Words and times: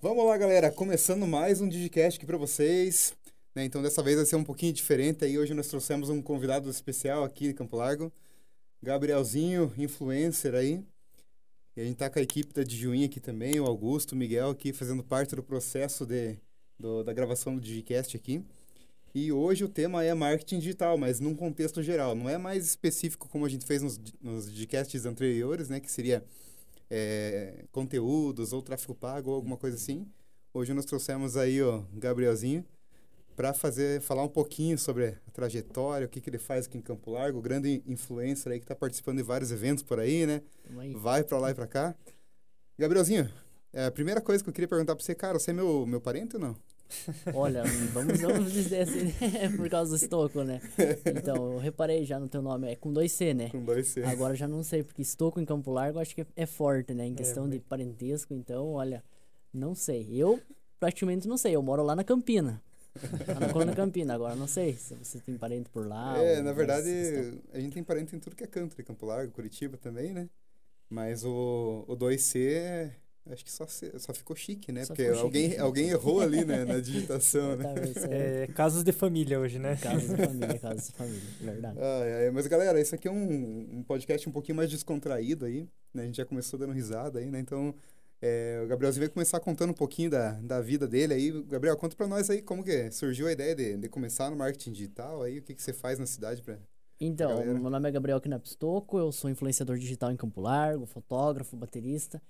Vamos 0.00 0.24
lá, 0.24 0.36
galera. 0.38 0.70
Começando 0.70 1.26
mais 1.26 1.60
um 1.60 1.68
Digicast 1.68 2.18
aqui 2.18 2.24
para 2.24 2.36
vocês. 2.36 3.12
Né? 3.52 3.64
Então, 3.64 3.82
dessa 3.82 4.00
vez 4.00 4.14
vai 4.14 4.24
ser 4.24 4.36
um 4.36 4.44
pouquinho 4.44 4.72
diferente. 4.72 5.24
Aí, 5.24 5.36
hoje 5.36 5.52
nós 5.54 5.66
trouxemos 5.66 6.08
um 6.08 6.22
convidado 6.22 6.70
especial 6.70 7.24
aqui 7.24 7.48
de 7.48 7.54
Campo 7.54 7.76
Largo. 7.76 8.12
Gabrielzinho, 8.80 9.74
influencer 9.76 10.54
aí. 10.54 10.80
E 11.76 11.80
a 11.80 11.84
gente 11.84 11.96
tá 11.96 12.08
com 12.08 12.20
a 12.20 12.22
equipe 12.22 12.54
da 12.54 12.62
Dijuinha 12.62 13.06
aqui 13.06 13.18
também, 13.18 13.58
o 13.58 13.66
Augusto, 13.66 14.12
o 14.12 14.16
Miguel 14.16 14.50
aqui, 14.50 14.72
fazendo 14.72 15.02
parte 15.02 15.34
do 15.34 15.42
processo 15.42 16.06
de, 16.06 16.38
do, 16.78 17.02
da 17.02 17.12
gravação 17.12 17.56
do 17.56 17.60
Digicast 17.60 18.16
aqui. 18.16 18.44
E 19.12 19.32
hoje 19.32 19.64
o 19.64 19.68
tema 19.68 20.04
é 20.04 20.14
marketing 20.14 20.60
digital, 20.60 20.96
mas 20.96 21.18
num 21.18 21.34
contexto 21.34 21.82
geral. 21.82 22.14
Não 22.14 22.28
é 22.28 22.38
mais 22.38 22.64
específico 22.64 23.28
como 23.28 23.44
a 23.44 23.48
gente 23.48 23.66
fez 23.66 23.82
nos, 23.82 23.98
nos 24.20 24.48
Digicasts 24.48 25.04
anteriores, 25.04 25.68
né? 25.68 25.80
Que 25.80 25.90
seria 25.90 26.24
é, 26.90 27.64
conteúdos 27.70 28.52
ou 28.52 28.62
tráfego 28.62 28.94
pago 28.94 29.30
ou 29.30 29.36
alguma 29.36 29.56
coisa 29.56 29.76
assim. 29.76 30.06
Hoje 30.52 30.72
nós 30.72 30.84
trouxemos 30.84 31.36
aí 31.36 31.62
o 31.62 31.84
Gabrielzinho 31.94 32.64
para 33.36 33.54
fazer 33.54 34.00
falar 34.00 34.24
um 34.24 34.28
pouquinho 34.28 34.76
sobre 34.76 35.16
a 35.26 35.30
trajetória, 35.32 36.06
o 36.06 36.10
que, 36.10 36.20
que 36.20 36.28
ele 36.28 36.38
faz 36.38 36.66
aqui 36.66 36.76
em 36.76 36.80
Campo 36.80 37.12
Largo, 37.12 37.40
grande 37.40 37.82
influencer 37.86 38.52
aí 38.52 38.58
que 38.58 38.64
está 38.64 38.74
participando 38.74 39.18
de 39.18 39.22
vários 39.22 39.52
eventos 39.52 39.84
por 39.84 40.00
aí, 40.00 40.26
né? 40.26 40.42
Aí. 40.76 40.92
Vai 40.94 41.22
para 41.22 41.38
lá 41.38 41.50
e 41.52 41.54
para 41.54 41.66
cá. 41.68 41.94
Gabrielzinho, 42.76 43.30
é, 43.72 43.86
a 43.86 43.90
primeira 43.92 44.20
coisa 44.20 44.42
que 44.42 44.50
eu 44.50 44.52
queria 44.52 44.66
perguntar 44.66 44.96
para 44.96 45.04
você, 45.04 45.14
cara, 45.14 45.38
você 45.38 45.52
é 45.52 45.54
meu, 45.54 45.86
meu 45.86 46.00
parente 46.00 46.34
ou 46.34 46.42
não? 46.42 46.56
Olha, 47.34 47.62
vamos, 47.92 48.20
vamos 48.20 48.52
dizer 48.52 48.82
assim, 48.82 49.04
né? 49.04 49.48
por 49.56 49.68
causa 49.68 49.90
do 49.90 49.96
estoco, 49.96 50.42
né? 50.42 50.60
Então, 51.04 51.52
eu 51.52 51.58
reparei 51.58 52.04
já 52.04 52.18
no 52.18 52.28
teu 52.28 52.42
nome, 52.42 52.70
é 52.70 52.76
com 52.76 52.92
dois 52.92 53.12
C, 53.12 53.34
né? 53.34 53.50
Com 53.50 53.62
dois 53.62 53.88
C. 53.88 54.02
Agora 54.04 54.34
já 54.34 54.48
não 54.48 54.62
sei, 54.62 54.82
porque 54.82 55.02
estoco 55.02 55.40
em 55.40 55.44
Campo 55.44 55.70
Largo 55.70 55.98
acho 55.98 56.14
que 56.14 56.26
é 56.34 56.46
forte, 56.46 56.94
né? 56.94 57.06
Em 57.06 57.14
questão 57.14 57.48
de 57.48 57.58
parentesco, 57.58 58.34
então, 58.34 58.72
olha, 58.72 59.02
não 59.52 59.74
sei. 59.74 60.08
Eu 60.12 60.40
praticamente 60.78 61.26
não 61.26 61.36
sei, 61.36 61.54
eu 61.54 61.62
moro 61.62 61.82
lá 61.82 61.94
na 61.94 62.04
Campina. 62.04 62.62
Lá 63.28 63.40
na 63.40 63.52
Colônia 63.52 63.74
Campina, 63.74 64.14
agora 64.14 64.34
não 64.34 64.46
sei 64.46 64.74
se 64.74 64.94
você 64.94 65.20
tem 65.20 65.36
parente 65.36 65.68
por 65.70 65.86
lá. 65.86 66.18
É, 66.18 66.40
na 66.42 66.52
verdade, 66.52 66.88
a 67.52 67.60
gente 67.60 67.74
tem 67.74 67.84
parente 67.84 68.14
em 68.16 68.18
tudo 68.18 68.34
que 68.34 68.44
é 68.44 68.46
canto, 68.46 68.76
de 68.76 68.82
Campo 68.82 69.06
Largo, 69.06 69.32
Curitiba 69.32 69.76
também, 69.76 70.12
né? 70.12 70.28
Mas 70.90 71.24
o, 71.24 71.84
o 71.86 71.96
2C, 71.96 72.90
acho 73.30 73.44
que 73.44 73.50
só, 73.50 73.66
só 73.66 74.14
ficou 74.14 74.34
chique, 74.36 74.72
né? 74.72 74.84
Só 74.84 74.94
Porque 74.94 75.02
ficou 75.02 75.16
chique. 75.16 75.26
alguém, 75.26 75.58
alguém 75.58 75.88
errou 75.90 76.20
ali, 76.20 76.44
né? 76.44 76.64
Na 76.64 76.78
digitação, 76.80 77.56
né? 77.56 77.74
É 78.08 78.42
É, 78.42 78.46
casos 78.48 78.82
de 78.82 78.92
família 78.92 79.38
hoje, 79.38 79.58
né? 79.58 79.76
casos 79.76 80.08
de 80.08 80.16
família, 80.16 80.58
casos 80.60 80.86
de 80.88 80.92
família, 80.92 81.28
verdade. 81.40 81.78
Ai, 81.80 82.12
ai, 82.24 82.30
mas 82.30 82.46
galera, 82.46 82.80
isso 82.80 82.94
aqui 82.94 83.08
é 83.08 83.10
um, 83.10 83.78
um 83.78 83.82
podcast 83.82 84.28
um 84.28 84.32
pouquinho 84.32 84.56
mais 84.56 84.70
descontraído 84.70 85.44
aí, 85.44 85.68
né? 85.92 86.02
A 86.02 86.06
gente 86.06 86.16
já 86.16 86.24
começou 86.24 86.58
dando 86.58 86.72
risada 86.72 87.18
aí, 87.18 87.30
né? 87.30 87.38
Então, 87.40 87.74
é, 88.20 88.60
o 88.64 88.66
Gabrielzinho 88.68 89.06
vai 89.06 89.12
começar 89.12 89.38
contando 89.40 89.70
um 89.70 89.74
pouquinho 89.74 90.10
da, 90.10 90.32
da 90.32 90.60
vida 90.60 90.88
dele 90.88 91.14
aí. 91.14 91.42
Gabriel, 91.42 91.76
conta 91.76 91.96
pra 91.96 92.06
nós 92.06 92.28
aí 92.30 92.42
como 92.42 92.64
que 92.64 92.90
surgiu 92.90 93.26
a 93.26 93.32
ideia 93.32 93.54
de, 93.54 93.76
de 93.76 93.88
começar 93.88 94.30
no 94.30 94.36
marketing 94.36 94.72
digital 94.72 95.22
aí, 95.22 95.38
o 95.38 95.42
que, 95.42 95.54
que 95.54 95.62
você 95.62 95.72
faz 95.72 95.98
na 95.98 96.06
cidade 96.06 96.42
pra... 96.42 96.58
Então, 97.00 97.30
galera. 97.30 97.54
meu 97.54 97.70
nome 97.70 97.88
é 97.88 97.92
Gabriel 97.92 98.20
Knappstoco, 98.20 98.98
eu 98.98 99.12
sou 99.12 99.30
influenciador 99.30 99.78
digital 99.78 100.10
em 100.10 100.16
Campo 100.16 100.40
Largo, 100.40 100.84
fotógrafo, 100.84 101.56
baterista. 101.56 102.20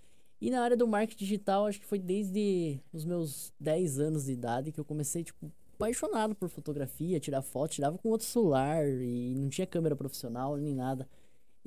E 0.41 0.51
na 0.51 0.63
área 0.63 0.77
do 0.77 0.87
marketing 0.87 1.25
digital, 1.25 1.67
acho 1.67 1.81
que 1.81 1.87
foi 1.87 1.99
desde 1.99 2.81
os 2.93 3.05
meus 3.05 3.53
10 3.59 3.99
anos 3.99 4.27
de 4.27 4.33
idade 4.33 4.71
que 4.71 4.79
eu 4.79 4.85
comecei, 4.85 5.25
tipo, 5.25 5.51
apaixonado 5.75 6.35
por 6.35 6.49
fotografia, 6.49 7.19
tirar 7.21 7.43
foto, 7.43 7.73
tirava 7.73 7.99
com 7.99 8.09
outro 8.09 8.27
celular 8.27 8.87
e 8.87 9.35
não 9.35 9.49
tinha 9.49 9.67
câmera 9.67 9.97
profissional 9.97 10.57
nem 10.57 10.75
nada. 10.75 11.09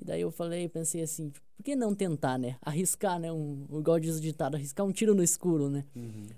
E 0.01 0.05
daí 0.05 0.21
eu 0.21 0.31
falei, 0.31 0.67
pensei 0.69 1.01
assim, 1.01 1.29
tipo, 1.29 1.45
por 1.57 1.63
que 1.63 1.75
não 1.75 1.93
tentar, 1.93 2.37
né? 2.37 2.57
Arriscar, 2.61 3.19
né? 3.19 3.31
Um, 3.31 3.67
igual 3.73 3.99
diz 3.99 4.17
o 4.17 4.21
ditado, 4.21 4.55
arriscar 4.55 4.85
um 4.85 4.91
tiro 4.91 5.13
no 5.13 5.23
escuro, 5.23 5.69
né? 5.69 5.85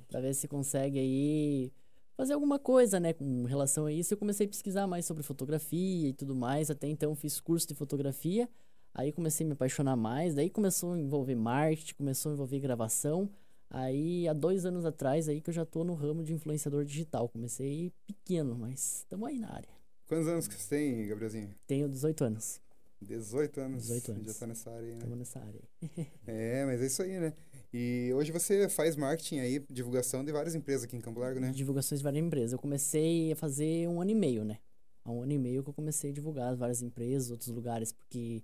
Pra 0.08 0.20
ver 0.20 0.34
se 0.34 0.48
consegue 0.48 1.00
aí 1.00 1.72
fazer 2.16 2.34
alguma 2.34 2.60
coisa, 2.60 3.00
né, 3.00 3.14
com 3.14 3.44
relação 3.46 3.86
a 3.86 3.92
isso. 3.92 4.14
Eu 4.14 4.18
comecei 4.18 4.46
a 4.46 4.50
pesquisar 4.50 4.86
mais 4.86 5.06
sobre 5.06 5.24
fotografia 5.24 6.10
e 6.10 6.14
tudo 6.14 6.36
mais. 6.36 6.70
Até 6.70 6.88
então 6.88 7.16
fiz 7.16 7.40
curso 7.40 7.68
de 7.68 7.74
fotografia. 7.74 8.50
Aí 8.94 9.12
comecei 9.12 9.46
a 9.46 9.48
me 9.48 9.54
apaixonar 9.54 9.96
mais. 9.96 10.36
Daí 10.36 10.50
começou 10.50 10.94
a 10.94 11.00
envolver 11.00 11.36
marketing, 11.36 11.96
começou 11.96 12.32
a 12.32 12.34
envolver 12.34 12.60
gravação. 12.60 13.30
Aí 13.70 14.28
há 14.28 14.34
dois 14.34 14.66
anos 14.66 14.86
atrás 14.86 15.28
aí 15.28 15.42
que 15.42 15.50
eu 15.50 15.54
já 15.54 15.66
tô 15.66 15.84
no 15.84 15.96
ramo 15.96 16.24
de 16.24 16.32
influenciador 16.34 16.86
digital. 16.86 17.28
Comecei 17.28 17.92
pequeno, 18.06 18.56
mas 18.56 19.00
estamos 19.00 19.28
aí 19.28 19.40
na 19.40 19.52
área. 19.52 19.70
Quantos 20.08 20.28
anos 20.28 20.48
que 20.48 20.54
você 20.54 20.76
tem, 20.76 21.08
Gabrielzinho? 21.08 21.50
Tenho 21.66 21.90
18 21.90 22.24
anos. 22.24 22.62
18 23.02 23.60
anos. 23.62 23.82
18 23.84 24.12
anos. 24.12 24.26
Já 24.28 24.34
tá 24.40 24.48
nessa 24.48 24.70
área 24.70 24.82
aí, 24.82 24.92
né? 24.92 24.98
Estamos 24.98 25.18
nessa 25.18 25.40
área. 25.40 25.62
aí. 25.82 26.08
É, 26.28 26.66
mas 26.66 26.82
é 26.82 26.86
isso 26.86 27.02
aí, 27.02 27.20
né? 27.20 27.34
E 27.74 28.12
hoje 28.14 28.32
você 28.32 28.70
faz 28.70 28.96
marketing 28.96 29.40
aí, 29.40 29.66
divulgação 29.70 30.24
de 30.24 30.32
várias 30.32 30.54
empresas 30.54 30.84
aqui 30.84 30.96
em 30.96 31.02
Campo 31.02 31.20
Largo, 31.20 31.40
né? 31.40 31.52
Divulgações 31.52 32.00
de 32.00 32.04
várias 32.04 32.24
empresas. 32.24 32.54
Eu 32.54 32.60
comecei 32.60 33.32
a 33.32 33.36
fazer 33.36 33.88
um 33.90 34.00
ano 34.00 34.12
e 34.12 34.16
meio, 34.16 34.46
né? 34.46 34.60
Há 35.04 35.12
um 35.12 35.24
ano 35.24 35.32
e 35.34 35.40
meio 35.40 35.64
que 35.64 35.70
eu 35.70 35.74
comecei 35.74 36.12
a 36.12 36.14
divulgar 36.14 36.56
várias 36.56 36.82
empresas, 36.82 37.32
outros 37.32 37.50
lugares, 37.50 37.92
porque 37.92 38.44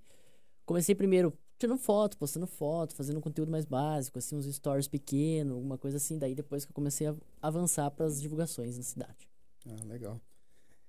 comecei 0.69 0.93
primeiro 0.93 1.35
tirando 1.57 1.79
foto, 1.79 2.15
postando 2.15 2.45
foto, 2.45 2.95
fazendo 2.95 3.19
conteúdo 3.19 3.51
mais 3.51 3.65
básico, 3.65 4.19
assim, 4.19 4.35
uns 4.35 4.45
stories 4.45 4.87
pequenos, 4.87 5.55
alguma 5.55 5.79
coisa 5.79 5.97
assim. 5.97 6.19
Daí 6.19 6.35
depois 6.35 6.63
que 6.63 6.69
eu 6.69 6.75
comecei 6.75 7.07
a 7.07 7.15
avançar 7.41 7.89
para 7.89 8.05
as 8.05 8.21
divulgações 8.21 8.77
na 8.77 8.83
cidade. 8.83 9.27
Ah, 9.67 9.83
legal. 9.85 10.21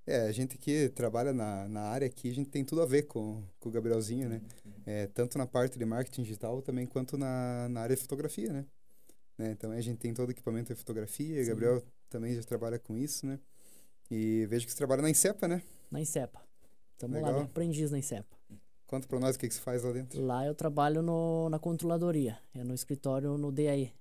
É, 0.07 0.21
a 0.29 0.33
gente 0.33 0.59
que 0.59 0.91
trabalha 0.91 1.33
na, 1.33 1.67
na 1.67 1.81
área 1.81 2.07
aqui, 2.07 2.31
a 2.31 2.35
gente 2.35 2.51
tem 2.51 2.63
tudo 2.63 2.83
a 2.83 2.87
ver 2.87 3.05
com, 3.05 3.43
com 3.59 3.71
o 3.71 3.73
Gabrielzinho, 3.73 4.29
né? 4.29 4.43
É, 4.85 5.07
tanto 5.07 5.39
na 5.39 5.47
parte 5.47 5.79
de 5.79 5.85
marketing 5.85 6.25
digital 6.25 6.61
também 6.61 6.87
quanto 6.87 7.17
na, 7.17 7.67
na 7.71 7.81
área 7.81 7.97
de 7.97 8.03
fotografia, 8.03 8.53
né? 8.53 8.67
né? 9.39 9.53
Então 9.53 9.71
a 9.71 9.81
gente 9.81 9.99
tem 9.99 10.13
todo 10.13 10.29
o 10.29 10.33
equipamento 10.33 10.75
de 10.75 10.79
fotografia, 10.79 11.43
Sim. 11.43 11.49
Gabriel 11.49 11.83
também 12.11 12.35
já 12.35 12.43
trabalha 12.43 12.79
com 12.79 12.99
isso, 12.99 13.27
né? 13.27 13.41
E 14.11 14.47
vejo 14.47 14.67
que 14.67 14.73
você 14.73 14.79
trabalha 14.79 15.01
na 15.01 15.11
Incepa, 15.11 15.49
né? 15.49 15.63
Na 15.91 16.01
Incepa. 16.01 16.43
Tamo 16.99 17.19
lá, 17.19 17.33
de 17.33 17.45
aprendiz 17.45 17.91
na 17.91 17.99
Incepa. 17.99 18.37
Conta 18.91 19.07
pra 19.07 19.21
nós 19.21 19.37
o 19.37 19.39
que, 19.39 19.47
que 19.47 19.55
você 19.55 19.61
faz 19.61 19.85
lá 19.85 19.93
dentro. 19.93 20.21
Lá 20.21 20.45
eu 20.45 20.53
trabalho 20.53 21.01
no, 21.01 21.49
na 21.49 21.61
controladoria, 21.61 22.37
é 22.53 22.65
no 22.65 22.75
escritório 22.75 23.39
no 23.39 23.53
DAE. 23.53 23.95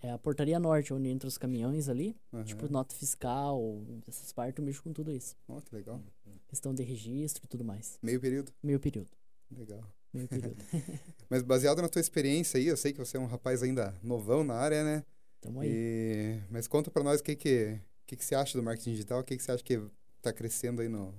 É 0.00 0.12
a 0.12 0.16
portaria 0.16 0.60
norte, 0.60 0.94
onde 0.94 1.08
entra 1.08 1.26
os 1.26 1.36
caminhões 1.36 1.88
ali, 1.88 2.16
Aham. 2.32 2.44
tipo 2.44 2.70
nota 2.70 2.94
fiscal, 2.94 3.60
essas 4.06 4.32
partes 4.32 4.56
eu 4.56 4.64
mexo 4.64 4.80
com 4.80 4.92
tudo 4.92 5.10
isso. 5.10 5.34
Ó, 5.48 5.60
que 5.60 5.74
legal. 5.74 6.00
Questão 6.46 6.72
de 6.72 6.84
registro 6.84 7.44
e 7.44 7.48
tudo 7.48 7.64
mais. 7.64 7.98
Meio 8.00 8.20
período. 8.20 8.52
Meio 8.62 8.78
período. 8.78 9.10
Legal. 9.50 9.82
Meio 10.14 10.28
período. 10.28 10.64
Mas 11.28 11.42
baseado 11.42 11.82
na 11.82 11.88
tua 11.88 12.00
experiência 12.00 12.58
aí, 12.58 12.68
eu 12.68 12.76
sei 12.76 12.92
que 12.92 12.98
você 13.00 13.16
é 13.16 13.20
um 13.20 13.26
rapaz 13.26 13.60
ainda 13.64 13.92
novão 14.04 14.44
na 14.44 14.54
área, 14.54 14.84
né? 14.84 15.04
Tamo 15.40 15.62
aí. 15.62 15.68
E... 15.68 16.40
Mas 16.48 16.68
conta 16.68 16.92
pra 16.92 17.02
nós 17.02 17.20
o 17.20 17.24
que 17.24 17.34
que, 17.34 17.80
que 18.06 18.14
que 18.14 18.24
você 18.24 18.36
acha 18.36 18.56
do 18.56 18.62
marketing 18.62 18.92
digital, 18.92 19.18
o 19.18 19.24
que 19.24 19.36
que 19.36 19.42
você 19.42 19.50
acha 19.50 19.64
que 19.64 19.82
tá 20.22 20.32
crescendo 20.32 20.80
aí 20.80 20.88
no, 20.88 21.12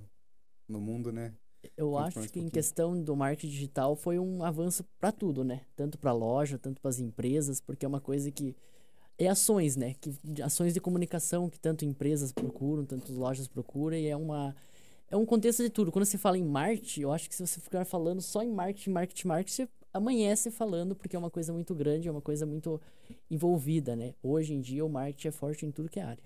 no 0.69 0.79
mundo, 0.79 1.12
né? 1.12 1.34
Eu 1.75 1.92
conta 1.92 2.08
acho 2.08 2.20
um 2.20 2.28
que 2.28 2.40
em 2.40 2.50
questão 2.50 3.02
do 3.02 3.16
marketing 3.16 3.50
digital 3.50 3.96
foi 3.96 4.18
um 4.20 4.44
avanço 4.44 4.84
para 5.00 5.12
tudo, 5.12 5.44
né? 5.44 5.62
Tanto 5.75 5.97
para 5.97 6.12
loja, 6.12 6.58
tanto 6.58 6.81
para 6.81 6.90
as 6.90 7.00
empresas, 7.00 7.59
porque 7.59 7.86
é 7.86 7.88
uma 7.88 8.00
coisa 8.02 8.31
que 8.31 8.56
é 9.18 9.28
ações, 9.28 9.75
né? 9.75 9.96
Que 10.00 10.16
de- 10.24 10.42
ações 10.42 10.74
de 10.74 10.80
comunicação 10.80 11.50
que 11.50 11.59
tanto 11.59 11.84
empresas 11.84 12.31
procuram, 12.31 12.86
tanto 12.86 13.12
lojas 13.14 13.47
procuram 13.47 13.97
e 13.97 14.08
é 14.08 14.16
uma 14.16 14.56
é 15.12 15.18
um 15.18 15.25
contexto 15.25 15.64
de 15.64 15.70
tudo. 15.70 15.92
Quando 15.92 16.06
você 16.06 16.18
fala 16.18 16.38
em 16.38 16.44
marketing, 16.46 17.02
eu 17.02 17.12
acho 17.12 17.28
que 17.28 17.36
se 17.36 17.46
você 17.46 17.59
ficar 17.59 17.84
falando 17.84 18.22
só 18.22 18.44
em 18.44 18.52
marketing, 18.52 18.91
marketing, 18.91 19.28
marketing, 19.28 19.56
você 19.56 19.70
amanhece 19.91 20.52
falando 20.52 20.96
porque 20.96 21.16
é 21.16 21.20
uma 21.20 21.31
coisa 21.31 21.52
muito 21.52 21.74
grande, 21.74 22.08
é 22.08 22.12
uma 22.12 22.22
coisa 22.22 22.46
muito 22.46 22.80
envolvida, 23.30 23.96
né? 23.96 24.14
Hoje 24.22 24.53
em 24.53 24.62
dia 24.62 24.86
o 24.86 24.90
marketing 24.90 25.28
é 25.30 25.31
forte 25.31 25.66
em 25.66 25.72
tudo 25.72 25.90
que 25.90 26.00
é 26.00 26.03
área. 26.03 26.24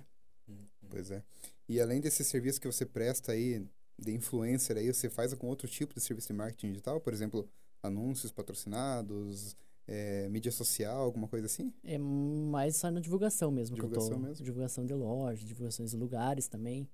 Pois 0.90 1.10
é. 1.12 1.24
E 1.68 1.80
além 1.80 2.02
desse 2.02 2.24
serviço 2.24 2.60
que 2.60 2.68
você 2.68 2.86
presta 2.86 3.32
aí 3.32 3.66
de 3.98 4.12
influencer 4.14 4.78
aí, 4.78 4.94
você 4.94 5.10
faz 5.10 5.34
algum 5.34 5.48
outro 5.48 5.68
tipo 5.68 5.94
de 5.94 6.02
serviço 6.02 6.28
de 6.28 6.34
marketing 6.34 6.70
digital? 6.70 7.00
Por 7.02 7.14
exemplo, 7.14 7.48
anúncios 7.82 8.32
patrocinados, 8.32 9.56
é, 9.88 10.28
mídia 10.30 10.52
social, 10.52 11.02
alguma 11.02 11.28
coisa 11.28 11.46
assim? 11.46 11.74
É 11.84 11.98
mais 11.98 12.78
só 12.78 12.90
na 12.92 13.00
divulgação 13.00 13.52
mesmo 13.52 13.78
que 13.78 13.86
eu 13.86 13.90
Divulgação 13.90 14.18
tô. 14.18 14.20
mesmo? 14.20 14.46
Divulgação 14.46 14.86
de 14.86 14.94
lojas, 14.94 15.46
divulgações 15.46 15.92
de 15.92 15.98
lugares 15.98 16.48
também. 16.48 16.90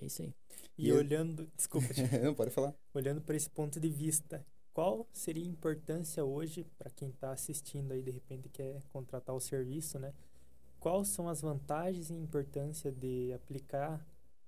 É 0.00 0.06
isso 0.06 0.22
aí. 0.22 0.34
E, 0.76 0.88
E- 0.88 0.92
olhando, 0.92 1.46
desculpa, 1.56 1.88
Não, 2.22 2.34
pode 2.34 2.50
falar. 2.50 2.74
olhando 2.94 3.20
para 3.20 3.36
esse 3.36 3.50
ponto 3.50 3.78
de 3.80 3.88
vista, 3.88 4.44
qual 4.72 5.06
seria 5.12 5.44
a 5.44 5.48
importância 5.48 6.24
hoje 6.24 6.64
para 6.78 6.90
quem 6.90 7.10
está 7.10 7.32
assistindo 7.32 7.92
aí 7.92 8.02
de 8.02 8.10
repente 8.10 8.48
quer 8.48 8.82
contratar 8.92 9.34
o 9.34 9.40
serviço, 9.40 9.98
né? 9.98 10.12
Quais 10.80 11.08
são 11.08 11.28
as 11.28 11.40
vantagens 11.42 12.10
e 12.10 12.14
importância 12.14 12.90
de 12.92 13.32
aplicar 13.34 14.04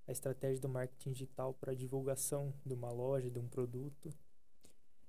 a 0.06 0.12
estratégia 0.12 0.60
do 0.60 0.68
marketing 0.68 1.12
digital 1.12 1.54
para 1.54 1.74
divulgação 1.74 2.52
de 2.64 2.74
uma 2.74 2.90
loja, 2.90 3.30
de 3.30 3.38
um 3.38 3.48
produto? 3.48 4.12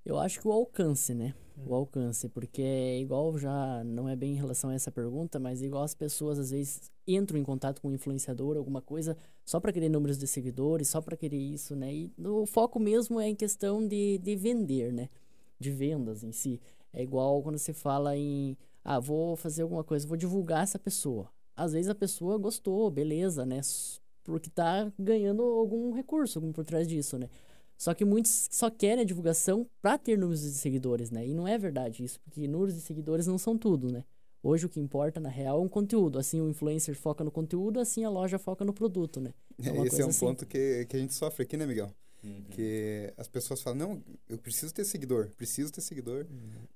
Eu 0.06 0.20
acho 0.20 0.40
que 0.40 0.48
o 0.48 0.52
alcance, 0.52 1.16
né? 1.16 1.34
Hum. 1.58 1.64
O 1.68 1.74
alcance, 1.74 2.30
porque 2.30 2.62
é 2.62 3.00
igual 3.00 3.38
já 3.40 3.84
não 3.84 4.08
é 4.08 4.16
bem 4.16 4.34
em 4.34 4.38
relação 4.38 4.70
a 4.70 4.76
essa 4.76 4.92
pergunta, 4.92 5.40
mas 5.40 5.64
igual 5.64 5.84
as 5.84 5.96
pessoas 5.96 6.38
às 6.38 6.52
vezes 6.52 6.92
entram 7.08 7.40
em 7.40 7.44
contato 7.44 7.82
com 7.82 7.90
um 7.90 7.94
influenciador, 7.94 8.56
alguma 8.56 8.82
coisa, 8.82 9.18
só 9.44 9.60
para 9.60 9.74
querer 9.74 9.90
números 9.90 10.18
de 10.20 10.28
seguidores, 10.28 10.90
só 10.90 11.02
para 11.02 11.18
querer 11.18 11.38
isso, 11.38 11.76
né? 11.76 11.92
E 11.92 12.14
o 12.20 12.46
foco 12.46 12.80
mesmo 12.80 13.20
é 13.20 13.28
em 13.28 13.36
questão 13.36 13.86
de, 13.86 14.20
de 14.20 14.36
vender, 14.36 14.94
né? 14.94 15.10
De 15.60 15.72
vendas 15.72 16.24
em 16.24 16.32
si. 16.32 16.62
É 16.94 17.02
igual 17.02 17.42
quando 17.42 17.58
você 17.58 17.74
fala 17.74 18.16
em 18.16 18.56
Ah, 18.84 19.00
vou 19.00 19.36
fazer 19.36 19.64
alguma 19.64 19.84
coisa, 19.84 20.08
vou 20.08 20.18
divulgar 20.18 20.64
essa 20.64 20.78
pessoa. 20.78 21.32
Às 21.56 21.74
vezes 21.74 21.90
a 21.90 21.96
pessoa 21.96 22.38
gostou, 22.38 22.92
beleza, 22.92 23.46
né? 23.46 23.62
Porque 24.26 24.50
tá 24.50 24.92
ganhando 25.00 25.44
algum 25.44 25.94
recurso 25.94 26.40
algum 26.40 26.52
por 26.52 26.66
trás 26.66 26.88
disso, 26.88 27.18
né? 27.18 27.30
Só 27.78 27.94
que 27.94 28.04
muitos 28.04 28.48
só 28.52 28.70
querem 28.70 29.04
a 29.04 29.06
divulgação 29.06 29.68
pra 29.82 29.98
ter 29.98 30.18
números 30.18 30.42
de 30.42 30.52
seguidores, 30.52 31.12
né? 31.12 31.26
E 31.26 31.34
não 31.34 31.48
é 31.48 31.58
verdade 31.58 32.04
isso, 32.04 32.20
porque 32.22 32.48
números 32.48 32.74
de 32.74 32.82
seguidores 32.82 33.28
não 33.28 33.38
são 33.38 33.58
tudo, 33.58 33.92
né? 33.92 34.04
Hoje 34.42 34.66
o 34.66 34.70
que 34.70 34.80
importa, 34.80 35.20
na 35.20 35.30
real, 35.30 35.60
é 35.60 35.62
um 35.62 35.68
conteúdo. 35.68 36.18
Assim 36.20 36.42
o 36.42 36.50
influencer 36.50 36.96
foca 36.96 37.24
no 37.24 37.32
conteúdo, 37.32 37.80
assim 37.80 38.04
a 38.04 38.10
loja 38.10 38.40
foca 38.40 38.66
no 38.66 38.74
produto, 38.74 39.20
né? 39.20 39.34
É 39.64 39.72
uma 39.72 39.86
Esse 39.86 40.02
é 40.02 40.06
um 40.06 40.10
assim. 40.10 40.20
ponto 40.26 40.46
que, 40.46 40.86
que 40.86 40.96
a 40.96 41.00
gente 41.00 41.14
sofre 41.14 41.44
aqui, 41.44 41.58
né, 41.58 41.66
Miguel? 41.66 41.92
Uhum. 42.24 42.44
Que 42.50 43.14
as 43.18 43.28
pessoas 43.28 43.62
falam, 43.62 43.78
não, 43.80 44.04
eu 44.28 44.38
preciso 44.38 44.74
ter 44.74 44.84
seguidor, 44.84 45.30
preciso 45.38 45.72
ter 45.72 45.82
seguidor, 45.82 46.26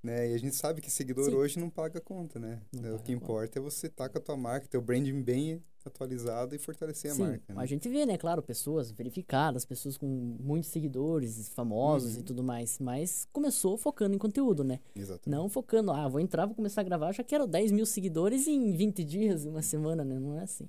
né? 0.03 0.29
E 0.29 0.33
a 0.35 0.37
gente 0.37 0.55
sabe 0.55 0.79
que 0.81 0.91
seguidor 0.91 1.25
Sim. 1.25 1.35
hoje 1.35 1.59
não 1.59 1.69
paga 1.69 1.99
conta, 1.99 2.39
né? 2.39 2.61
Não 2.71 2.81
o 2.81 2.83
paga 2.83 2.97
que 2.99 3.11
conta. 3.11 3.11
importa 3.11 3.59
é 3.59 3.61
você 3.61 3.87
estar 3.87 4.09
com 4.09 4.17
a 4.17 4.21
tua 4.21 4.37
marca, 4.37 4.67
teu 4.67 4.81
branding 4.81 5.21
bem 5.21 5.63
atualizado 5.87 6.55
e 6.55 6.57
fortalecer 6.57 7.11
Sim, 7.13 7.23
a 7.23 7.27
marca. 7.27 7.53
né? 7.53 7.61
a 7.61 7.65
gente 7.65 7.87
vê, 7.87 8.05
né, 8.05 8.17
claro, 8.17 8.41
pessoas 8.41 8.91
verificadas, 8.91 9.65
pessoas 9.65 9.97
com 9.97 10.05
muitos 10.07 10.69
seguidores, 10.69 11.49
famosos 11.49 12.15
Uhum. 12.15 12.19
e 12.19 12.23
tudo 12.23 12.43
mais, 12.43 12.79
mas 12.79 13.27
começou 13.31 13.77
focando 13.77 14.15
em 14.15 14.17
conteúdo, 14.19 14.63
né? 14.63 14.79
Exatamente. 14.95 15.29
Não 15.29 15.47
focando, 15.47 15.91
ah, 15.91 16.07
vou 16.07 16.19
entrar, 16.19 16.45
vou 16.45 16.55
começar 16.55 16.81
a 16.81 16.83
gravar, 16.83 17.11
já 17.11 17.23
quero 17.23 17.47
10 17.47 17.71
mil 17.71 17.85
seguidores 17.85 18.47
em 18.47 18.71
20 18.73 19.03
dias, 19.03 19.45
uma 19.45 19.61
semana, 19.61 20.03
né? 20.03 20.19
Não 20.19 20.35
é 20.35 20.43
assim. 20.43 20.67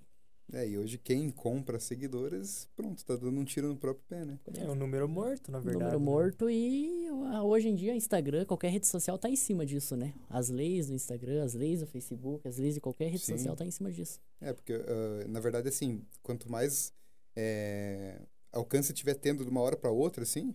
É, 0.53 0.69
e 0.69 0.77
hoje 0.77 0.99
quem 0.99 1.31
compra 1.31 1.79
seguidores, 1.79 2.69
pronto, 2.75 3.05
tá 3.05 3.15
dando 3.15 3.39
um 3.39 3.45
tiro 3.45 3.69
no 3.69 3.77
próprio 3.77 4.05
pé, 4.09 4.25
né? 4.25 4.39
É 4.55 4.69
um 4.69 4.75
número 4.75 5.09
morto, 5.09 5.51
na 5.53 5.59
verdade. 5.61 5.85
Número 5.85 5.99
né? 5.99 6.05
morto 6.05 6.51
e 6.51 7.07
ah, 7.33 7.45
hoje 7.45 7.69
em 7.69 7.75
dia 7.75 7.95
Instagram, 7.95 8.45
qualquer 8.45 8.71
rede 8.71 8.87
social 8.87 9.17
tá 9.17 9.29
em 9.29 9.37
cima 9.37 9.65
disso, 9.65 9.97
né? 9.97 10.13
As 10.29 10.49
leis 10.49 10.89
do 10.89 10.95
Instagram, 10.95 11.45
as 11.45 11.55
leis 11.55 11.81
do 11.81 11.87
Facebook, 11.87 12.47
as 12.49 12.57
leis 12.57 12.75
de 12.75 12.81
qualquer 12.81 13.07
rede 13.07 13.25
Sim. 13.25 13.37
social 13.37 13.55
tá 13.55 13.65
em 13.65 13.71
cima 13.71 13.93
disso. 13.93 14.21
É, 14.41 14.53
porque, 14.53 14.73
ah, 14.73 15.29
na 15.29 15.39
verdade, 15.39 15.69
assim, 15.69 16.05
quanto 16.23 16.51
mais 16.51 16.93
é, 17.37 18.21
alcance 18.53 18.93
tiver 18.93 19.15
tendo 19.15 19.45
de 19.45 19.51
uma 19.51 19.61
hora 19.61 19.77
para 19.77 19.91
outra, 19.91 20.23
assim, 20.23 20.55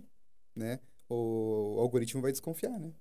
né? 0.55 0.79
O, 1.09 1.77
algoritmo 1.79 2.21
vai 2.21 2.31
desconfiar, 2.31 2.79
né? 2.79 2.91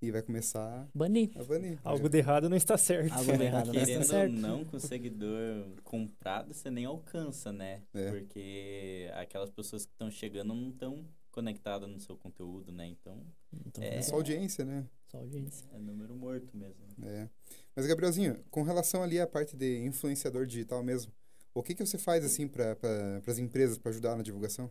E 0.00 0.12
vai 0.12 0.22
começar 0.22 0.88
Banir. 0.94 1.30
a 1.34 1.42
banir. 1.42 1.78
Algo 1.82 2.08
de 2.08 2.18
errado 2.18 2.48
não 2.48 2.56
está 2.56 2.78
certo. 2.78 3.12
Algo 3.14 3.36
de 3.36 3.42
errado, 3.44 3.66
tá 3.66 3.72
Querendo 3.72 3.98
ou 3.98 4.04
certo. 4.04 4.32
não, 4.32 4.64
com 4.64 4.78
seguidor 4.78 5.66
comprado, 5.82 6.54
você 6.54 6.70
nem 6.70 6.84
alcança, 6.84 7.52
né? 7.52 7.82
É. 7.92 8.10
Porque 8.10 9.10
aquelas 9.14 9.50
pessoas 9.50 9.84
que 9.84 9.92
estão 9.92 10.08
chegando 10.10 10.54
não 10.54 10.70
estão 10.70 11.04
conectadas 11.32 11.88
no 11.88 11.98
seu 11.98 12.16
conteúdo, 12.16 12.70
né? 12.70 12.86
Então, 12.86 13.20
Então, 13.66 13.82
É. 13.82 13.96
É 13.96 14.02
só 14.02 14.14
audiência, 14.16 14.64
né? 14.64 14.86
só 15.08 15.18
audiência. 15.18 15.66
é 15.72 15.78
número 15.78 16.14
morto 16.14 16.56
mesmo. 16.56 16.76
É. 17.02 17.28
Mas, 17.74 17.86
Gabrielzinho, 17.86 18.38
com 18.50 18.62
relação 18.62 19.02
ali 19.02 19.18
à 19.20 19.26
parte 19.26 19.56
de 19.56 19.78
influenciador 19.84 20.46
digital 20.46 20.82
mesmo, 20.82 21.12
o 21.54 21.62
que 21.62 21.74
que 21.74 21.84
você 21.84 21.98
faz, 21.98 22.24
assim, 22.24 22.46
para 22.46 22.76
pra, 22.76 23.20
as 23.26 23.38
empresas 23.38 23.78
para 23.78 23.90
ajudar 23.90 24.16
na 24.16 24.22
divulgação? 24.22 24.70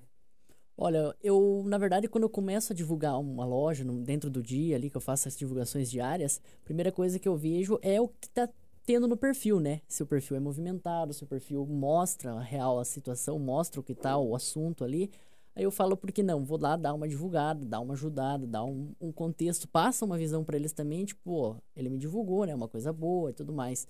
Olha, 0.80 1.16
eu, 1.24 1.64
na 1.66 1.78
verdade, 1.80 2.08
quando 2.08 2.24
eu 2.26 2.30
começo 2.30 2.72
a 2.72 2.76
divulgar 2.76 3.20
uma 3.20 3.44
loja 3.46 3.84
no- 3.84 4.00
dentro 4.04 4.30
do 4.30 4.44
dia 4.44 4.76
ali, 4.76 4.90
que 4.92 4.98
eu 4.98 5.02
faço 5.02 5.28
as 5.28 5.36
divulgações 5.36 5.90
diárias, 5.90 6.40
a 6.62 6.66
primeira 6.66 6.92
coisa 6.92 7.18
que 7.18 7.28
eu 7.28 7.36
vejo 7.36 7.80
é 7.82 8.00
o 8.00 8.08
que 8.08 8.30
tá 8.30 8.48
tendo 8.86 9.08
no 9.08 9.18
perfil, 9.18 9.60
né? 9.60 9.82
Se 9.88 10.04
o 10.04 10.06
perfil 10.06 10.38
é 10.38 10.40
movimentado, 10.40 11.14
se 11.14 11.24
o 11.24 11.28
perfil 11.28 11.66
mostra 11.66 12.34
a 12.34 12.40
real 12.42 12.78
a 12.80 12.86
situação, 12.86 13.40
mostra 13.40 13.80
o 13.80 13.84
que 13.84 13.96
tá 13.96 14.18
o 14.18 14.36
assunto 14.36 14.84
ali. 14.84 15.10
Aí 15.56 15.64
eu 15.64 15.72
falo, 15.72 15.98
por 15.98 16.12
que 16.12 16.22
não? 16.22 16.46
Vou 16.46 16.60
lá 16.62 16.76
dar 16.78 16.94
uma 16.94 17.08
divulgada, 17.08 17.66
dar 17.66 17.80
uma 17.80 17.96
ajudada, 17.96 18.46
dar 18.46 18.64
um, 18.64 18.94
um 19.02 19.12
contexto, 19.12 19.68
passa 19.68 20.06
uma 20.06 20.16
visão 20.18 20.44
para 20.44 20.56
eles 20.56 20.72
também, 20.72 21.04
tipo, 21.04 21.32
ó, 21.34 21.56
ele 21.76 21.90
me 21.90 21.98
divulgou, 21.98 22.46
né? 22.46 22.54
Uma 22.54 22.68
coisa 22.68 22.94
boa 22.94 23.32
e 23.32 23.34
tudo 23.34 23.52
mais. 23.52 23.88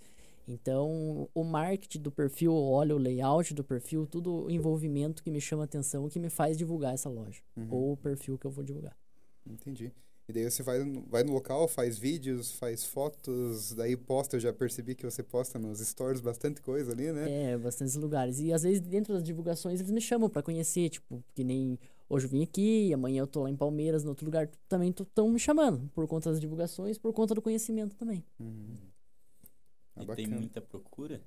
Então, 0.47 1.27
o 1.33 1.44
marketing 1.44 1.99
do 2.01 2.11
perfil, 2.11 2.53
olha 2.53 2.95
o 2.95 2.97
layout 2.97 3.53
do 3.53 3.63
perfil, 3.63 4.07
tudo 4.07 4.45
o 4.45 4.51
envolvimento 4.51 5.21
que 5.21 5.29
me 5.29 5.41
chama 5.41 5.65
atenção, 5.65 6.07
que 6.07 6.19
me 6.19 6.29
faz 6.29 6.57
divulgar 6.57 6.94
essa 6.94 7.09
loja. 7.09 7.41
Uhum. 7.55 7.67
Ou 7.69 7.91
o 7.94 7.97
perfil 7.97 8.38
que 8.38 8.45
eu 8.47 8.51
vou 8.51 8.63
divulgar. 8.63 8.95
Entendi. 9.45 9.91
E 10.29 10.33
daí 10.33 10.49
você 10.49 10.61
vai, 10.61 10.83
no- 10.83 11.03
vai 11.09 11.23
no 11.23 11.31
local, 11.33 11.67
faz 11.69 11.97
vídeos, 11.97 12.51
faz 12.51 12.83
fotos, 12.83 13.73
daí 13.73 13.95
posta, 13.95 14.35
eu 14.35 14.39
já 14.41 14.51
percebi 14.51 14.94
que 14.94 15.05
você 15.05 15.23
posta 15.23 15.57
nos 15.57 15.79
stories 15.79 16.19
bastante 16.19 16.61
coisa 16.61 16.91
ali, 16.91 17.11
né? 17.13 17.51
É, 17.53 17.57
bastantes 17.57 17.95
lugares. 17.95 18.39
E 18.39 18.51
às 18.51 18.63
vezes 18.63 18.81
dentro 18.81 19.13
das 19.13 19.23
divulgações 19.23 19.79
eles 19.79 19.91
me 19.91 20.01
chamam 20.01 20.29
pra 20.29 20.44
conhecer, 20.44 20.89
tipo, 20.89 21.23
que 21.33 21.45
nem 21.45 21.79
hoje 22.09 22.25
eu 22.25 22.29
vim 22.29 22.44
aqui, 22.44 22.94
amanhã 22.94 23.21
eu 23.21 23.27
tô 23.27 23.44
lá 23.44 23.49
em 23.49 23.55
Palmeiras, 23.55 24.03
no 24.03 24.09
outro 24.09 24.25
lugar 24.25 24.49
também 24.67 24.89
estão 24.89 25.29
me 25.29 25.39
chamando, 25.39 25.89
por 25.95 26.05
conta 26.07 26.29
das 26.29 26.41
divulgações, 26.41 26.97
por 26.97 27.13
conta 27.13 27.33
do 27.33 27.41
conhecimento 27.41 27.95
também. 27.95 28.25
Uhum. 28.38 28.75
Ah, 29.97 30.03
e 30.03 30.15
tem 30.15 30.27
muita 30.27 30.61
procura? 30.61 31.21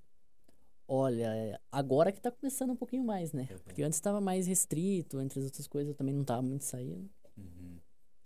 Olha, 0.87 1.35
é, 1.35 1.61
agora 1.71 2.11
que 2.11 2.21
tá 2.21 2.31
começando 2.31 2.71
um 2.71 2.77
pouquinho 2.77 3.05
mais, 3.05 3.33
né? 3.33 3.47
Uhum. 3.51 3.59
Porque 3.65 3.83
antes 3.83 3.97
estava 3.97 4.21
mais 4.21 4.47
restrito, 4.47 5.21
entre 5.21 5.39
as 5.39 5.45
outras 5.45 5.67
coisas 5.69 5.91
eu 5.91 5.95
também 5.95 6.15
não 6.15 6.25
tava 6.25 6.43
muito 6.43 6.65
saindo. 6.65 7.09
Uhum. 7.37 7.79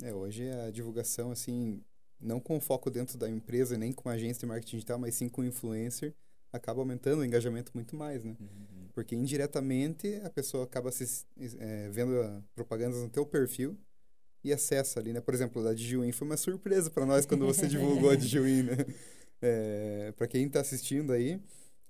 É, 0.03 0.15
hoje 0.15 0.49
a 0.51 0.71
divulgação, 0.71 1.31
assim, 1.31 1.83
não 2.19 2.41
com 2.41 2.59
foco 2.61 2.91
dentro 2.91 3.19
da 3.19 3.29
empresa, 3.29 3.77
nem 3.77 3.93
com 3.93 4.09
agência 4.09 4.41
de 4.41 4.47
marketing 4.47 4.77
digital, 4.77 4.99
mas 4.99 5.15
sim 5.15 5.29
com 5.29 5.45
influencer, 5.45 6.15
acaba 6.53 6.81
aumentando 6.81 7.21
o 7.21 7.25
engajamento 7.25 7.71
muito 7.75 7.95
mais, 7.97 8.25
né? 8.25 8.37
Uhum. 8.41 8.89
Porque 8.95 9.15
indiretamente 9.15 10.21
a 10.25 10.31
pessoa 10.31 10.65
acaba 10.65 10.91
se, 10.91 11.27
é, 11.59 11.91
vendo 11.91 12.19
a 12.21 12.43
propagandas 12.55 13.03
no 13.03 13.11
teu 13.11 13.27
perfil 13.27 13.77
e 14.43 14.53
acessa 14.53 15.01
ali, 15.01 15.13
né? 15.13 15.21
Por 15.21 15.35
exemplo, 15.35 15.67
a 15.67 15.75
Digiwin 15.75 16.13
foi 16.13 16.27
uma 16.27 16.37
surpresa 16.37 16.91
para 16.91 17.05
nós 17.05 17.27
quando 17.27 17.45
você 17.45 17.67
divulgou 17.69 18.11
a 18.11 18.17
Digiwin, 18.17 18.63
né? 18.63 18.77
É, 19.47 20.13
para 20.17 20.27
quem 20.27 20.49
tá 20.49 20.61
assistindo 20.61 21.13
aí, 21.13 21.39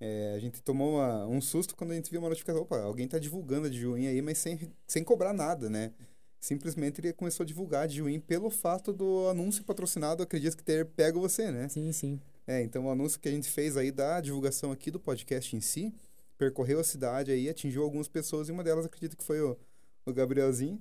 é, 0.00 0.34
a 0.34 0.38
gente 0.40 0.60
tomou 0.60 0.94
uma- 0.96 1.24
um 1.26 1.40
susto 1.40 1.76
quando 1.76 1.92
a 1.92 1.94
gente 1.94 2.10
viu 2.10 2.18
uma 2.20 2.28
notificação, 2.28 2.62
opa, 2.62 2.78
alguém 2.80 3.06
tá 3.06 3.16
divulgando 3.18 3.66
a 3.68 3.70
Digiwin 3.70 4.08
aí, 4.08 4.20
mas 4.20 4.38
sem, 4.38 4.58
sem 4.88 5.04
cobrar 5.04 5.32
nada, 5.32 5.70
né? 5.70 5.92
Simplesmente 6.40 7.00
ele 7.00 7.12
começou 7.12 7.44
a 7.44 7.46
divulgar 7.46 7.84
a 7.84 7.86
Digiwin 7.86 8.18
pelo 8.18 8.50
fato 8.50 8.92
do 8.92 9.28
anúncio 9.28 9.62
patrocinado, 9.64 10.22
acredito 10.22 10.56
que 10.56 10.64
ter 10.64 10.84
pego 10.84 11.20
você, 11.20 11.50
né? 11.52 11.68
Sim, 11.68 11.92
sim. 11.92 12.20
É, 12.46 12.60
então 12.62 12.86
o 12.86 12.90
anúncio 12.90 13.20
que 13.20 13.28
a 13.28 13.32
gente 13.32 13.48
fez 13.48 13.76
aí 13.76 13.92
da 13.92 14.20
divulgação 14.20 14.72
aqui 14.72 14.90
do 14.90 14.98
podcast 14.98 15.54
em 15.56 15.60
si, 15.60 15.94
percorreu 16.36 16.80
a 16.80 16.84
cidade 16.84 17.30
aí, 17.30 17.48
atingiu 17.48 17.84
algumas 17.84 18.08
pessoas 18.08 18.48
e 18.48 18.52
uma 18.52 18.64
delas 18.64 18.84
acredito 18.84 19.16
que 19.16 19.24
foi 19.24 19.40
o, 19.40 19.56
o 20.04 20.12
Gabrielzinho 20.12 20.80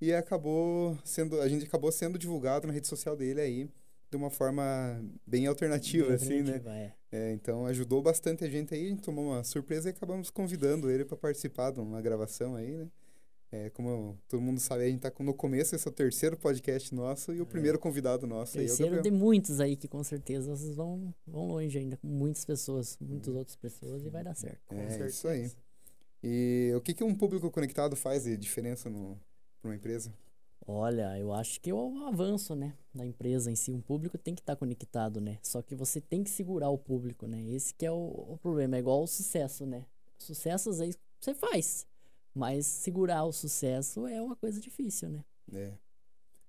e 0.00 0.12
acabou 0.12 0.98
sendo, 1.04 1.40
a 1.40 1.48
gente 1.48 1.64
acabou 1.64 1.90
sendo 1.90 2.18
divulgado 2.18 2.66
na 2.66 2.72
rede 2.72 2.86
social 2.86 3.16
dele 3.16 3.40
aí 3.40 3.70
de 4.10 4.16
uma 4.16 4.30
forma 4.30 5.00
bem 5.26 5.46
alternativa, 5.46 6.06
Bem 6.08 6.14
assim, 6.16 6.42
né? 6.42 6.60
é. 6.66 6.92
É, 7.12 7.32
então 7.32 7.66
ajudou 7.66 8.00
bastante 8.02 8.44
a 8.44 8.48
gente 8.50 8.74
aí, 8.74 8.86
a 8.86 8.88
gente 8.88 9.02
tomou 9.02 9.26
uma 9.26 9.42
surpresa 9.44 9.88
e 9.88 9.90
acabamos 9.90 10.30
convidando 10.30 10.90
ele 10.90 11.04
para 11.04 11.16
participar 11.16 11.70
de 11.72 11.80
uma 11.80 12.00
gravação 12.00 12.54
aí, 12.56 12.76
né? 12.76 12.88
É, 13.52 13.68
como 13.70 14.16
todo 14.28 14.40
mundo 14.40 14.60
sabe, 14.60 14.84
a 14.84 14.88
gente 14.88 15.00
tá 15.00 15.10
com- 15.10 15.24
no 15.24 15.34
começo, 15.34 15.74
esse 15.74 15.86
é 15.86 15.90
o 15.90 15.92
terceiro 15.92 16.36
podcast 16.36 16.94
nosso 16.94 17.32
e 17.34 17.40
o 17.40 17.46
primeiro 17.46 17.80
convidado 17.80 18.24
nosso 18.24 18.56
aí 18.58 18.64
é 18.64 18.68
Terceiro 18.68 19.02
de 19.02 19.10
muitos 19.10 19.58
aí 19.60 19.74
que 19.76 19.88
com 19.88 20.04
certeza 20.04 20.54
vocês 20.56 20.72
vão, 20.76 21.12
vão 21.26 21.48
longe 21.48 21.76
ainda, 21.76 21.96
com 21.96 22.06
muitas 22.06 22.44
pessoas, 22.44 22.96
muitas 23.00 23.34
outras 23.34 23.56
pessoas 23.56 24.04
e 24.04 24.08
vai 24.08 24.22
dar 24.22 24.36
certo. 24.36 24.60
Com 24.68 24.76
É, 24.76 24.88
certeza. 24.90 25.08
isso 25.08 25.26
aí. 25.28 25.50
E 26.22 26.72
o 26.76 26.80
que, 26.80 26.94
que 26.94 27.02
um 27.02 27.12
público 27.14 27.50
conectado 27.50 27.96
faz 27.96 28.22
de 28.22 28.36
diferença 28.36 28.88
para 28.88 29.68
uma 29.68 29.74
empresa? 29.74 30.12
Olha, 30.70 31.18
eu 31.18 31.32
acho 31.32 31.60
que 31.60 31.70
é 31.70 31.74
o 31.74 32.06
avanço, 32.06 32.54
né, 32.54 32.74
da 32.94 33.04
empresa 33.04 33.50
em 33.50 33.56
si. 33.56 33.72
Um 33.72 33.80
público 33.80 34.16
tem 34.16 34.34
que 34.34 34.40
estar 34.40 34.56
conectado, 34.56 35.20
né? 35.20 35.38
Só 35.42 35.60
que 35.62 35.74
você 35.74 36.00
tem 36.00 36.22
que 36.22 36.30
segurar 36.30 36.70
o 36.70 36.78
público, 36.78 37.26
né? 37.26 37.42
Esse 37.42 37.74
que 37.74 37.84
é 37.84 37.90
o, 37.90 37.96
o 37.96 38.38
problema. 38.40 38.76
É 38.76 38.78
igual 38.80 39.02
o 39.02 39.06
sucesso, 39.06 39.66
né? 39.66 39.84
Sucesso 40.18 40.70
às 40.70 40.78
vezes 40.78 40.98
você 41.20 41.34
faz, 41.34 41.86
mas 42.34 42.66
segurar 42.66 43.24
o 43.24 43.32
sucesso 43.32 44.06
é 44.06 44.22
uma 44.22 44.36
coisa 44.36 44.60
difícil, 44.60 45.10
né? 45.10 45.24
É. 45.52 45.72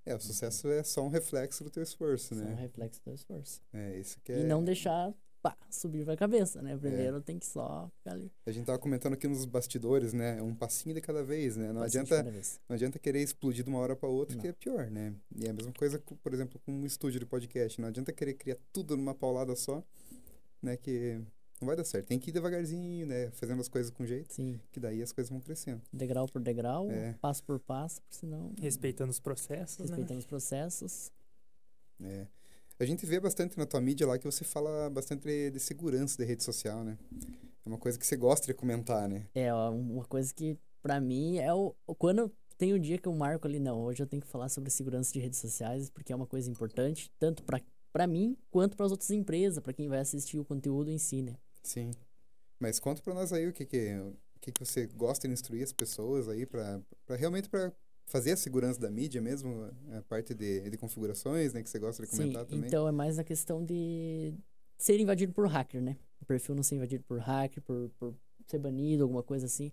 É, 0.06 0.16
o 0.16 0.20
sucesso 0.20 0.68
é 0.68 0.84
só 0.84 1.04
um 1.04 1.10
reflexo 1.10 1.64
do 1.64 1.70
teu 1.70 1.84
esforço, 1.84 2.34
Isso 2.34 2.44
é 2.44 2.48
um 2.48 2.50
né? 2.50 2.62
reflexo 2.62 3.00
do 3.06 3.14
esforço. 3.14 3.62
É, 3.72 4.00
isso 4.00 4.20
que 4.24 4.32
é... 4.32 4.40
E 4.40 4.44
não 4.44 4.64
deixar, 4.64 5.14
pá, 5.42 5.58
subir 5.70 6.06
pra 6.06 6.16
cabeça, 6.16 6.62
né? 6.62 6.78
Primeiro 6.78 7.20
tem 7.22 7.40
que 7.40 7.46
só 7.46 7.90
ficar 7.98 8.12
ali. 8.12 8.32
A 8.46 8.52
gente 8.52 8.66
tava 8.66 8.78
comentando 8.80 9.14
aqui 9.14 9.28
nos 9.28 9.44
bastidores, 9.46 10.14
né? 10.14 10.42
Um 10.42 10.54
passinho 10.54 10.94
de 10.94 11.02
cada 11.02 11.24
vez, 11.24 11.58
né? 11.58 11.72
Não 11.74 11.82
de 11.82 11.88
adianta, 11.98 12.24
não 12.70 12.74
adianta 12.76 13.00
querer 13.00 13.22
explodir 13.22 13.64
de 13.64 13.70
uma 13.70 13.80
hora 13.80 13.96
para 13.96 14.08
outra, 14.10 14.36
Não. 14.36 14.42
que 14.42 14.48
é 14.48 14.54
pior, 14.54 14.90
né? 14.92 15.14
E 15.36 15.46
é 15.46 15.50
a 15.50 15.54
mesma 15.54 15.74
coisa, 15.74 16.02
por 16.22 16.34
exemplo, 16.34 16.60
com 16.66 16.72
um 16.72 16.86
estúdio 16.86 17.20
de 17.20 17.26
podcast. 17.26 17.82
Não 17.82 17.88
adianta 17.88 18.12
querer 18.14 18.34
criar 18.36 18.58
tudo 18.72 18.96
numa 18.96 19.16
paulada 19.16 19.56
só, 19.56 19.84
né? 20.62 20.78
Que 20.78 21.20
não 21.60 21.68
vai 21.68 21.76
dar 21.76 21.84
certo. 21.84 22.08
Tem 22.08 22.20
que 22.20 22.30
ir 22.30 22.34
devagarzinho, 22.34 23.06
né? 23.08 23.30
Fazendo 23.32 23.62
as 23.62 23.68
coisas 23.68 23.92
com 23.92 24.06
jeito, 24.06 24.34
Sim, 24.34 24.60
que 24.72 24.80
daí 24.80 25.02
as 25.02 25.12
coisas 25.12 25.30
vão 25.30 25.40
crescendo. 25.40 25.82
degrau 25.94 26.28
por 26.28 26.42
degrau, 26.42 26.90
É. 26.92 27.14
passo 27.22 27.44
por 27.44 27.60
passo, 27.60 28.02
senão 28.10 28.54
Respeitando 28.60 29.10
os 29.12 29.20
processos, 29.20 29.78
né? 29.80 29.86
respeitando 29.96 30.20
os 30.20 30.26
processos. 30.26 31.12
É. 32.04 32.26
A 32.82 32.86
gente 32.86 33.06
vê 33.06 33.20
bastante 33.20 33.60
na 33.60 33.66
tua 33.68 33.80
mídia 33.80 34.08
lá 34.08 34.18
que 34.18 34.26
você 34.26 34.44
fala 34.44 34.90
bastante 34.90 35.52
de 35.52 35.60
segurança 35.60 36.18
de 36.18 36.28
rede 36.28 36.44
social, 36.44 36.84
né? 36.84 36.98
É 37.64 37.70
uma 37.70 37.78
coisa 37.78 37.96
que 37.96 38.04
você 38.04 38.18
gosta 38.18 38.48
de 38.48 38.56
comentar, 38.56 39.08
né? 39.08 39.28
É, 39.36 39.54
uma 39.54 40.04
coisa 40.04 40.34
que 40.34 40.58
pra 40.82 41.00
mim 41.00 41.38
é 41.38 41.54
o, 41.54 41.76
quando 42.00 42.34
tem 42.58 42.74
um 42.74 42.80
dia 42.80 42.98
que 42.98 43.08
eu 43.08 43.14
marco 43.14 43.48
ali, 43.48 43.60
não, 43.60 43.84
hoje 43.84 44.02
eu 44.02 44.08
tenho 44.08 44.20
que 44.20 44.28
falar 44.28 44.50
sobre 44.50 44.72
segurança 44.72 45.14
de 45.14 45.20
redes 45.20 45.38
sociais, 45.38 45.92
porque 45.92 46.12
é 46.12 46.16
uma 46.16 46.26
coisa 46.26 46.50
importante, 46.50 47.12
tanto 47.20 47.44
pra 47.44 47.62
para 47.94 48.08
mim 48.08 48.36
quanto 48.50 48.76
para 48.76 48.88
as 48.88 48.92
outras 48.92 49.12
empresas, 49.12 49.60
para 49.60 49.74
quem 49.74 49.88
vai 49.88 50.00
assistir 50.00 50.40
o 50.40 50.46
conteúdo 50.46 50.90
em 50.90 50.98
si, 50.98 51.22
né? 51.22 51.36
Sim. 51.62 51.92
Mas 52.60 52.80
conta 52.80 53.00
para 53.04 53.14
nós 53.14 53.32
aí 53.32 53.48
o 53.48 53.54
que 53.54 53.64
que, 53.64 53.94
o 54.00 54.40
que 54.40 54.52
que 54.52 54.66
você 54.66 54.88
gosta 54.88 55.28
de 55.28 55.34
instruir 55.36 55.62
as 55.62 55.72
pessoas 55.72 56.28
aí 56.28 56.48
para 56.48 56.82
realmente 57.10 57.48
para 57.48 57.72
fazer 58.12 58.34
a 58.34 58.38
segurança 58.38 58.78
da 58.78 58.92
mídia 58.92 59.22
mesmo, 59.22 59.72
a 59.98 60.02
parte 60.02 60.34
de, 60.34 60.70
de 60.70 60.78
configurações, 60.78 61.54
né, 61.54 61.64
que 61.64 61.70
você 61.70 61.80
gosta 61.80 62.04
de 62.04 62.10
comentar 62.10 62.44
Sim, 62.44 62.50
também. 62.50 62.68
então 62.68 62.86
é 62.86 62.92
mais 62.92 63.18
a 63.18 63.24
questão 63.24 63.64
de 63.64 64.34
ser 64.78 65.00
invadido 65.00 65.32
por 65.32 65.48
hacker, 65.48 65.82
né? 65.82 65.96
O 66.20 66.26
perfil 66.26 66.54
não 66.54 66.62
ser 66.62 66.76
invadido 66.76 67.06
por 67.06 67.20
hacker, 67.20 67.64
por, 67.64 67.90
por 67.98 68.14
ser 68.46 68.60
banido, 68.60 69.04
alguma 69.04 69.24
coisa 69.24 69.46
assim. 69.46 69.72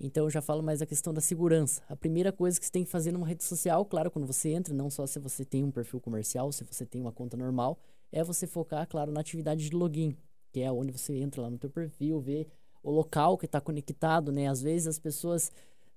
Então 0.00 0.24
eu 0.24 0.30
já 0.30 0.40
falo 0.40 0.62
mais 0.62 0.80
da 0.80 0.86
questão 0.86 1.12
da 1.12 1.20
segurança. 1.20 1.82
A 1.86 1.94
primeira 1.94 2.32
coisa 2.32 2.58
que 2.58 2.64
você 2.64 2.72
tem 2.72 2.82
que 2.82 2.90
fazer 2.90 3.12
numa 3.12 3.26
rede 3.26 3.44
social, 3.44 3.84
claro, 3.84 4.10
quando 4.10 4.26
você 4.26 4.50
entra, 4.50 4.72
não 4.72 4.88
só 4.88 5.06
se 5.06 5.18
você 5.18 5.44
tem 5.44 5.62
um 5.62 5.70
perfil 5.70 6.00
comercial, 6.00 6.50
se 6.52 6.64
você 6.64 6.86
tem 6.86 7.00
uma 7.00 7.12
conta 7.12 7.36
normal, 7.36 7.78
é 8.10 8.24
você 8.24 8.46
focar, 8.46 8.88
claro, 8.88 9.12
na 9.12 9.20
atividade 9.20 9.68
de 9.68 9.76
login, 9.76 10.16
que 10.50 10.60
é 10.60 10.72
onde 10.72 10.92
você 10.92 11.14
entra 11.14 11.42
lá 11.42 11.50
no 11.50 11.58
teu 11.58 11.68
perfil, 11.68 12.20
vê 12.20 12.46
o 12.82 12.90
local 12.90 13.36
que 13.36 13.44
está 13.44 13.60
conectado, 13.60 14.32
né? 14.32 14.48
Às 14.48 14.62
vezes 14.62 14.86
as 14.86 14.98
pessoas 14.98 15.52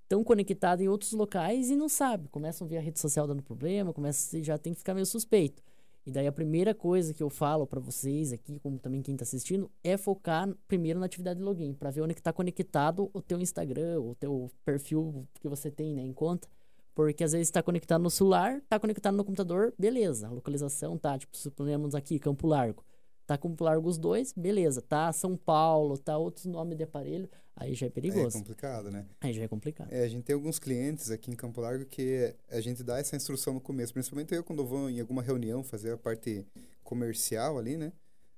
estão 0.10 0.24
conectadas 0.24 0.84
em 0.84 0.89
outros 0.89 1.12
locais 1.12 1.70
e 1.70 1.75
não 1.75 1.88
sabem, 1.88 2.28
começam 2.32 2.66
a 2.66 2.70
ver 2.70 2.78
a 2.78 2.82
rede 2.82 3.00
social 3.00 3.28
dando 3.28 3.44
problema, 3.44 3.94
começa 3.94 4.42
já 4.42 4.58
tem 4.58 4.74
que 4.74 4.80
ficar 4.80 4.96
meio 4.96 5.06
suspeito. 5.06 5.62
E 6.04 6.12
daí 6.12 6.25
a 6.25 6.32
primeira 6.32 6.74
coisa 6.74 7.13
que 7.13 7.22
eu 7.22 7.30
falo 7.30 7.68
para 7.68 7.80
vocês 7.80 8.34
aqui, 8.34 8.60
como 8.60 8.80
também 8.80 9.04
quem 9.04 9.13
está 9.13 9.22
assistindo, 9.22 9.70
é 9.84 9.96
focar 9.96 10.50
primeiro 10.68 11.00
na 11.00 11.06
atividade 11.06 11.38
de 11.38 11.46
login, 11.46 11.74
para 11.74 11.92
ver 11.92 12.01
onde 12.01 12.13
está 12.13 12.34
conectado 12.34 13.12
o 13.13 13.22
teu 13.22 13.39
Instagram, 13.39 14.00
o 14.00 14.16
teu 14.16 14.50
perfil 14.66 15.28
que 15.39 15.48
você 15.48 15.70
tem 15.70 15.94
né, 15.94 16.01
em 16.01 16.13
conta. 16.13 16.48
Porque 16.96 17.24
às 17.24 17.34
vezes 17.34 17.50
está 17.50 17.62
conectado 17.62 18.01
no 18.01 18.10
celular, 18.10 18.58
está 18.58 18.80
conectado 18.80 19.16
no 19.16 19.24
computador, 19.24 19.74
beleza. 19.78 20.28
A 20.28 20.32
localização 20.32 20.98
tá, 20.98 21.20
tipo, 21.20 21.38
suponhamos 21.38 21.94
aqui, 21.94 22.18
Campo 22.18 22.48
Largo. 22.48 22.84
Tá 23.29 23.38
Campo 23.38 23.63
Largo 23.63 23.88
os 23.88 24.00
dois, 24.00 24.33
beleza. 24.33 24.81
Tá 24.81 25.13
São 25.13 25.38
Paulo, 25.38 26.00
tá 26.00 26.17
outros 26.17 26.48
nomes 26.48 26.75
de 26.75 26.83
aparelho, 26.83 27.29
aí 27.55 27.75
já 27.75 27.86
é 27.86 27.89
perigoso. 27.91 28.36
É 28.36 28.39
complicado, 28.39 28.89
né? 28.89 29.05
Aí 29.21 29.31
já 29.31 29.43
é 29.43 29.48
complicado. 29.48 29.88
É, 29.91 30.03
a 30.03 30.07
gente 30.07 30.24
tem 30.24 30.33
alguns 30.33 30.57
clientes 30.57 31.12
aqui 31.12 31.29
em 31.29 31.36
Campo 31.36 31.62
Largo 31.62 31.86
que 31.86 32.33
a 32.50 32.59
gente 32.59 32.81
dá 32.81 32.98
essa 32.98 33.15
instrução 33.15 33.53
no 33.53 33.62
começo, 33.62 33.93
principalmente 33.93 34.33
eu 34.33 34.43
quando 34.43 34.63
eu 34.63 34.65
vou 34.65 34.89
em 34.89 35.00
alguma 35.00 35.21
reunião 35.21 35.63
fazer 35.63 35.91
a 35.91 35.98
parte 35.98 36.43
comercial 36.83 37.59
ali, 37.59 37.77
né? 37.77 37.93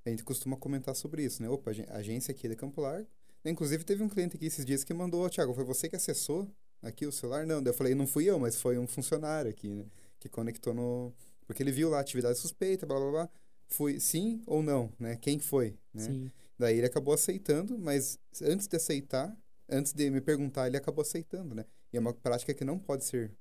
A 0.05 0.10
gente 0.10 0.25
costuma 0.25 0.57
comentar 0.57 0.93
sobre 0.93 1.24
isso, 1.24 1.41
né? 1.41 1.48
Opa, 1.48 1.71
a 1.88 1.95
agência 1.95 2.33
aqui 2.33 2.48
é 2.48 2.50
de 2.50 2.57
Campo 2.57 2.81
Largo. 2.81 3.07
Inclusive 3.45 3.86
teve 3.86 4.03
um 4.03 4.10
cliente 4.10 4.36
aqui 4.36 4.48
esses 4.48 4.65
dias 4.65 4.83
que 4.83 4.93
mandou, 4.93 5.29
Thiago, 5.29 5.53
foi 5.53 5.63
você 5.63 5.88
que 5.88 5.95
acessou 5.95 6.45
aqui 6.81 7.05
o 7.05 7.13
celular? 7.13 7.48
Não, 7.48 7.63
daí 7.63 7.71
eu 7.71 7.77
falei, 7.77 7.95
não 7.95 8.05
fui 8.05 8.25
eu, 8.25 8.38
mas 8.38 8.60
foi 8.60 8.77
um 8.77 8.86
funcionário 8.86 9.50
aqui, 9.50 9.69
né? 9.69 9.86
Que 10.19 10.27
conectou 10.27 10.74
no... 10.74 11.13
Porque 11.48 11.63
ele 11.63 11.71
viu 11.71 11.89
lá 11.89 12.01
atividade 12.01 12.38
suspeita, 12.38 12.86
blá, 12.86 13.00
blá, 13.00 13.12
blá. 13.12 13.29
Fui 13.72 14.00
sim 14.00 14.42
ou 14.46 14.62
não, 14.62 14.92
né? 15.00 15.16
Quem 15.16 15.40
foi, 15.40 15.78
né? 15.94 16.04
Sim. 16.04 16.32
Daí 16.60 16.78
ele 16.78 16.86
acabou 16.86 17.13
aceitando, 17.13 17.80
mas 17.80 18.20
antes 18.42 18.68
de 18.68 18.75
aceitar, 18.75 19.36
antes 19.68 19.94
de 19.94 20.10
me 20.10 20.22
perguntar, 20.22 20.68
ele 20.68 20.78
acabou 20.78 21.01
aceitando, 21.01 21.56
né? 21.56 21.66
E 21.92 21.98
é 21.98 22.00
uma 22.00 22.13
prática 22.13 22.54
que 22.54 22.63
não 22.63 22.78
pode 22.78 23.04
ser 23.06 23.32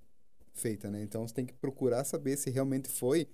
feita, 0.53 0.91
né? 0.91 1.03
Então 1.03 1.27
você 1.27 1.35
tem 1.35 1.45
que 1.45 1.53
procurar 1.53 2.05
saber 2.05 2.37
se 2.37 2.49
realmente 2.49 2.89
foi 2.89 3.29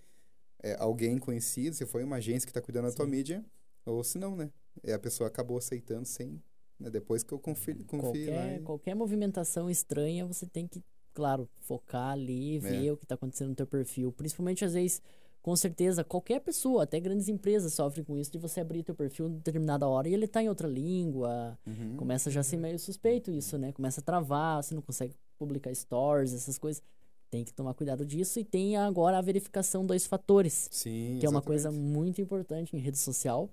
é, 0.63 0.75
alguém 0.79 1.19
conhecido, 1.19 1.77
se 1.77 1.87
foi 1.87 2.03
uma 2.03 2.17
agência 2.17 2.47
que 2.47 2.51
está 2.51 2.61
cuidando 2.61 2.89
da 2.89 2.93
tua 2.93 3.07
mídia, 3.07 3.45
ou 3.85 4.03
se 4.03 4.19
não, 4.19 4.35
né? 4.35 4.51
E 4.83 4.91
a 4.91 4.99
pessoa 4.99 5.29
acabou 5.29 5.59
aceitando 5.59 6.07
sem. 6.07 6.43
Né? 6.79 6.91
Depois 6.91 7.23
que 7.23 7.33
eu 7.33 7.39
confio, 7.39 7.77
confio 7.85 8.01
qualquer, 8.01 8.57
e... 8.57 8.63
qualquer 8.63 8.95
movimentação 8.95 9.71
estranha, 9.71 10.27
você 10.27 10.47
tem 10.47 10.67
que, 10.67 10.83
claro, 11.15 11.49
focar 11.61 12.11
ali, 12.11 12.59
ver 12.59 12.87
é. 12.87 12.93
o 12.93 12.97
que 12.97 13.05
está 13.05 13.15
acontecendo 13.15 13.51
no 13.51 13.55
teu 13.55 13.67
perfil. 13.67 14.13
Principalmente 14.13 14.65
às 14.65 14.75
vezes 14.75 15.01
com 15.47 15.55
certeza 15.55 16.03
qualquer 16.03 16.41
pessoa, 16.41 16.83
até 16.83 16.99
grandes 16.99 17.29
empresas 17.29 17.73
sofrem 17.73 18.05
com 18.05 18.19
isso 18.19 18.33
de 18.33 18.37
você 18.37 18.59
abrir 18.59 18.83
teu 18.83 18.97
perfil 18.97 19.29
em 19.29 19.35
determinada 19.35 19.87
hora 19.87 20.09
e 20.09 20.13
ele 20.13 20.27
tá 20.27 20.43
em 20.43 20.49
outra 20.49 20.67
língua. 20.67 21.57
Uhum. 21.65 21.95
Começa 21.97 22.33
já 22.33 22.41
a 22.41 22.43
ser 22.43 22.57
meio 22.57 22.77
suspeito 22.81 23.31
isso, 23.31 23.57
né? 23.57 23.71
Começa 23.71 24.01
a 24.01 24.03
travar, 24.03 24.61
você 24.61 24.75
não 24.75 24.83
consegue 24.83 25.15
publicar 25.39 25.73
stories, 25.73 26.35
essas 26.35 26.59
coisas. 26.59 26.83
Tem 27.31 27.45
que 27.45 27.53
tomar 27.53 27.75
cuidado 27.75 28.05
disso 28.05 28.41
e 28.41 28.45
tem 28.45 28.77
agora 28.77 29.19
a 29.19 29.21
verificação 29.21 29.87
dois 29.87 30.05
fatores. 30.05 30.69
Sim, 30.73 31.19
que 31.21 31.27
é 31.27 31.29
uma 31.29 31.41
coisa 31.41 31.71
muito 31.71 32.21
importante 32.21 32.77
em 32.77 32.81
rede 32.81 32.99
social, 32.99 33.49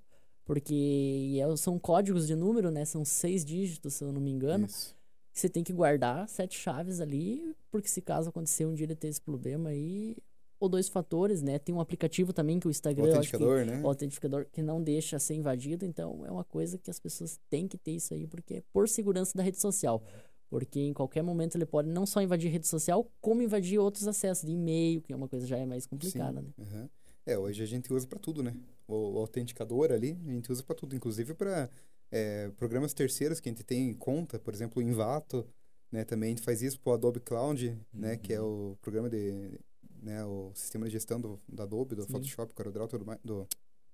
porque 0.45 1.39
é, 1.39 1.55
são 1.57 1.77
códigos 1.77 2.25
de 2.25 2.35
número, 2.35 2.71
né? 2.71 2.85
São 2.85 3.05
seis 3.05 3.45
dígitos, 3.45 3.93
se 3.93 4.03
eu 4.03 4.11
não 4.11 4.19
me 4.19 4.31
engano. 4.31 4.65
Isso. 4.65 4.95
Você 5.31 5.47
tem 5.47 5.63
que 5.63 5.71
guardar 5.71 6.27
sete 6.27 6.57
chaves 6.57 6.99
ali, 6.99 7.55
porque 7.69 7.87
se 7.87 8.01
caso 8.01 8.29
acontecer 8.29 8.65
um 8.65 8.73
dia 8.73 8.87
ele 8.87 8.95
ter 8.95 9.09
esse 9.09 9.21
problema 9.21 9.69
aí, 9.69 10.17
ou 10.63 10.69
dois 10.69 10.87
fatores, 10.87 11.41
né? 11.41 11.59
Tem 11.59 11.75
um 11.75 11.81
aplicativo 11.81 12.31
também 12.31 12.59
que 12.59 12.67
o 12.67 12.71
Instagram... 12.71 13.03
O 13.03 13.15
autentificador, 13.15 13.59
que, 13.59 13.65
né? 13.65 13.81
O 13.81 13.87
autentificador 13.87 14.45
que 14.51 14.61
não 14.61 14.81
deixa 14.81 15.19
ser 15.19 15.35
invadido. 15.35 15.85
Então, 15.85 16.25
é 16.25 16.31
uma 16.31 16.43
coisa 16.43 16.77
que 16.77 16.89
as 16.89 16.99
pessoas 16.99 17.39
têm 17.49 17.67
que 17.67 17.77
ter 17.77 17.91
isso 17.91 18.13
aí, 18.13 18.25
porque 18.25 18.55
é 18.55 18.63
por 18.71 18.87
segurança 18.87 19.37
da 19.37 19.43
rede 19.43 19.59
social. 19.59 20.01
Porque 20.49 20.79
em 20.79 20.93
qualquer 20.93 21.21
momento 21.21 21.55
ele 21.55 21.65
pode 21.65 21.89
não 21.89 22.05
só 22.05 22.21
invadir 22.21 22.49
rede 22.49 22.67
social, 22.67 23.11
como 23.19 23.41
invadir 23.41 23.77
outros 23.77 24.07
acessos 24.07 24.45
de 24.45 24.53
e-mail, 24.53 25.01
que 25.01 25.11
é 25.11 25.15
uma 25.15 25.27
coisa 25.27 25.45
já 25.45 25.57
é 25.57 25.65
mais 25.65 25.85
complicada, 25.85 26.39
Sim. 26.41 26.47
né? 26.47 26.53
Uhum. 26.57 26.89
É, 27.25 27.37
hoje 27.37 27.61
a 27.61 27.65
gente 27.65 27.91
usa 27.91 28.07
para 28.07 28.19
tudo, 28.19 28.41
né? 28.41 28.55
O, 28.87 29.15
o, 29.15 29.17
autenticador 29.17 29.91
ali, 29.91 30.17
a 30.27 30.31
gente 30.31 30.51
usa 30.51 30.63
para 30.63 30.75
tudo, 30.75 30.95
inclusive 30.95 31.33
para 31.33 31.69
é, 32.11 32.49
programas 32.55 32.93
terceiros 32.93 33.39
que 33.39 33.49
a 33.49 33.51
gente 33.51 33.63
tem 33.63 33.89
em 33.89 33.93
conta, 33.93 34.39
por 34.39 34.53
exemplo, 34.53 34.81
o 34.81 34.85
Invato, 34.85 35.45
né? 35.91 36.05
Também 36.05 36.27
a 36.27 36.35
gente 36.35 36.41
faz 36.43 36.61
isso 36.61 36.79
para 36.79 36.91
o 36.91 36.93
Adobe 36.93 37.19
Cloud, 37.19 37.67
uhum. 37.67 37.77
né? 37.91 38.15
Que 38.17 38.33
é 38.33 38.41
uhum. 38.41 38.71
o 38.71 38.77
programa 38.81 39.09
de 39.09 39.59
né, 40.03 40.23
o 40.25 40.51
sistema 40.53 40.85
de 40.85 40.91
gestão 40.91 41.19
do, 41.19 41.39
do 41.47 41.61
Adobe, 41.61 41.95
do 41.95 42.03
Sim. 42.03 42.11
Photoshop, 42.11 42.53
CorelDRAW, 42.53 42.87
tudo 42.87 43.05
mais, 43.05 43.19
do 43.23 43.47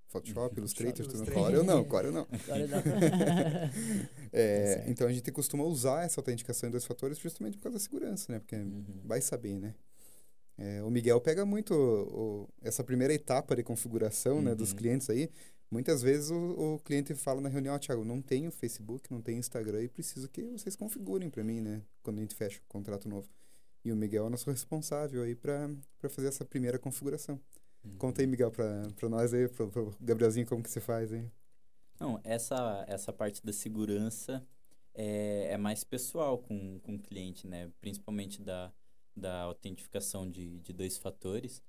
Photoshop, 0.08 0.54
Illustrator, 0.58 1.06
tudo 1.06 1.20
mais. 1.20 1.34
Corel 1.34 1.64
não, 1.64 1.84
Corel 1.86 2.12
não. 2.12 2.28
é, 4.34 4.76
tá 4.76 4.90
então 4.90 5.08
a 5.08 5.14
gente 5.14 5.32
costuma 5.32 5.64
usar 5.64 6.04
essa 6.04 6.20
autenticação 6.20 6.68
em 6.68 6.72
dois 6.72 6.86
fatores 6.86 7.18
justamente 7.18 7.58
por 7.58 7.64
causa 7.64 7.78
da 7.78 7.84
segurança, 7.84 8.32
né? 8.32 8.40
Porque 8.40 8.56
uhum. 8.56 9.02
vai 9.06 9.22
saber, 9.22 9.60
né? 9.60 9.76
É, 10.58 10.84
o 10.84 10.90
Miguel 10.90 11.22
pega 11.22 11.46
muito 11.46 11.74
o, 11.74 12.44
o, 12.44 12.50
essa 12.62 12.84
primeira 12.84 13.14
etapa 13.14 13.56
de 13.56 13.64
configuração 13.64 14.38
uhum. 14.38 14.42
né, 14.42 14.56
dos 14.56 14.72
uhum. 14.72 14.78
clientes 14.78 15.10
aí. 15.10 15.30
Muitas 15.72 16.02
vezes 16.02 16.32
o, 16.32 16.76
o 16.76 16.80
cliente 16.80 17.14
fala 17.14 17.40
na 17.40 17.48
reunião, 17.48 17.76
ah, 17.76 17.80
Thiago, 17.80 18.04
não 18.04 18.22
tenho 18.22 18.52
Facebook, 18.52 19.10
não 19.12 19.22
tenho 19.22 19.38
Instagram 19.38 19.84
e 19.84 19.88
preciso 19.88 20.28
que 20.28 20.44
vocês 20.44 20.76
configurem 20.76 21.30
para 21.30 21.44
mim, 21.44 21.62
né? 21.62 21.82
Quando 22.02 22.18
a 22.18 22.22
gente 22.22 22.36
fecha 22.36 22.60
o 22.60 22.68
contrato 22.68 23.08
novo. 23.08 23.30
E 23.84 23.92
o 23.92 23.96
Miguel 23.96 24.26
é 24.26 24.28
o 24.28 24.30
nosso 24.30 24.50
responsável 24.50 25.24
aí 25.24 25.36
para 25.36 25.70
fazer 26.10 26.28
essa 26.28 26.44
primeira 26.44 26.78
configuração. 26.78 27.40
Uhum. 27.84 27.98
Conta 27.98 28.22
aí, 28.22 28.28
Miguel, 28.28 28.52
para 28.52 29.10
nós 29.10 29.34
aí, 29.34 29.48
para 29.48 29.66
o 29.66 29.96
Gabrielzinho, 30.02 30.46
como 30.46 30.62
que 30.62 30.70
você 30.70 30.82
faz 30.82 31.14
aí. 31.14 31.30
Não, 32.00 32.20
essa, 32.24 32.86
essa 32.88 33.12
parte 33.12 33.46
da 33.46 33.52
segurança 33.52 34.46
é, 34.94 35.50
é 35.52 35.58
mais 35.58 35.84
pessoal 35.84 36.38
com, 36.38 36.80
com 36.80 36.96
o 36.96 37.00
cliente, 37.00 37.48
né? 37.48 37.72
Principalmente 37.80 38.42
da, 38.42 38.72
da 39.16 39.42
autentificação 39.42 40.30
de, 40.30 40.60
de 40.60 40.74
dois 40.74 40.98
fatores. 40.98 41.62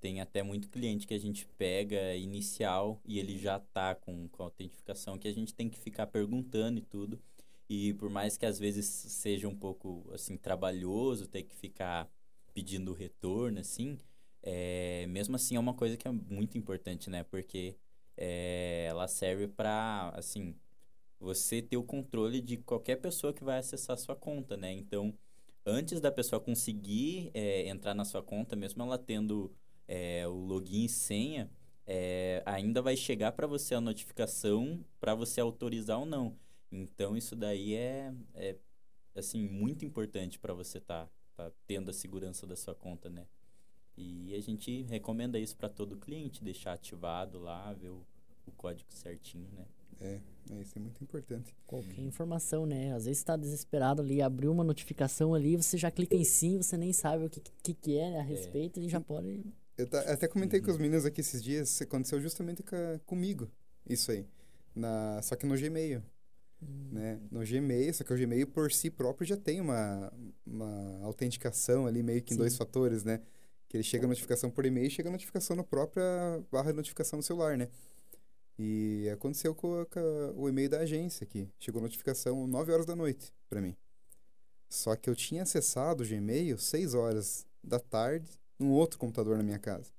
Tem 0.00 0.20
até 0.20 0.42
muito 0.42 0.68
cliente 0.68 1.06
que 1.06 1.14
a 1.14 1.18
gente 1.18 1.46
pega 1.58 2.14
inicial 2.14 3.00
e 3.04 3.18
ele 3.18 3.36
já 3.36 3.58
tá 3.58 3.94
com, 3.96 4.28
com 4.28 4.42
a 4.42 4.46
autentificação 4.46 5.18
que 5.18 5.26
a 5.26 5.32
gente 5.32 5.54
tem 5.54 5.68
que 5.68 5.78
ficar 5.78 6.06
perguntando 6.06 6.78
e 6.78 6.82
tudo. 6.82 7.20
E 7.68 7.92
por 7.94 8.08
mais 8.08 8.36
que 8.36 8.46
às 8.46 8.58
vezes 8.58 8.86
seja 8.86 9.46
um 9.48 9.54
pouco 9.56 10.08
assim 10.12 10.36
trabalhoso 10.36 11.26
ter 11.26 11.42
que 11.42 11.54
ficar 11.54 12.10
pedindo 12.54 12.92
retorno 12.92 13.60
assim, 13.60 13.98
é, 14.42 15.06
mesmo 15.08 15.36
assim 15.36 15.56
é 15.56 15.60
uma 15.60 15.74
coisa 15.74 15.96
que 15.96 16.08
é 16.08 16.10
muito 16.10 16.56
importante, 16.56 17.10
né? 17.10 17.22
Porque 17.24 17.76
é, 18.16 18.86
ela 18.88 19.06
serve 19.06 19.46
para 19.48 20.12
assim 20.16 20.54
você 21.20 21.60
ter 21.60 21.76
o 21.76 21.82
controle 21.82 22.40
de 22.40 22.56
qualquer 22.56 22.96
pessoa 22.96 23.32
que 23.32 23.44
vai 23.44 23.58
acessar 23.58 23.94
a 23.94 23.98
sua 23.98 24.16
conta, 24.16 24.56
né? 24.56 24.72
Então, 24.72 25.12
antes 25.66 26.00
da 26.00 26.10
pessoa 26.10 26.40
conseguir 26.40 27.30
é, 27.34 27.68
entrar 27.68 27.94
na 27.94 28.04
sua 28.04 28.22
conta, 28.22 28.56
mesmo 28.56 28.82
ela 28.82 28.98
tendo 28.98 29.52
é, 29.86 30.26
o 30.26 30.34
login 30.34 30.84
e 30.84 30.88
senha, 30.88 31.50
é, 31.86 32.42
ainda 32.46 32.80
vai 32.80 32.96
chegar 32.96 33.32
para 33.32 33.46
você 33.46 33.74
a 33.74 33.80
notificação 33.80 34.84
para 35.00 35.14
você 35.14 35.40
autorizar 35.40 35.98
ou 35.98 36.06
não. 36.06 36.36
Então 36.70 37.16
isso 37.16 37.34
daí 37.34 37.74
é, 37.74 38.12
é 38.34 38.56
assim 39.14 39.48
muito 39.48 39.84
importante 39.84 40.38
para 40.38 40.52
você 40.52 40.78
estar 40.78 41.06
tá, 41.36 41.50
tá 41.50 41.52
tendo 41.66 41.90
a 41.90 41.94
segurança 41.94 42.46
da 42.46 42.56
sua 42.56 42.74
conta, 42.74 43.08
né? 43.08 43.26
E 43.96 44.34
a 44.34 44.40
gente 44.40 44.82
recomenda 44.82 45.38
isso 45.38 45.56
para 45.56 45.68
todo 45.68 45.96
cliente, 45.96 46.44
deixar 46.44 46.74
ativado 46.74 47.38
lá, 47.38 47.72
ver 47.72 47.88
o, 47.88 48.06
o 48.46 48.52
código 48.52 48.92
certinho, 48.92 49.48
né? 49.52 49.66
É, 50.00 50.20
é, 50.50 50.60
isso 50.60 50.78
é 50.78 50.80
muito 50.80 51.02
importante. 51.02 51.54
Qualquer 51.66 52.00
informação, 52.02 52.64
né? 52.64 52.92
Às 52.94 53.06
vezes 53.06 53.18
está 53.18 53.36
desesperado 53.36 54.00
ali, 54.00 54.22
abriu 54.22 54.52
uma 54.52 54.62
notificação 54.62 55.34
ali, 55.34 55.56
você 55.56 55.76
já 55.76 55.90
clica 55.90 56.14
em 56.14 56.22
sim, 56.22 56.56
você 56.58 56.76
nem 56.76 56.92
sabe 56.92 57.24
o 57.24 57.30
que, 57.30 57.40
que, 57.62 57.74
que 57.74 57.98
é 57.98 58.10
né, 58.10 58.18
a 58.18 58.22
é. 58.22 58.26
respeito, 58.26 58.78
é. 58.78 58.84
e 58.84 58.88
já 58.88 59.00
pode. 59.00 59.44
Eu 59.76 59.88
até 60.06 60.28
comentei 60.28 60.60
uhum. 60.60 60.66
com 60.66 60.72
os 60.72 60.78
meninos 60.78 61.04
aqui 61.04 61.20
esses 61.20 61.42
dias, 61.42 61.82
aconteceu 61.82 62.20
justamente 62.20 62.62
com, 62.62 62.76
comigo, 63.04 63.50
isso 63.88 64.10
aí. 64.12 64.24
Na, 64.74 65.20
só 65.22 65.34
que 65.34 65.46
no 65.46 65.56
Gmail. 65.56 66.02
Hum. 66.62 66.88
Né? 66.92 67.20
No 67.30 67.44
Gmail, 67.44 67.94
só 67.94 68.04
que 68.04 68.12
o 68.12 68.16
Gmail 68.16 68.46
por 68.46 68.72
si 68.72 68.90
próprio 68.90 69.26
já 69.26 69.36
tem 69.36 69.60
uma, 69.60 70.12
uma 70.44 71.04
autenticação 71.04 71.86
ali 71.86 72.02
meio 72.02 72.22
que 72.22 72.32
em 72.32 72.36
Sim. 72.36 72.40
dois 72.40 72.56
fatores, 72.56 73.04
né? 73.04 73.20
Que 73.68 73.76
ele 73.76 73.84
chega 73.84 74.06
a 74.06 74.08
notificação 74.08 74.50
por 74.50 74.64
e-mail 74.64 74.86
e 74.86 74.90
chega 74.90 75.08
a 75.08 75.12
notificação 75.12 75.54
na 75.54 75.62
própria 75.62 76.04
barra 76.50 76.70
de 76.70 76.76
notificação 76.76 77.18
no 77.18 77.22
celular, 77.22 77.56
né? 77.56 77.68
E 78.58 79.08
aconteceu 79.12 79.54
com, 79.54 79.80
a, 79.80 79.86
com 79.86 80.00
a, 80.00 80.32
o 80.34 80.48
e-mail 80.48 80.68
da 80.68 80.80
agência 80.80 81.24
aqui. 81.24 81.48
Chegou 81.58 81.80
notificação 81.80 82.46
9 82.46 82.72
horas 82.72 82.86
da 82.86 82.96
noite 82.96 83.32
para 83.48 83.60
mim. 83.60 83.76
Só 84.68 84.96
que 84.96 85.08
eu 85.08 85.14
tinha 85.14 85.42
acessado 85.42 86.02
o 86.02 86.06
Gmail 86.06 86.58
6 86.58 86.94
horas 86.94 87.46
da 87.62 87.78
tarde 87.78 88.28
num 88.58 88.70
outro 88.72 88.98
computador 88.98 89.36
na 89.36 89.42
minha 89.42 89.58
casa. 89.58 89.90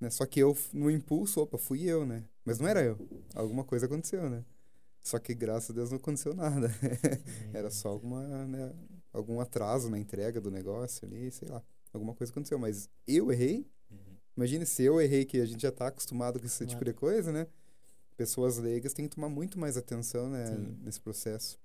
Né? 0.00 0.08
Só 0.10 0.24
que 0.24 0.40
eu, 0.40 0.56
no 0.72 0.90
impulso, 0.90 1.40
opa, 1.40 1.58
fui 1.58 1.84
eu, 1.84 2.06
né? 2.06 2.24
Mas 2.44 2.58
não 2.58 2.66
era 2.66 2.82
eu. 2.82 2.98
Alguma 3.34 3.62
coisa 3.62 3.86
aconteceu, 3.86 4.28
né? 4.28 4.44
Só 5.02 5.18
que 5.18 5.34
graças 5.34 5.70
a 5.70 5.72
Deus 5.72 5.90
não 5.90 5.96
aconteceu 5.98 6.32
nada. 6.34 6.70
era 7.52 7.70
só 7.70 7.88
alguma, 7.88 8.46
né, 8.46 8.72
algum 9.12 9.40
atraso 9.40 9.90
na 9.90 9.98
entrega 9.98 10.40
do 10.40 10.50
negócio 10.50 11.06
ali, 11.06 11.30
sei 11.30 11.48
lá. 11.48 11.62
Alguma 11.92 12.14
coisa 12.14 12.32
aconteceu. 12.32 12.58
Mas 12.58 12.88
eu 13.06 13.32
errei. 13.32 13.66
Uhum. 13.90 13.98
Imagine 14.36 14.64
se 14.64 14.82
eu 14.82 15.00
errei, 15.00 15.24
que 15.24 15.40
a 15.40 15.44
gente 15.44 15.60
já 15.60 15.68
está 15.70 15.88
acostumado 15.88 16.38
com 16.38 16.46
esse 16.46 16.58
Claro. 16.58 16.70
tipo 16.70 16.84
de 16.84 16.92
coisa, 16.94 17.32
né? 17.32 17.46
Pessoas 18.16 18.58
leigas 18.58 18.92
têm 18.92 19.08
que 19.08 19.14
tomar 19.14 19.28
muito 19.28 19.58
mais 19.58 19.76
atenção, 19.76 20.30
né? 20.30 20.46
Sim. 20.46 20.78
Nesse 20.82 21.00
processo. 21.00 21.58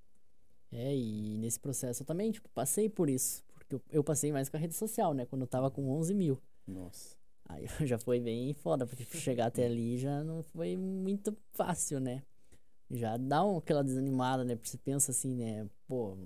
É, 0.72 0.96
e 0.96 1.38
nesse 1.38 1.60
processo 1.60 2.02
eu 2.02 2.06
também, 2.08 2.32
tipo, 2.32 2.50
passei 2.50 2.90
por 2.90 3.10
isso. 3.10 3.44
Porque 3.54 3.76
eu, 3.76 3.82
eu 3.92 4.04
passei 4.04 4.32
mais 4.32 4.50
com 4.50 4.58
a 4.58 4.60
rede 4.60 4.74
social, 4.74 5.14
né? 5.14 5.26
Quando 5.26 5.42
eu 5.44 5.48
tava 5.48 5.70
com 5.70 5.88
11 5.90 6.14
mil. 6.14 6.42
Nossa. 6.66 7.16
Aí 7.46 7.66
já 7.88 7.98
foi 8.00 8.20
bem 8.20 8.52
foda, 8.54 8.86
porque 8.88 9.06
chegar 9.18 9.46
até 9.46 9.66
ali 9.66 9.98
já 9.98 10.24
não 10.24 10.42
foi 10.42 10.76
muito 10.76 11.38
fácil, 11.52 12.00
né? 12.00 12.24
Já 12.90 13.18
dá 13.18 13.44
um, 13.46 13.58
aquela 13.58 13.84
desanimada, 13.84 14.44
né? 14.44 14.56
Porque 14.56 14.70
você 14.70 14.78
pensa 14.78 15.12
assim, 15.12 15.36
né? 15.36 15.68
Pô, 15.88 16.18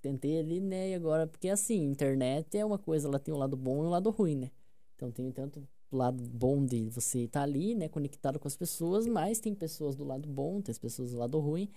tentei 0.00 0.38
ali, 0.38 0.60
né? 0.60 0.90
E 0.90 0.94
agora, 0.94 1.26
porque 1.26 1.48
assim, 1.48 1.82
internet 1.84 2.56
é 2.56 2.64
uma 2.64 2.78
coisa, 2.78 3.08
ela 3.08 3.18
tem 3.18 3.32
um 3.32 3.38
lado 3.38 3.56
bom 3.56 3.84
e 3.84 3.86
um 3.86 3.90
lado 3.90 4.10
ruim, 4.10 4.36
né? 4.36 4.50
Então 4.96 5.10
tem 5.10 5.30
tanto 5.30 5.66
lado 5.90 6.22
bom 6.22 6.64
de 6.64 6.88
você 6.88 7.20
estar 7.20 7.42
ali, 7.42 7.74
né? 7.74 7.88
Conectado 7.88 8.38
com 8.38 8.48
as 8.48 8.56
pessoas, 8.56 9.06
mas 9.06 9.40
tem 9.40 9.54
pessoas 9.54 9.94
do 9.94 10.04
lado 10.04 10.28
bom, 10.28 10.60
tem 10.60 10.72
as 10.72 10.78
pessoas 10.78 11.12
do 11.12 11.18
lado 11.18 11.38
ruim. 11.38 11.70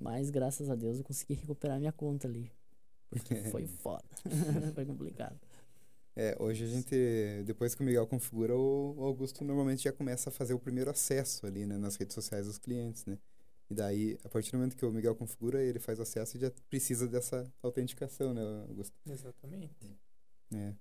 Mas 0.00 0.30
graças 0.30 0.70
a 0.70 0.74
Deus 0.74 0.98
eu 0.98 1.04
consegui 1.04 1.34
recuperar 1.34 1.78
minha 1.78 1.92
conta 1.92 2.28
ali. 2.28 2.52
Porque 3.10 3.34
foi 3.50 3.66
foda. 3.66 4.04
foi 4.74 4.84
complicado. 4.84 5.38
É, 6.14 6.36
hoje 6.40 6.64
a 6.64 6.66
gente, 6.66 6.96
depois 7.44 7.74
que 7.76 7.82
o 7.82 7.84
Miguel 7.84 8.06
configura, 8.06 8.56
o 8.56 8.96
Augusto 9.04 9.44
normalmente 9.44 9.84
já 9.84 9.92
começa 9.92 10.30
a 10.30 10.32
fazer 10.32 10.52
o 10.52 10.58
primeiro 10.58 10.90
acesso 10.90 11.46
ali, 11.46 11.64
né, 11.64 11.78
nas 11.78 11.94
redes 11.94 12.14
sociais 12.14 12.46
dos 12.46 12.58
clientes, 12.58 13.06
né? 13.06 13.16
E 13.70 13.74
daí, 13.74 14.18
a 14.24 14.28
partir 14.28 14.50
do 14.50 14.58
momento 14.58 14.76
que 14.76 14.84
o 14.84 14.90
Miguel 14.90 15.14
configura, 15.14 15.62
ele 15.62 15.78
faz 15.78 16.00
acesso 16.00 16.36
e 16.36 16.40
já 16.40 16.50
precisa 16.70 17.06
dessa 17.06 17.46
autenticação, 17.62 18.32
né, 18.32 18.42
Augusto? 18.68 18.94
Exatamente. 19.06 19.74
É. 20.54 20.72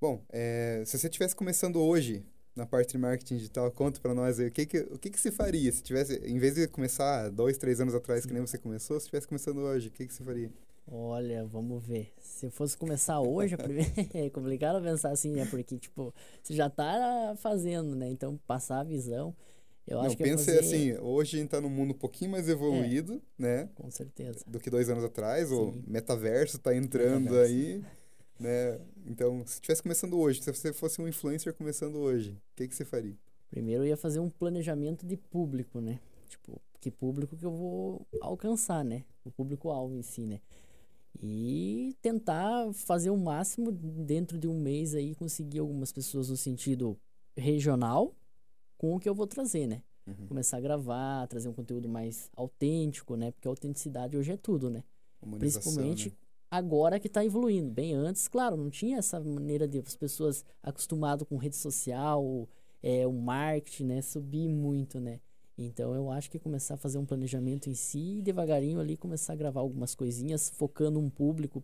Bom, 0.00 0.22
é, 0.30 0.82
se 0.84 0.98
você 0.98 1.06
estivesse 1.06 1.34
começando 1.34 1.76
hoje 1.80 2.26
na 2.54 2.66
parte 2.66 2.92
de 2.92 2.98
marketing 2.98 3.36
digital, 3.36 3.70
conta 3.70 3.98
para 4.00 4.12
nós 4.12 4.38
aí, 4.38 4.48
o 4.48 4.50
que 4.50 4.66
que, 4.66 4.78
o 4.80 4.98
que 4.98 5.10
que 5.10 5.18
se 5.18 5.30
faria 5.30 5.72
se 5.72 5.82
tivesse, 5.82 6.16
em 6.18 6.38
vez 6.38 6.54
de 6.54 6.68
começar 6.68 7.30
dois, 7.30 7.56
três 7.56 7.80
anos 7.80 7.94
atrás, 7.94 8.26
que 8.26 8.32
nem 8.32 8.42
você 8.42 8.58
começou, 8.58 9.00
se 9.00 9.04
estivesse 9.04 9.26
começando 9.26 9.58
hoje, 9.58 9.88
o 9.88 9.90
que 9.90 10.06
que 10.06 10.12
você 10.12 10.22
faria? 10.22 10.50
Olha, 10.90 11.44
vamos 11.46 11.82
ver. 11.82 12.12
Se 12.20 12.46
eu 12.46 12.50
fosse 12.50 12.76
começar 12.76 13.20
hoje, 13.20 13.54
a 13.54 13.58
primeira... 13.58 13.90
é 14.12 14.28
complicado 14.28 14.82
pensar 14.82 15.10
assim, 15.10 15.32
né? 15.32 15.46
Porque, 15.46 15.78
tipo, 15.78 16.12
você 16.42 16.54
já 16.54 16.68
tá 16.68 17.34
fazendo, 17.38 17.94
né? 17.94 18.10
Então, 18.10 18.36
passar 18.46 18.80
a 18.80 18.84
visão, 18.84 19.34
eu 19.86 20.02
Não, 20.02 20.04
acho 20.06 20.16
que 20.16 20.22
eu 20.22 20.26
ia 20.26 20.32
pensa 20.36 20.52
fazer... 20.54 20.58
assim, 20.58 20.92
hoje 20.98 21.36
a 21.36 21.40
gente 21.40 21.50
tá 21.50 21.60
num 21.60 21.68
mundo 21.70 21.90
um 21.92 21.98
pouquinho 21.98 22.30
mais 22.30 22.48
evoluído, 22.48 23.22
né? 23.38 23.68
Com 23.74 23.90
certeza. 23.90 24.44
do 24.46 24.60
que 24.60 24.70
dois 24.70 24.88
anos 24.88 25.04
atrás, 25.04 25.50
o 25.50 25.72
Sim. 25.72 25.84
metaverso 25.86 26.56
está 26.56 26.74
entrando 26.74 27.32
Metaverso. 27.32 27.52
aí, 27.52 27.84
né? 28.38 28.80
Então, 29.06 29.44
se 29.46 29.54
estivesse 29.54 29.82
começando 29.82 30.18
hoje, 30.18 30.42
se 30.42 30.52
você 30.52 30.72
fosse 30.72 31.00
um 31.00 31.08
influencer 31.08 31.52
começando 31.54 31.96
hoje, 31.96 32.30
o 32.32 32.56
que, 32.56 32.68
que 32.68 32.74
você 32.74 32.84
faria? 32.84 33.16
Primeiro 33.50 33.82
eu 33.84 33.88
ia 33.88 33.96
fazer 33.96 34.20
um 34.20 34.30
planejamento 34.30 35.06
de 35.06 35.16
público, 35.16 35.80
né? 35.80 36.00
Tipo, 36.28 36.60
que 36.80 36.90
público 36.90 37.36
que 37.36 37.44
eu 37.44 37.50
vou 37.52 38.06
alcançar, 38.20 38.84
né? 38.84 39.04
O 39.24 39.30
público-alvo 39.30 39.94
em 39.94 40.02
si, 40.02 40.26
né? 40.26 40.40
E 41.20 41.94
tentar 42.00 42.72
fazer 42.72 43.10
o 43.10 43.16
máximo 43.16 43.70
dentro 43.70 44.38
de 44.38 44.48
um 44.48 44.58
mês 44.58 44.94
aí, 44.94 45.14
conseguir 45.14 45.58
algumas 45.58 45.92
pessoas 45.92 46.30
no 46.30 46.36
sentido 46.36 46.98
regional 47.36 48.14
com 48.82 48.96
o 48.96 48.98
que 48.98 49.08
eu 49.08 49.14
vou 49.14 49.28
trazer, 49.28 49.68
né? 49.68 49.80
Uhum. 50.04 50.26
Começar 50.26 50.56
a 50.56 50.60
gravar, 50.60 51.28
trazer 51.28 51.48
um 51.48 51.52
conteúdo 51.52 51.88
mais 51.88 52.28
autêntico, 52.34 53.14
né? 53.14 53.30
Porque 53.30 53.46
a 53.46 53.50
autenticidade 53.52 54.16
hoje 54.16 54.32
é 54.32 54.36
tudo, 54.36 54.68
né? 54.68 54.82
Principalmente 55.38 56.08
né? 56.08 56.16
agora 56.50 56.98
que 56.98 57.06
está 57.06 57.24
evoluindo. 57.24 57.70
Bem 57.70 57.94
antes, 57.94 58.26
claro, 58.26 58.56
não 58.56 58.68
tinha 58.68 58.98
essa 58.98 59.20
maneira 59.20 59.68
de 59.68 59.78
as 59.78 59.94
pessoas 59.94 60.44
acostumadas 60.60 61.28
com 61.28 61.36
rede 61.36 61.54
social, 61.54 62.48
é, 62.82 63.06
o 63.06 63.12
marketing, 63.12 63.84
né? 63.84 64.02
Subir 64.02 64.48
muito, 64.48 64.98
né? 64.98 65.20
Então 65.56 65.94
eu 65.94 66.10
acho 66.10 66.28
que 66.28 66.40
começar 66.40 66.74
a 66.74 66.76
fazer 66.76 66.98
um 66.98 67.06
planejamento 67.06 67.70
em 67.70 67.74
si 67.74 68.18
e 68.18 68.22
devagarinho 68.22 68.80
ali 68.80 68.96
começar 68.96 69.34
a 69.34 69.36
gravar 69.36 69.60
algumas 69.60 69.94
coisinhas, 69.94 70.50
focando 70.50 70.98
um 70.98 71.08
público 71.08 71.62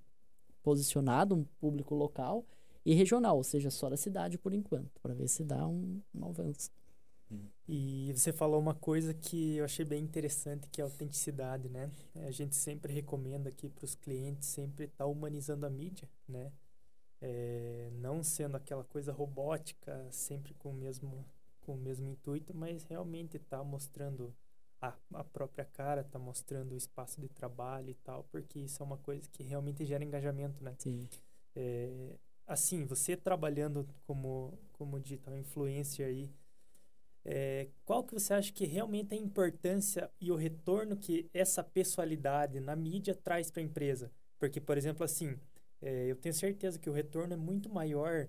posicionado, 0.63 1.35
um 1.35 1.43
público 1.59 1.97
local 1.97 2.47
e 2.87 2.95
regional, 2.95 3.37
ou 3.37 3.43
seja, 3.43 3.71
só 3.71 3.91
da 3.91 3.97
cidade 3.97 4.39
por 4.39 4.55
enquanto, 4.55 5.01
para 5.03 5.15
ver 5.15 5.27
se 5.27 5.43
dá 5.43 5.67
um, 5.67 6.01
um 6.15 6.25
avanço. 6.25 6.71
E 7.69 8.13
você 8.15 8.33
falou 8.33 8.59
uma 8.59 8.75
coisa 8.75 9.13
que 9.13 9.57
eu 9.57 9.65
achei 9.65 9.85
bem 9.85 10.03
interessante, 10.03 10.69
que 10.71 10.81
é 10.81 10.85
a 10.85 10.87
autenticidade, 10.87 11.69
né? 11.69 11.91
A 12.17 12.31
gente 12.31 12.57
sempre 12.57 12.93
recomenda 12.93 13.51
aqui 13.51 13.69
para 13.69 13.85
os 13.85 13.95
clientes 13.95 14.49
sempre 14.49 14.87
estar 14.87 15.05
humanizando 15.05 15.67
a 15.67 15.71
mídia, 15.71 16.09
né? 16.27 16.51
É, 17.21 17.91
não 17.95 18.23
sendo 18.23 18.57
aquela 18.57 18.85
coisa 18.85 19.13
robótica, 19.13 20.07
sempre 20.11 20.55
com 20.55 20.71
o 20.71 20.75
mesmo, 20.75 21.27
com 21.61 21.75
o 21.75 21.77
mesmo 21.77 22.09
intuito, 22.09 22.55
mas 22.55 22.85
realmente 22.85 23.37
estar 23.37 23.63
mostrando 23.65 24.35
a, 24.81 24.95
a 25.15 25.25
própria 25.25 25.65
cara, 25.65 26.05
tá 26.05 26.19
mostrando 26.19 26.73
o 26.73 26.77
espaço 26.77 27.21
de 27.21 27.29
trabalho 27.29 27.91
e 27.91 27.95
tal, 27.95 28.25
porque 28.31 28.61
isso 28.61 28.83
é 28.83 28.87
uma 28.87 28.97
coisa 28.99 29.29
que 29.31 29.43
realmente 29.43 29.85
gera 29.85 30.05
engajamento, 30.05 30.63
né? 30.63 30.75
Sim. 30.79 31.09
É, 31.55 32.17
assim, 32.47 32.87
você 32.87 33.17
trabalhando 33.17 33.87
como, 34.07 34.59
como 34.73 34.99
digital 35.01 35.37
influencer 35.37 36.07
aí, 36.07 36.31
é, 37.25 37.69
qual 37.85 38.05
que 38.05 38.15
você 38.15 38.35
acha 38.35 38.53
que 38.53 38.65
realmente 38.65 39.15
é 39.15 39.19
a 39.19 39.21
importância 39.21 40.11
e 40.21 40.31
o 40.31 40.37
retorno 40.37 40.97
que 40.97 41.29
essa 41.33 41.63
pessoalidade 41.63 42.61
na 42.61 42.75
mídia 42.75 43.15
traz 43.15 43.51
para 43.51 43.61
a 43.61 43.65
empresa? 43.65 44.11
Porque, 44.39 44.61
por 44.61 44.79
exemplo, 44.79 45.05
assim, 45.05 45.39
é, 45.81 46.07
eu 46.07 46.17
tenho 46.17 46.35
certeza 46.35 46.79
que 46.79 46.89
o 46.89 46.93
retorno 46.93 47.35
é 47.35 47.37
muito 47.37 47.69
maior 47.69 48.29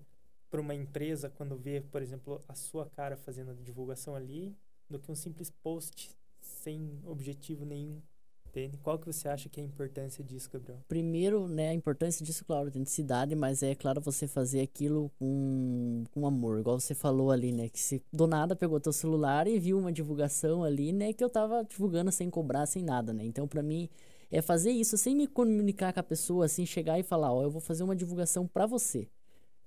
para 0.50 0.60
uma 0.60 0.74
empresa 0.74 1.30
quando 1.30 1.56
vê, 1.56 1.82
por 1.82 2.02
exemplo, 2.02 2.42
a 2.48 2.56
sua 2.56 2.90
cara 2.90 3.16
fazendo 3.16 3.52
a 3.52 3.54
divulgação 3.54 4.16
ali, 4.16 4.56
do 4.90 5.00
que 5.00 5.12
um 5.12 5.16
simples 5.16 5.50
post 5.50 6.10
sem 6.42 7.00
objetivo 7.06 7.66
nenhum. 7.66 8.02
Entende? 8.50 8.78
Qual 8.80 8.98
que 8.98 9.06
você 9.06 9.28
acha 9.30 9.48
que 9.48 9.60
é 9.60 9.64
a 9.64 9.66
importância 9.66 10.24
disso, 10.24 10.50
Gabriel? 10.52 10.80
Primeiro, 10.88 11.48
né, 11.48 11.70
a 11.70 11.74
importância 11.74 12.26
disso, 12.26 12.44
claro, 12.44 12.66
autenticidade, 12.66 13.36
mas 13.36 13.62
é 13.62 13.76
claro 13.76 14.02
você 14.02 14.28
fazer 14.28 14.62
aquilo 14.62 15.12
com, 15.20 16.04
com 16.12 16.26
amor, 16.26 16.60
igual 16.60 16.80
você 16.80 16.96
falou 16.96 17.30
ali, 17.32 17.52
né, 17.52 17.70
que 17.70 17.80
você 17.80 18.02
do 18.12 18.26
nada 18.26 18.56
pegou 18.56 18.80
teu 18.80 18.92
celular 18.92 19.48
e 19.48 19.60
viu 19.60 19.78
uma 19.78 19.92
divulgação 19.92 20.64
ali, 20.64 20.92
né, 20.92 21.14
que 21.14 21.24
eu 21.24 21.30
tava 21.30 21.64
divulgando 21.64 22.12
sem 22.12 22.28
cobrar, 22.30 22.66
sem 22.66 22.84
nada, 22.84 23.14
né, 23.14 23.24
então 23.24 23.48
pra 23.48 23.62
mim 23.62 23.88
é 24.32 24.42
fazer 24.42 24.72
isso 24.72 24.98
sem 24.98 25.16
me 25.16 25.28
comunicar 25.28 25.94
com 25.94 26.00
a 26.00 26.04
pessoa, 26.04 26.46
assim, 26.46 26.66
chegar 26.66 26.98
e 27.00 27.04
falar, 27.04 27.32
ó, 27.32 27.44
eu 27.44 27.52
vou 27.52 27.62
fazer 27.62 27.84
uma 27.84 27.96
divulgação 27.96 28.48
pra 28.48 28.66
você, 28.66 29.08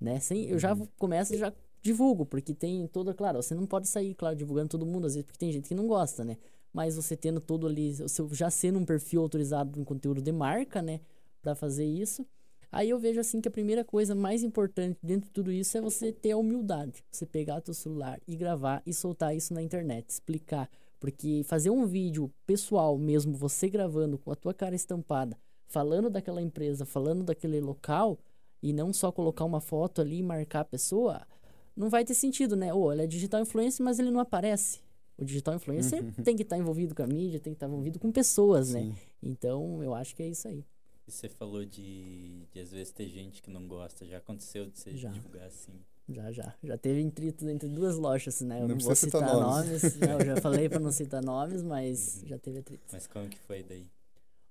né, 0.01 0.18
sem, 0.18 0.47
eu 0.49 0.59
já 0.59 0.75
vou- 0.75 0.88
começo 0.99 1.33
e 1.35 1.38
já 1.38 1.53
divulgo, 1.81 2.27
porque 2.27 2.53
tem 2.53 2.87
toda, 2.88 3.14
claro, 3.14 3.40
você 3.42 3.55
não 3.55 3.66
pode 3.66 3.87
sair, 3.88 4.12
claro, 4.14 4.35
divulgando 4.35 4.71
todo 4.71 4.85
mundo, 4.85 5.07
às 5.07 5.14
vezes 5.14 5.25
porque 5.27 5.38
tem 5.38 5.53
gente 5.53 5.68
que 5.68 5.75
não 5.75 5.87
gosta, 5.87 6.25
né, 6.25 6.37
mas 6.73 6.97
você 6.97 7.17
tendo 7.17 7.41
todo 7.41 7.67
ali, 7.67 7.93
você 7.95 8.27
já 8.33 8.51
sendo 8.51 8.79
um 8.79 8.85
perfil 8.85 9.23
autorizado 9.23 9.79
em 9.79 9.85
conteúdo 9.85 10.23
de 10.23 10.33
marca, 10.33 10.81
né, 10.81 11.01
para 11.41 11.55
fazer 11.55 11.85
isso. 11.85 12.27
Aí 12.71 12.89
eu 12.89 12.99
vejo 12.99 13.21
assim 13.21 13.41
que 13.41 13.49
a 13.49 13.51
primeira 13.51 13.85
coisa 13.85 14.15
mais 14.15 14.43
importante 14.43 14.99
dentro 15.03 15.27
de 15.27 15.33
tudo 15.33 15.53
isso 15.53 15.77
é 15.77 15.81
você 15.81 16.11
ter 16.11 16.31
a 16.31 16.39
humildade, 16.39 17.05
você 17.11 17.27
pegar 17.27 17.61
teu 17.61 17.75
celular 17.75 18.19
e 18.27 18.35
gravar 18.35 18.83
e 18.87 18.95
soltar 18.95 19.37
isso 19.37 19.53
na 19.53 19.63
internet, 19.63 20.09
explicar, 20.09 20.71
porque 20.99 21.43
fazer 21.45 21.69
um 21.69 21.85
vídeo 21.85 22.33
pessoal 22.47 22.97
mesmo, 22.97 23.37
você 23.37 23.69
gravando 23.69 24.17
com 24.17 24.33
a 24.33 24.35
tua 24.35 24.55
cara 24.55 24.75
estampada, 24.75 25.37
falando 25.67 26.09
daquela 26.09 26.41
empresa, 26.41 26.87
falando 26.87 27.23
daquele 27.23 27.61
local 27.61 28.19
e 28.63 28.73
não 28.73 28.91
só 28.93 29.13
colocar 29.13 29.45
uma 29.45 29.61
foto 29.61 30.01
ali 30.01 30.19
e 30.19 30.23
marcar 30.23 30.61
a 30.61 30.65
pessoa, 30.65 31.27
não 31.77 31.91
vai 31.91 32.05
ter 32.05 32.15
sentido, 32.15 32.55
né? 32.55 32.73
Ou 32.73 32.93
ele 32.93 33.03
é 33.03 33.07
digital 33.07 33.41
influencer, 33.41 33.85
mas 33.85 33.99
ele 33.99 34.11
não 34.11 34.21
aparece. 34.21 34.81
O 35.16 35.25
digital 35.25 35.55
influencer 35.55 36.03
tem 36.25 36.35
que 36.37 36.42
estar 36.42 36.57
envolvido 36.59 36.94
com 36.94 37.03
a 37.03 37.07
mídia, 37.07 37.38
tem 37.38 37.53
que 37.53 37.57
estar 37.57 37.66
envolvido 37.66 37.98
com 37.98 38.11
pessoas, 38.11 38.70
né? 38.72 38.81
Sim. 38.83 38.94
Então, 39.22 39.83
eu 39.83 39.94
acho 39.94 40.14
que 40.16 40.22
é 40.22 40.29
isso 40.29 40.48
aí. 40.48 40.64
E 41.07 41.11
você 41.12 41.29
falou 41.29 41.64
de, 41.64 42.46
de 42.53 42.61
às 42.61 42.70
vezes 42.70 42.92
ter 42.92 43.09
gente 43.09 43.42
que 43.42 43.51
não 43.51 43.66
gosta. 43.66 44.05
Já 44.07 44.18
aconteceu 44.18 44.66
de 44.66 44.79
você 44.79 44.96
Já. 44.96 45.11
divulgar 45.11 45.46
assim? 45.46 45.72
Já, 46.09 46.31
já. 46.33 46.55
Já 46.62 46.77
teve 46.79 47.01
intrito 47.01 47.48
entre 47.48 47.68
duas 47.68 47.96
lojas, 47.96 48.40
né? 48.40 48.57
Eu 48.62 48.68
Não 48.68 48.75
não, 48.77 48.79
vou 48.79 48.94
citar 48.94 49.20
citar 49.22 49.40
nomes. 49.40 49.83
nomes. 49.83 49.96
né? 49.96 50.14
Eu 50.14 50.25
já 50.25 50.37
falei 50.40 50.68
pra 50.68 50.79
não 50.81 50.90
citar 50.92 51.22
nomes, 51.22 51.62
mas 51.62 52.20
Uhum. 52.22 52.29
já 52.29 52.38
teve 52.38 52.59
atrito. 52.59 52.85
Mas 52.92 53.07
como 53.07 53.29
que 53.29 53.38
foi 53.40 53.62
daí? 53.62 53.87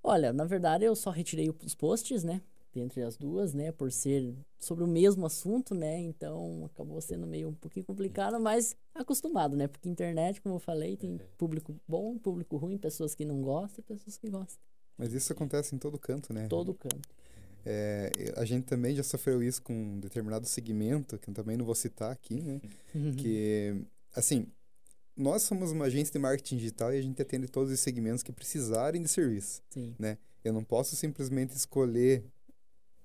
Olha, 0.04 0.34
na 0.34 0.46
verdade 0.46 0.84
eu 0.86 0.96
só 0.96 1.10
retirei 1.10 1.50
os 1.64 1.76
posts, 1.76 2.24
né? 2.24 2.42
Entre 2.80 3.04
as 3.04 3.18
duas, 3.18 3.54
né? 3.54 3.72
Por 3.72 3.92
ser 3.92 4.34
sobre 4.60 4.84
o 4.84 4.88
mesmo 4.88 5.26
assunto, 5.26 5.74
né? 5.76 6.00
Então 6.00 6.66
acabou 6.66 7.02
sendo 7.02 7.28
meio 7.28 7.50
um 7.50 7.54
pouquinho 7.54 7.86
complicado, 7.86 8.40
mas 8.40 8.76
acostumado, 8.94 9.56
né? 9.56 9.68
Porque 9.68 9.90
internet, 9.90 10.42
como 10.42 10.56
eu 10.56 10.60
falei, 10.60 10.96
tem 10.96 11.16
É. 11.16 11.24
público 11.38 11.76
bom, 11.88 12.18
público 12.18 12.58
ruim, 12.58 12.78
pessoas 12.78 13.14
que 13.16 13.26
não 13.26 13.42
gostam 13.42 13.84
e 13.84 13.84
pessoas 13.84 14.18
que 14.18 14.30
gostam. 14.30 14.60
Mas 14.98 15.14
isso 15.14 15.32
acontece 15.34 15.76
em 15.76 15.78
todo 15.78 15.98
canto, 15.98 16.34
né? 16.34 16.48
Todo 16.48 16.74
canto. 16.74 17.10
É, 17.66 18.12
a 18.38 18.46
gente 18.46 18.66
também 18.66 18.96
já 18.96 19.04
sofreu 19.04 19.42
isso 19.44 19.62
com 19.62 19.74
um 19.74 20.00
determinado 20.00 20.48
segmento, 20.48 21.18
que 21.20 21.30
eu 21.30 21.34
também 21.34 21.56
não 21.58 21.66
vou 21.66 21.76
citar 21.76 22.12
aqui, 22.12 22.42
né? 22.42 22.60
que, 23.18 23.84
assim, 24.16 24.48
nós 25.16 25.44
somos 25.44 25.72
uma 25.72 25.86
agência 25.86 26.12
de 26.12 26.18
marketing 26.20 26.58
digital 26.58 26.94
e 26.94 26.98
a 26.98 27.02
gente 27.02 27.22
atende 27.22 27.48
todos 27.48 27.72
os 27.72 27.80
segmentos 27.80 28.24
que 28.24 28.32
precisarem 28.32 29.02
de 29.02 29.08
serviço. 29.08 29.62
Sim. 29.70 29.96
Eu 30.44 30.54
não 30.54 30.64
posso 30.64 30.96
simplesmente 30.96 31.56
escolher 31.56 32.24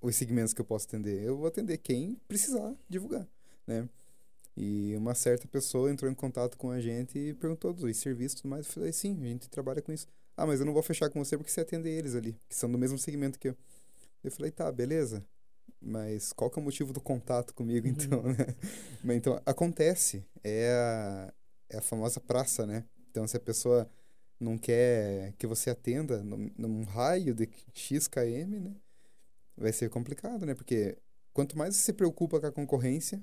os 0.06 0.16
segmentos 0.16 0.52
que 0.52 0.60
eu 0.60 0.64
posso 0.64 0.86
atender. 0.86 1.22
Eu 1.22 1.36
vou 1.36 1.46
atender 1.46 1.78
quem 1.78 2.16
precisar 2.28 2.74
divulgar, 2.88 3.26
né? 3.66 3.88
E 4.56 4.94
uma 4.96 5.14
certa 5.14 5.46
pessoa 5.46 5.90
entrou 5.90 6.10
em 6.10 6.14
contato 6.14 6.56
com 6.56 6.70
a 6.70 6.80
gente 6.80 7.18
e 7.18 7.34
perguntou 7.34 7.72
dos 7.74 7.96
serviços 7.98 8.38
e 8.38 8.42
tudo 8.42 8.50
mais. 8.50 8.66
Eu 8.66 8.72
falei, 8.72 8.92
sim, 8.92 9.18
a 9.22 9.26
gente 9.26 9.48
trabalha 9.50 9.82
com 9.82 9.92
isso. 9.92 10.06
Ah, 10.36 10.46
mas 10.46 10.60
eu 10.60 10.66
não 10.66 10.72
vou 10.72 10.82
fechar 10.82 11.10
com 11.10 11.22
você 11.22 11.36
porque 11.36 11.50
você 11.50 11.60
atende 11.60 11.88
eles 11.88 12.14
ali, 12.14 12.38
que 12.48 12.54
são 12.56 12.70
do 12.70 12.78
mesmo 12.78 12.98
segmento 12.98 13.38
que 13.38 13.48
eu. 13.48 13.56
Eu 14.24 14.30
falei, 14.30 14.50
tá, 14.50 14.70
beleza. 14.72 15.24
Mas 15.80 16.32
qual 16.32 16.50
que 16.50 16.58
é 16.58 16.62
o 16.62 16.64
motivo 16.64 16.92
do 16.92 17.00
contato 17.00 17.52
comigo, 17.54 17.86
Uhum. 17.86 17.92
então, 17.92 18.22
né? 18.32 18.46
Mas, 19.04 19.16
então, 19.16 19.40
acontece. 19.44 20.24
É 20.42 20.70
a, 20.72 21.34
é 21.70 21.76
a 21.78 21.82
famosa 21.82 22.18
praça, 22.20 22.66
né? 22.66 22.84
Então, 23.10 23.26
se 23.26 23.36
a 23.36 23.40
pessoa 23.40 23.88
não 24.40 24.56
quer 24.58 25.32
que 25.38 25.46
você 25.46 25.70
atenda 25.70 26.22
num, 26.22 26.50
num 26.56 26.82
raio 26.84 27.34
de 27.34 27.48
X 27.74 28.08
km, 28.08 28.20
né? 28.64 28.74
Vai 29.56 29.72
ser 29.72 29.88
complicado, 29.90 30.44
né? 30.44 30.54
Porque 30.54 30.98
quanto 31.32 31.56
mais 31.56 31.76
você 31.76 31.82
se 31.82 31.92
preocupa 31.92 32.40
com 32.40 32.46
a 32.46 32.52
concorrência, 32.52 33.22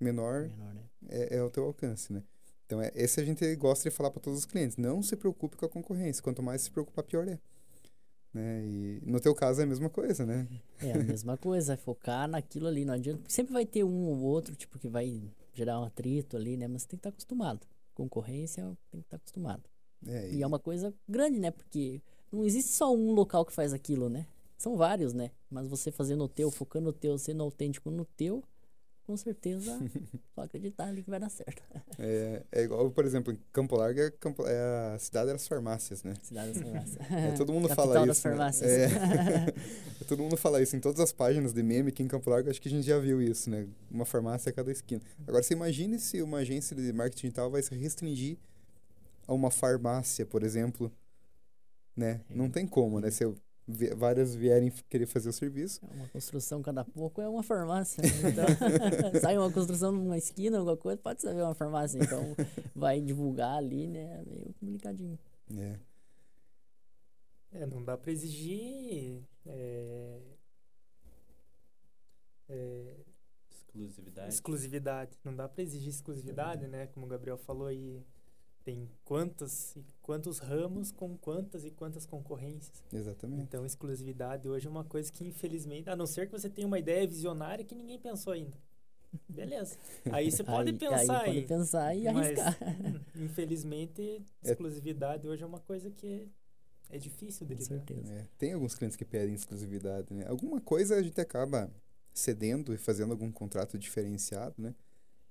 menor 0.00 0.48
Menor, 0.48 0.74
né? 0.74 0.82
é, 1.08 1.36
é 1.36 1.42
o 1.42 1.50
teu 1.50 1.64
alcance, 1.64 2.12
né? 2.12 2.22
Então, 2.66 2.82
é, 2.82 2.90
esse 2.96 3.20
a 3.20 3.24
gente 3.24 3.54
gosta 3.56 3.88
de 3.88 3.94
falar 3.94 4.10
para 4.10 4.20
todos 4.20 4.40
os 4.40 4.44
clientes. 4.44 4.76
Não 4.76 5.00
se 5.00 5.14
preocupe 5.14 5.56
com 5.56 5.64
a 5.64 5.68
concorrência. 5.68 6.22
Quanto 6.22 6.42
mais 6.42 6.62
se 6.62 6.70
preocupar, 6.70 7.04
pior 7.04 7.28
é. 7.28 7.38
Né? 8.34 8.64
E 8.66 9.02
no 9.06 9.20
teu 9.20 9.34
caso 9.34 9.60
é 9.60 9.64
a 9.64 9.66
mesma 9.66 9.88
coisa, 9.88 10.26
né? 10.26 10.48
É 10.80 10.92
a 10.92 10.98
mesma 10.98 11.36
coisa, 11.38 11.74
é 11.74 11.76
focar 11.76 12.28
naquilo 12.28 12.66
ali. 12.66 12.84
Não 12.84 12.94
adianta. 12.94 13.22
Sempre 13.28 13.52
vai 13.52 13.64
ter 13.64 13.84
um 13.84 14.06
ou 14.06 14.18
outro, 14.18 14.54
tipo, 14.56 14.78
que 14.80 14.88
vai 14.88 15.22
gerar 15.54 15.80
um 15.80 15.84
atrito 15.84 16.36
ali, 16.36 16.56
né? 16.56 16.66
Mas 16.66 16.84
tem 16.84 16.96
que 16.98 17.00
estar 17.00 17.10
acostumado. 17.10 17.60
Concorrência 17.94 18.64
tem 18.90 19.00
que 19.00 19.06
estar 19.06 19.16
acostumado. 19.16 19.62
É, 20.06 20.34
E 20.34 20.42
é 20.42 20.46
uma 20.46 20.58
coisa 20.58 20.92
grande, 21.08 21.38
né? 21.38 21.52
Porque 21.52 22.02
não 22.32 22.44
existe 22.44 22.72
só 22.72 22.92
um 22.92 23.12
local 23.12 23.46
que 23.46 23.52
faz 23.52 23.72
aquilo, 23.72 24.08
né? 24.08 24.26
São 24.58 24.76
vários, 24.76 25.12
né? 25.12 25.30
Mas 25.50 25.66
você 25.68 25.90
fazendo 25.92 26.24
o 26.24 26.28
teu, 26.28 26.50
focando 26.50 26.86
no 26.86 26.92
teu, 26.92 27.18
sendo 27.18 27.42
autêntico 27.42 27.90
no 27.90 28.04
teu, 28.04 28.42
com 29.04 29.16
certeza, 29.16 29.78
só 30.34 30.40
acreditar 30.42 30.86
ali 30.88 31.02
que 31.02 31.10
vai 31.10 31.20
dar 31.20 31.28
certo. 31.28 31.62
É, 31.98 32.42
é 32.50 32.62
igual, 32.64 32.90
por 32.90 33.04
exemplo, 33.04 33.32
em 33.32 33.38
Campo 33.52 33.76
Largo 33.76 34.00
é, 34.00 34.10
Campo- 34.10 34.46
é 34.46 34.94
a 34.94 34.98
cidade 34.98 35.30
das 35.30 35.46
farmácias, 35.46 36.02
né? 36.02 36.14
Cidade 36.22 36.52
das 36.52 36.62
farmácias. 36.62 36.98
É, 37.12 37.32
todo 37.36 37.52
mundo 37.52 37.68
Capital 37.68 37.92
fala 37.92 38.06
das 38.06 38.16
isso. 38.18 38.28
né? 38.28 38.34
farmácias. 38.34 38.70
É. 38.70 40.04
todo 40.08 40.22
mundo 40.22 40.36
fala 40.36 40.60
isso 40.60 40.74
em 40.74 40.80
todas 40.80 40.98
as 41.00 41.12
páginas 41.12 41.52
de 41.52 41.62
meme 41.62 41.90
aqui 41.90 42.02
em 42.02 42.08
Campo 42.08 42.28
Largo, 42.30 42.50
acho 42.50 42.60
que 42.60 42.68
a 42.68 42.70
gente 42.70 42.84
já 42.86 42.98
viu 42.98 43.22
isso, 43.22 43.48
né? 43.48 43.68
Uma 43.90 44.04
farmácia 44.04 44.50
a 44.50 44.52
cada 44.52 44.72
esquina. 44.72 45.00
Agora, 45.26 45.42
você 45.42 45.54
imagine 45.54 45.98
se 46.00 46.20
uma 46.22 46.38
agência 46.38 46.74
de 46.74 46.92
marketing 46.92 47.26
digital 47.28 47.48
vai 47.50 47.62
se 47.62 47.74
restringir 47.76 48.36
a 49.28 49.32
uma 49.34 49.50
farmácia, 49.52 50.26
por 50.26 50.42
exemplo, 50.42 50.90
né? 51.96 52.20
Não 52.28 52.50
tem 52.50 52.66
como, 52.66 52.98
né? 53.00 53.10
Várias 53.96 54.34
vierem 54.34 54.70
querer 54.88 55.06
fazer 55.06 55.28
o 55.28 55.32
serviço, 55.32 55.80
É 55.84 55.94
Uma 55.94 56.08
construção 56.08 56.62
cada 56.62 56.84
pouco 56.84 57.20
é 57.20 57.28
uma 57.28 57.42
farmácia. 57.42 58.00
né? 58.02 58.08
Então, 58.30 58.46
sai 59.20 59.36
uma 59.36 59.50
construção 59.50 59.90
numa 59.92 60.16
esquina, 60.16 60.58
alguma 60.58 60.76
coisa, 60.76 60.96
pode 61.00 61.20
saber 61.22 61.42
uma 61.42 61.54
farmácia. 61.54 61.98
Então, 61.98 62.22
vai 62.74 63.00
divulgar 63.00 63.56
ali, 63.58 63.86
né? 63.88 64.22
É 64.22 64.30
meio 64.30 64.54
complicadinho. 64.60 65.18
né? 65.50 65.80
É, 67.52 67.64
não 67.66 67.82
dá 67.82 67.96
para 67.96 68.12
exigir 68.12 69.22
é, 69.46 70.18
é, 72.48 72.94
Exclusividade. 73.50 74.28
exclusividade. 74.28 75.18
Não 75.24 75.34
dá 75.34 75.48
para 75.48 75.62
exigir 75.62 75.88
exclusividade, 75.88 76.66
né? 76.66 76.86
Como 76.88 77.06
o 77.06 77.08
Gabriel 77.08 77.36
falou 77.36 77.66
aí, 77.66 78.02
tem 78.66 78.90
quantos 79.04 79.76
e 79.76 79.84
quantos 80.02 80.40
ramos 80.40 80.90
com 80.90 81.16
quantas 81.16 81.64
e 81.64 81.70
quantas 81.70 82.04
concorrências. 82.04 82.82
Exatamente. 82.92 83.42
Então, 83.42 83.64
exclusividade 83.64 84.48
hoje 84.48 84.66
é 84.66 84.70
uma 84.70 84.82
coisa 84.82 85.10
que, 85.12 85.24
infelizmente, 85.24 85.88
a 85.88 85.94
não 85.94 86.04
ser 86.04 86.26
que 86.26 86.32
você 86.32 86.50
tenha 86.50 86.66
uma 86.66 86.76
ideia 86.78 87.06
visionária 87.06 87.64
que 87.64 87.76
ninguém 87.76 87.96
pensou 87.96 88.32
ainda. 88.32 88.58
Beleza. 89.28 89.78
Aí 90.10 90.32
você 90.32 90.42
pode 90.44 90.70
aí, 90.70 90.76
pensar 90.76 91.20
aí. 91.22 91.28
aí. 91.30 91.34
Pode 91.36 91.46
pensar 91.46 91.94
e 91.96 92.12
mas, 92.12 92.38
arriscar. 92.38 92.58
hum, 92.84 93.00
infelizmente, 93.24 94.20
É. 94.42 94.50
exclusividade 94.50 95.28
hoje 95.28 95.44
é 95.44 95.46
uma 95.46 95.60
coisa 95.60 95.88
que 95.88 96.28
é 96.90 96.98
difícil 96.98 97.46
de 97.46 97.54
Com 97.54 97.62
lidar. 97.62 97.76
certeza. 97.76 98.12
É, 98.12 98.26
tem 98.36 98.52
alguns 98.52 98.74
clientes 98.74 98.96
que 98.96 99.04
pedem 99.04 99.36
exclusividade, 99.36 100.12
né? 100.12 100.26
Alguma 100.26 100.60
coisa 100.60 100.96
a 100.96 101.02
gente 101.04 101.20
acaba 101.20 101.70
cedendo 102.12 102.74
e 102.74 102.78
fazendo 102.78 103.12
algum 103.12 103.30
contrato 103.30 103.78
diferenciado, 103.78 104.56
né? 104.58 104.74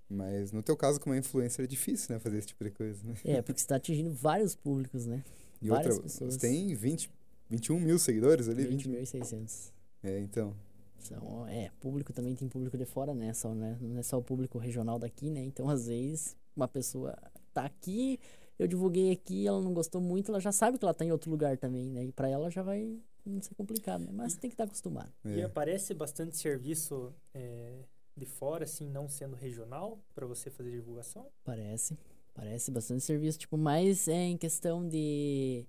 Mas 0.10 0.52
no 0.52 0.62
teu 0.62 0.78
caso, 0.78 1.00
como 1.00 1.16
é 1.16 1.18
influencer, 1.18 1.66
é 1.66 1.68
difícil, 1.68 2.14
né? 2.14 2.20
Fazer 2.20 2.38
esse 2.38 2.48
tipo 2.48 2.64
de 2.64 2.72
coisa, 2.72 3.04
né? 3.04 3.16
É, 3.24 3.42
porque 3.42 3.60
você 3.60 3.64
está 3.66 3.76
atingindo 3.78 4.12
vários 4.14 4.56
públicos, 4.56 5.06
né? 5.06 5.24
E 5.62 5.70
Várias 5.70 5.96
outra, 5.96 6.04
pessoas. 6.04 6.34
você 6.36 6.40
tem 6.40 6.76
20, 6.76 7.10
21 7.50 7.80
mil 7.80 7.98
seguidores 7.98 8.48
ali? 8.48 8.66
20 8.66 8.88
mil. 8.90 9.02
20.600. 9.02 9.72
É, 10.04 10.20
então. 10.20 10.56
São, 11.00 11.48
é, 11.48 11.72
público 11.80 12.12
também 12.14 12.36
tem 12.36 12.48
público 12.48 12.78
de 12.78 12.86
fora, 12.86 13.14
né? 13.14 13.34
Só, 13.34 13.54
né? 13.54 13.78
Não 13.82 13.98
é 13.98 14.04
só 14.04 14.18
o 14.18 14.24
público 14.24 14.58
regional 14.58 14.98
daqui, 15.00 15.30
né? 15.30 15.42
Então, 15.44 15.70
às 15.70 15.88
vezes, 15.88 16.36
uma 16.56 16.68
pessoa 16.68 17.16
tá 17.54 17.64
aqui, 17.66 18.20
eu 18.60 18.68
divulguei 18.68 19.12
aqui, 19.12 19.48
ela 19.48 19.62
não 19.62 19.74
gostou 19.74 20.00
muito, 20.02 20.30
ela 20.32 20.40
já 20.40 20.52
sabe 20.52 20.78
que 20.78 20.86
ela 20.86 20.94
tá 20.94 21.04
em 21.06 21.12
outro 21.12 21.30
lugar 21.32 21.58
também, 21.58 21.90
né? 21.90 22.06
E 22.06 22.12
pra 22.12 22.28
ela 22.30 22.50
já 22.52 22.62
vai 22.62 23.00
não 23.26 23.42
ser 23.42 23.56
complicado, 23.56 24.02
né? 24.04 24.12
Mas 24.14 24.36
tem 24.36 24.50
que 24.50 24.54
estar 24.54 24.66
acostumado. 24.66 25.12
E 25.26 25.40
É. 25.42 25.44
aparece 25.46 25.94
bastante 25.94 26.38
serviço 26.38 27.14
é, 27.34 27.80
de 28.16 28.26
fora, 28.26 28.64
assim, 28.64 28.90
não 28.90 29.08
sendo 29.08 29.36
regional, 29.36 30.00
para 30.14 30.26
você 30.26 30.50
fazer 30.50 30.72
divulgação? 30.72 31.28
Parece. 31.44 31.98
Parece 32.34 32.72
bastante 32.72 33.04
serviço, 33.04 33.40
tipo, 33.40 33.58
mais 33.58 34.08
é 34.08 34.24
em 34.26 34.38
questão 34.38 34.88
de 34.88 35.66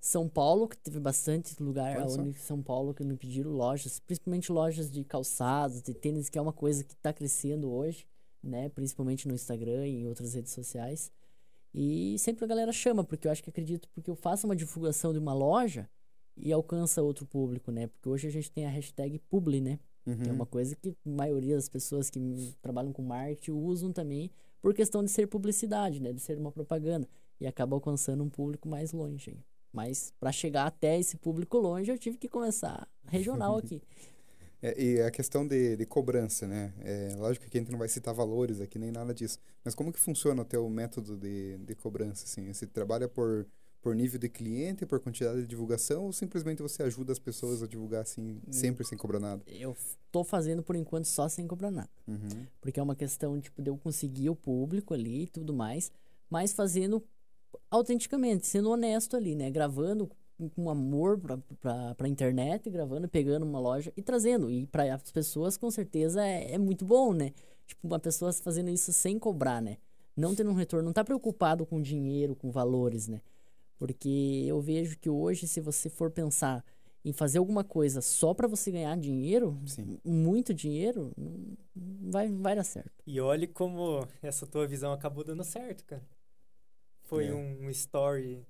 São 0.00 0.28
Paulo, 0.28 0.68
que 0.68 0.76
teve 0.76 1.00
bastante 1.00 1.60
lugar 1.60 2.00
onde 2.06 2.38
São 2.38 2.62
Paulo 2.62 2.94
que 2.94 3.02
me 3.02 3.16
pediram 3.16 3.50
lojas, 3.50 3.98
principalmente 3.98 4.52
lojas 4.52 4.90
de 4.90 5.02
calçados, 5.04 5.82
de 5.82 5.92
tênis, 5.92 6.28
que 6.28 6.38
é 6.38 6.40
uma 6.40 6.52
coisa 6.52 6.84
que 6.84 6.94
tá 6.96 7.12
crescendo 7.12 7.70
hoje, 7.72 8.06
né? 8.42 8.68
Principalmente 8.68 9.26
no 9.26 9.34
Instagram 9.34 9.86
e 9.86 10.02
em 10.02 10.06
outras 10.06 10.34
redes 10.34 10.52
sociais. 10.52 11.10
E 11.74 12.16
sempre 12.18 12.44
a 12.44 12.48
galera 12.48 12.72
chama, 12.72 13.02
porque 13.04 13.26
eu 13.26 13.32
acho 13.32 13.42
que 13.42 13.50
acredito, 13.50 13.88
porque 13.92 14.08
eu 14.08 14.14
faço 14.16 14.46
uma 14.46 14.54
divulgação 14.54 15.12
de 15.12 15.18
uma 15.18 15.34
loja 15.34 15.90
e 16.36 16.52
alcança 16.52 17.02
outro 17.02 17.26
público, 17.26 17.72
né? 17.72 17.88
Porque 17.88 18.08
hoje 18.08 18.28
a 18.28 18.30
gente 18.30 18.50
tem 18.50 18.64
a 18.64 18.70
hashtag 18.70 19.18
Publi, 19.18 19.60
né? 19.60 19.78
Uhum. 20.06 20.28
É 20.28 20.32
uma 20.32 20.46
coisa 20.46 20.76
que 20.76 20.90
a 20.90 21.08
maioria 21.08 21.56
das 21.56 21.68
pessoas 21.68 22.08
que 22.08 22.54
trabalham 22.62 22.92
com 22.92 23.02
marketing 23.02 23.52
usam 23.52 23.92
também 23.92 24.30
por 24.62 24.72
questão 24.72 25.04
de 25.04 25.10
ser 25.10 25.26
publicidade, 25.26 26.00
né? 26.00 26.12
De 26.12 26.20
ser 26.20 26.38
uma 26.38 26.52
propaganda. 26.52 27.08
E 27.40 27.46
acaba 27.46 27.74
alcançando 27.74 28.22
um 28.22 28.30
público 28.30 28.68
mais 28.68 28.92
longe. 28.92 29.30
aí. 29.30 29.38
Mas 29.72 30.12
para 30.18 30.32
chegar 30.32 30.66
até 30.66 30.98
esse 30.98 31.16
público 31.16 31.58
longe, 31.58 31.90
eu 31.90 31.98
tive 31.98 32.16
que 32.16 32.28
começar 32.28 32.88
regional 33.04 33.58
aqui. 33.58 33.82
É, 34.62 34.82
e 34.82 35.02
a 35.02 35.10
questão 35.10 35.46
de, 35.46 35.76
de 35.76 35.84
cobrança, 35.84 36.46
né? 36.46 36.72
É, 36.80 37.14
lógico 37.16 37.48
que 37.48 37.58
a 37.58 37.60
gente 37.60 37.70
não 37.70 37.78
vai 37.78 37.88
citar 37.88 38.14
valores 38.14 38.60
aqui, 38.60 38.78
nem 38.78 38.90
nada 38.90 39.12
disso. 39.12 39.38
Mas 39.62 39.74
como 39.74 39.92
que 39.92 40.00
funciona 40.00 40.40
o 40.40 40.44
teu 40.44 40.68
método 40.70 41.16
de, 41.16 41.58
de 41.58 41.74
cobrança, 41.74 42.24
assim? 42.24 42.52
Você 42.52 42.66
trabalha 42.66 43.06
por, 43.06 43.46
por 43.80 43.94
nível 43.94 44.18
de 44.18 44.28
cliente, 44.28 44.84
por 44.84 44.98
quantidade 45.00 45.40
de 45.42 45.46
divulgação, 45.46 46.04
ou 46.04 46.12
simplesmente 46.12 46.60
você 46.60 46.82
ajuda 46.82 47.12
as 47.12 47.18
pessoas 47.18 47.62
a 47.62 47.66
divulgar, 47.66 48.02
assim, 48.02 48.40
sempre 48.50 48.84
sem 48.84 48.98
cobrar 48.98 49.20
nada? 49.20 49.42
Eu 49.46 49.76
tô 50.10 50.24
fazendo 50.24 50.62
por 50.62 50.74
enquanto 50.74 51.04
só 51.04 51.28
sem 51.28 51.46
cobrar 51.46 51.70
nada. 51.70 51.90
Uhum. 52.06 52.46
Porque 52.60 52.80
é 52.80 52.82
uma 52.82 52.96
questão, 52.96 53.40
tipo, 53.40 53.62
de 53.62 53.70
eu 53.70 53.76
conseguir 53.76 54.28
o 54.28 54.34
público 54.36 54.92
ali 54.92 55.24
e 55.24 55.28
tudo 55.28 55.54
mais, 55.54 55.92
mas 56.28 56.52
fazendo 56.52 57.02
autenticamente, 57.70 58.46
sendo 58.46 58.70
honesto 58.70 59.16
ali, 59.16 59.34
né? 59.34 59.50
Gravando 59.50 60.10
com- 60.54 60.68
amor 60.68 61.18
pra, 61.18 61.38
pra, 61.60 61.94
pra 61.94 62.08
internet, 62.08 62.68
gravando, 62.68 63.08
pegando 63.08 63.44
uma 63.46 63.58
loja 63.58 63.92
e 63.96 64.02
trazendo. 64.02 64.50
E 64.50 64.66
para 64.66 64.94
as 64.94 65.10
pessoas, 65.10 65.56
com 65.56 65.70
certeza, 65.70 66.24
é, 66.26 66.52
é 66.52 66.58
muito 66.58 66.84
bom, 66.84 67.12
né? 67.12 67.32
Tipo, 67.66 67.86
uma 67.86 67.98
pessoa 67.98 68.32
fazendo 68.32 68.68
isso 68.70 68.92
sem 68.92 69.18
cobrar, 69.18 69.62
né? 69.62 69.78
Não 70.16 70.34
tendo 70.34 70.50
um 70.50 70.54
retorno, 70.54 70.86
não 70.86 70.92
tá 70.92 71.04
preocupado 71.04 71.64
com 71.66 71.80
dinheiro, 71.80 72.34
com 72.34 72.50
valores, 72.50 73.08
né? 73.08 73.20
Porque 73.78 74.44
eu 74.46 74.60
vejo 74.60 74.98
que 74.98 75.10
hoje, 75.10 75.46
se 75.46 75.60
você 75.60 75.88
for 75.90 76.10
pensar 76.10 76.64
em 77.04 77.12
fazer 77.12 77.38
alguma 77.38 77.62
coisa 77.62 78.00
só 78.00 78.34
para 78.34 78.48
você 78.48 78.70
ganhar 78.70 78.96
dinheiro, 78.96 79.60
Sim. 79.66 79.98
muito 80.04 80.52
dinheiro, 80.52 81.12
não 81.16 82.10
vai, 82.10 82.28
não 82.28 82.42
vai 82.42 82.56
dar 82.56 82.64
certo. 82.64 82.90
E 83.06 83.20
olhe 83.20 83.46
como 83.46 84.06
essa 84.22 84.46
tua 84.46 84.66
visão 84.66 84.92
acabou 84.92 85.22
dando 85.22 85.44
certo, 85.44 85.84
cara. 85.84 86.04
Foi 87.02 87.26
É. 87.26 87.34
um 87.34 87.70
story 87.70 88.44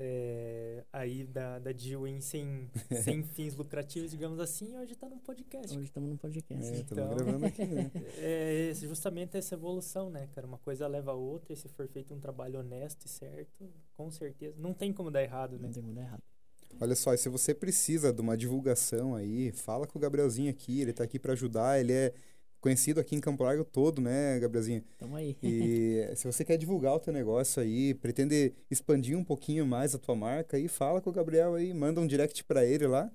é, 0.00 0.84
aí 0.92 1.24
da, 1.24 1.58
da 1.58 1.72
G-Win 1.72 2.20
sem, 2.20 2.70
sem 3.02 3.22
fins 3.24 3.56
lucrativos, 3.56 4.10
digamos 4.12 4.38
assim, 4.38 4.76
hoje 4.76 4.92
está 4.92 5.08
num 5.08 5.18
podcast. 5.18 5.76
Hoje 5.76 5.86
estamos 5.86 6.08
num 6.08 6.16
podcast. 6.16 6.64
É, 6.64 6.76
estamos 6.76 7.04
Então- 7.04 7.16
gravando 7.16 7.46
aqui, 7.46 7.64
né? 7.66 7.90
É 8.18 8.72
justamente 8.74 9.36
essa 9.36 9.54
evolução, 9.56 10.08
né, 10.08 10.28
cara? 10.34 10.46
Uma 10.46 10.58
coisa 10.58 10.86
leva 10.86 11.10
a 11.10 11.14
outra, 11.14 11.52
e 11.52 11.56
se 11.56 11.68
for 11.68 11.88
feito 11.88 12.14
um 12.14 12.20
trabalho 12.20 12.60
honesto 12.60 13.06
e 13.06 13.08
certo, 13.08 13.68
com 13.96 14.08
certeza. 14.10 14.54
Não 14.58 14.72
tem 14.72 14.92
como 14.92 15.10
dar 15.10 15.22
errado, 15.22 15.58
né? 15.58 15.66
Não 15.66 15.72
tem 15.72 15.82
como 15.82 15.94
dar 15.94 16.02
errado. 16.02 16.22
Olha 16.80 16.94
só, 16.94 17.12
e 17.12 17.18
se 17.18 17.28
você 17.28 17.52
precisa 17.52 18.12
de 18.12 18.20
uma 18.20 18.36
divulgação 18.36 19.16
aí, 19.16 19.50
fala 19.50 19.84
com 19.86 19.98
o 19.98 20.00
Gabrielzinho 20.00 20.48
aqui, 20.50 20.80
ele 20.80 20.92
tá 20.92 21.02
aqui 21.02 21.18
para 21.18 21.32
ajudar, 21.32 21.80
ele 21.80 21.92
é 21.92 22.12
conhecido 22.60 23.00
aqui 23.00 23.14
em 23.14 23.20
Campo 23.20 23.44
Largo 23.44 23.64
todo, 23.64 24.00
né, 24.00 24.38
Gabrielzinho? 24.38 24.82
Tamo 24.98 25.16
aí. 25.16 25.36
E 25.42 26.10
se 26.16 26.26
você 26.26 26.44
quer 26.44 26.56
divulgar 26.56 26.94
o 26.94 27.00
teu 27.00 27.12
negócio 27.12 27.62
aí, 27.62 27.94
pretende 27.94 28.54
expandir 28.70 29.16
um 29.16 29.24
pouquinho 29.24 29.66
mais 29.66 29.94
a 29.94 29.98
tua 29.98 30.14
marca 30.14 30.56
aí, 30.56 30.68
fala 30.68 31.00
com 31.00 31.10
o 31.10 31.12
Gabriel 31.12 31.54
aí, 31.54 31.72
manda 31.72 32.00
um 32.00 32.06
direct 32.06 32.44
para 32.44 32.64
ele 32.64 32.86
lá, 32.86 33.10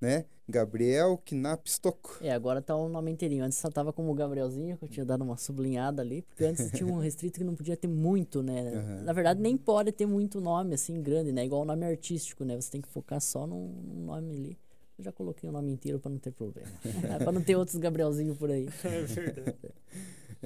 né? 0.00 0.24
Gabriel 0.46 1.18
Knapstock. 1.24 2.22
É, 2.22 2.30
agora 2.30 2.60
tá 2.60 2.76
o 2.76 2.88
nome 2.88 3.10
inteirinho. 3.10 3.44
Antes 3.44 3.56
só 3.56 3.70
tava 3.70 3.92
como 3.92 4.12
Gabrielzinho, 4.12 4.76
que 4.76 4.84
eu 4.84 4.88
tinha 4.88 5.06
dado 5.06 5.24
uma 5.24 5.38
sublinhada 5.38 6.02
ali, 6.02 6.20
porque 6.20 6.44
antes 6.44 6.70
tinha 6.70 6.86
um 6.86 6.98
restrito 6.98 7.38
que 7.38 7.44
não 7.44 7.54
podia 7.54 7.76
ter 7.76 7.88
muito, 7.88 8.42
né? 8.42 8.60
Aham. 8.76 9.02
Na 9.04 9.12
verdade, 9.14 9.40
nem 9.40 9.56
pode 9.56 9.90
ter 9.90 10.04
muito 10.04 10.40
nome 10.40 10.74
assim 10.74 11.00
grande, 11.02 11.32
né? 11.32 11.46
Igual 11.46 11.62
o 11.62 11.64
nome 11.64 11.86
artístico, 11.86 12.44
né? 12.44 12.60
Você 12.60 12.70
tem 12.70 12.82
que 12.82 12.88
focar 12.88 13.20
só 13.20 13.46
num, 13.46 13.68
num 13.68 14.04
nome 14.04 14.36
ali. 14.36 14.58
Eu 14.96 15.04
já 15.04 15.12
coloquei 15.12 15.48
o 15.48 15.52
nome 15.52 15.72
inteiro 15.72 15.98
pra 15.98 16.10
não 16.10 16.18
ter 16.18 16.30
problema. 16.30 16.68
pra 17.18 17.32
não 17.32 17.42
ter 17.42 17.56
outros 17.56 17.76
Gabrielzinho 17.76 18.34
por 18.36 18.50
aí. 18.50 18.68
É 18.84 19.02
verdade. 19.02 19.56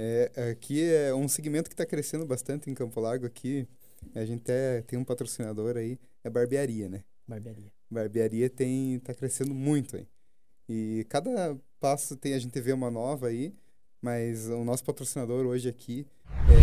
É, 0.00 0.50
aqui 0.52 0.88
é 0.88 1.12
um 1.12 1.26
segmento 1.26 1.68
que 1.68 1.74
está 1.74 1.84
crescendo 1.84 2.24
bastante 2.24 2.70
em 2.70 2.74
Campo 2.74 3.00
Largo 3.00 3.26
aqui. 3.26 3.66
A 4.14 4.24
gente 4.24 4.42
até 4.42 4.82
tem 4.82 4.98
um 4.98 5.04
patrocinador 5.04 5.76
aí, 5.76 5.98
é 6.22 6.30
barbearia, 6.30 6.88
né? 6.88 7.02
Barbearia. 7.26 7.72
Barbearia 7.90 8.48
tem 8.48 9.00
tá 9.00 9.12
crescendo 9.12 9.52
muito 9.52 9.96
aí. 9.96 10.06
E 10.68 11.04
cada 11.08 11.58
passo 11.80 12.16
tem 12.16 12.34
a 12.34 12.38
gente 12.38 12.60
vê 12.60 12.72
uma 12.72 12.90
nova 12.90 13.26
aí, 13.26 13.52
mas 14.00 14.48
o 14.48 14.64
nosso 14.64 14.84
patrocinador 14.84 15.44
hoje 15.46 15.68
aqui 15.68 16.06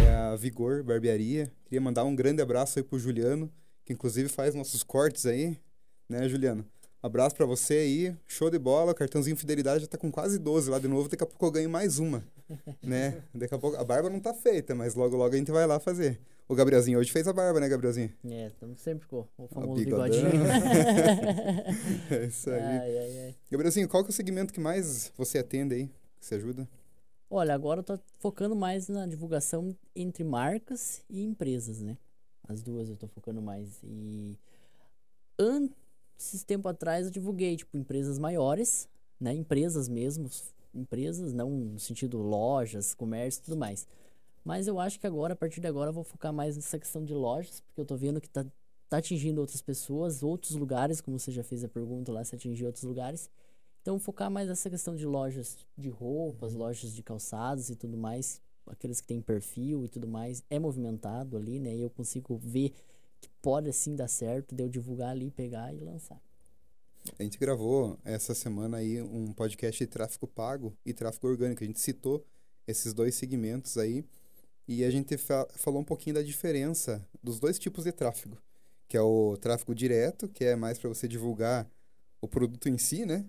é 0.06 0.13
a 0.13 0.36
Vigor 0.36 0.84
Barbearia. 0.84 1.52
Queria 1.65 1.82
mandar 1.82 2.06
um 2.06 2.15
grande 2.15 2.41
abraço 2.41 2.80
aí 2.80 2.84
pro 2.84 2.98
Juliano, 2.98 3.52
que 3.84 3.93
inclusive 3.93 4.30
faz 4.30 4.56
nossos 4.56 4.82
cortes 4.82 5.26
aí, 5.26 5.58
né, 6.08 6.30
Juliano? 6.30 6.65
Abraço 7.06 7.36
pra 7.36 7.46
você 7.46 7.76
aí, 7.76 8.15
show 8.26 8.50
de 8.50 8.58
bola, 8.58 8.91
o 8.91 8.96
cartãozinho 8.96 9.38
Fidelidade 9.38 9.82
já 9.82 9.88
tá 9.88 9.96
com 9.96 10.12
quase 10.12 10.39
12 10.39 10.72
lá 10.72 10.80
de 10.80 10.88
novo, 10.88 11.08
daqui 11.08 11.24
a 11.24 11.28
pouco 11.28 11.46
eu 11.46 11.52
ganho 11.52 11.70
mais 11.70 12.00
uma, 12.00 12.24
né? 12.82 13.22
Daqui 13.32 13.54
a 13.54 13.60
pouco, 13.60 13.78
a 13.78 13.84
barba 13.84 14.10
não 14.10 14.20
tá 14.20 14.34
feita, 14.34 14.74
mas 14.74 14.96
logo 14.96 15.15
logo 15.15 15.36
a 15.36 15.38
gente 15.38 15.52
vai 15.52 15.68
lá 15.68 15.80
fazer. 15.80 16.20
O 16.48 16.56
Gabrielzinho 16.56 16.98
hoje 16.98 17.12
fez 17.12 17.28
a 17.28 17.32
barba, 17.32 17.60
né, 17.60 17.70
Gabrielzinho? 17.70 18.12
É, 18.28 18.48
estamos 18.48 18.80
sempre 18.80 19.08
com 19.08 19.24
o 19.38 19.48
famoso 19.48 19.84
bigodão. 19.84 20.06
bigodinho. 20.06 20.32
É 22.10 22.26
isso 22.26 22.50
aí. 22.50 22.60
ai, 22.60 22.98
ai, 22.98 23.20
ai. 23.26 23.36
Gabrielzinho, 23.52 23.88
qual 23.88 24.04
que 24.04 24.10
é 24.10 24.12
o 24.12 24.13
segmento 24.13 24.52
que 24.52 24.60
mais 24.60 25.13
você 25.15 25.38
atende 25.38 25.76
aí? 25.76 25.88
Que 26.20 26.26
você 26.26 26.34
ajuda? 26.34 26.68
Olha, 27.30 27.54
agora 27.54 27.82
eu 27.82 27.84
tô 27.84 28.00
focando 28.18 28.56
mais 28.56 28.88
na 28.88 29.06
divulgação 29.06 29.78
entre 29.96 30.24
marcas 30.24 31.04
e 31.08 31.22
empresas, 31.24 31.84
né? 31.84 32.00
As 32.48 32.63
duas 32.63 32.89
eu 32.89 32.96
tô 32.96 33.08
focando 33.08 33.44
mais. 33.44 33.80
E 33.84 34.36
antes, 35.38 35.85
tempo 36.45 36.67
atrás, 36.67 37.06
eu 37.06 37.12
divulguei, 37.12 37.56
tipo, 37.58 37.78
empresas 37.78 38.17
maiores, 38.19 38.88
né? 39.19 39.34
Empresas 39.34 39.88
mesmo, 39.88 40.30
empresas, 40.73 41.34
não 41.34 41.49
no 41.49 41.80
sentido 41.80 42.17
lojas, 42.17 42.93
comércio 42.93 43.39
e 43.39 43.43
tudo 43.43 43.58
mais. 43.58 43.88
Mas 44.43 44.67
eu 44.67 44.80
acho 44.80 44.99
que 44.99 45.08
agora, 45.08 45.34
a 45.34 45.36
partir 45.36 45.60
de 45.60 45.67
agora, 45.67 45.89
eu 45.89 45.93
vou 45.93 46.04
focar 46.04 46.32
mais 46.32 46.56
nessa 46.56 46.78
questão 46.78 47.04
de 47.04 47.13
lojas, 47.13 47.62
porque 47.62 47.82
eu 47.82 47.86
tô 47.86 47.95
vendo 47.95 48.21
que 48.21 48.30
tá, 48.30 48.45
tá 48.88 48.97
atingindo 48.97 49.41
outras 49.41 49.62
pessoas, 49.62 50.21
outros 50.21 50.56
lugares, 50.56 51.01
como 51.01 51.17
você 51.17 51.32
já 51.32 51.43
fez 51.43 51.63
a 51.63 51.67
pergunta 51.67 52.12
lá, 52.12 52.23
se 52.23 52.36
atingir 52.36 52.65
outros 52.65 52.84
lugares. 52.84 53.30
Então, 53.82 53.99
focar 53.99 54.30
mais 54.30 54.47
nessa 54.47 54.69
questão 54.69 54.95
de 54.95 55.06
lojas 55.06 55.58
de 55.78 55.89
roupas, 55.89 56.54
lojas 56.54 56.93
de 56.93 57.04
calçados 57.04 57.69
e 57.69 57.75
tudo 57.75 57.97
mais, 57.97 58.41
aqueles 58.67 59.01
que 59.01 59.08
têm 59.08 59.21
perfil 59.21 59.86
e 59.86 59.88
tudo 59.88 60.08
mais, 60.08 60.43
é 60.49 60.60
movimentado 60.60 61.38
ali, 61.38 61.60
né? 61.60 61.75
E 61.75 61.82
eu 61.82 61.89
consigo 61.89 62.38
ver 62.38 62.73
que 63.26 63.34
pode 63.42 63.70
assim 63.70 63.96
dar 63.96 64.08
certo, 64.08 64.56
de 64.56 64.64
eu 64.64 64.70
divulgar 64.70 65.10
ali, 65.10 65.32
pegar 65.32 65.74
e 65.74 65.80
lançar. 65.80 66.22
A 67.20 67.24
gente 67.24 67.38
gravou 67.38 67.98
essa 68.04 68.34
semana 68.34 68.78
aí 68.78 69.02
um 69.02 69.32
podcast 69.32 69.84
de 69.84 69.88
tráfego 69.88 70.28
pago 70.28 70.76
e 70.86 70.94
tráfego 70.94 71.28
orgânico. 71.28 71.64
A 71.64 71.68
gente 71.68 71.80
citou 71.80 72.26
esses 72.68 72.94
dois 72.94 73.16
segmentos 73.16 73.78
aí 73.78 74.04
e 74.68 74.84
a 74.84 74.90
gente 74.90 75.18
fa- 75.18 75.48
falou 75.52 75.82
um 75.82 75.84
pouquinho 75.84 76.16
da 76.16 76.24
diferença 76.24 77.08
dos 77.22 77.40
dois 77.40 77.60
tipos 77.60 77.84
de 77.84 77.92
tráfego, 77.92 78.38
que 78.88 78.98
é 78.98 79.02
o 79.02 79.38
tráfego 79.38 79.76
direto, 79.76 80.28
que 80.28 80.44
é 80.44 80.56
mais 80.56 80.80
para 80.80 80.90
você 80.90 81.08
divulgar 81.08 81.70
o 82.22 82.28
produto 82.28 82.68
em 82.68 82.78
si, 82.78 83.06
né? 83.06 83.24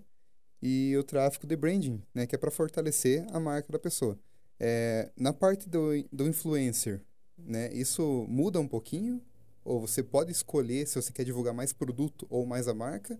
E 0.62 0.96
o 0.96 1.04
tráfego 1.04 1.46
de 1.46 1.54
branding, 1.54 2.02
né? 2.14 2.26
Que 2.26 2.34
é 2.34 2.38
para 2.38 2.50
fortalecer 2.50 3.26
a 3.30 3.38
marca 3.38 3.70
da 3.70 3.78
pessoa. 3.78 4.18
É, 4.58 5.10
na 5.14 5.34
parte 5.34 5.68
do, 5.68 5.90
do 6.10 6.26
influencer, 6.26 7.02
né? 7.36 7.70
Isso 7.74 8.24
muda 8.26 8.58
um 8.58 8.66
pouquinho? 8.66 9.20
Ou 9.66 9.80
você 9.80 10.00
pode 10.00 10.30
escolher 10.30 10.86
se 10.86 10.94
você 10.94 11.12
quer 11.12 11.24
divulgar 11.24 11.52
mais 11.52 11.72
produto 11.72 12.24
ou 12.30 12.46
mais 12.46 12.68
a 12.68 12.72
marca? 12.72 13.18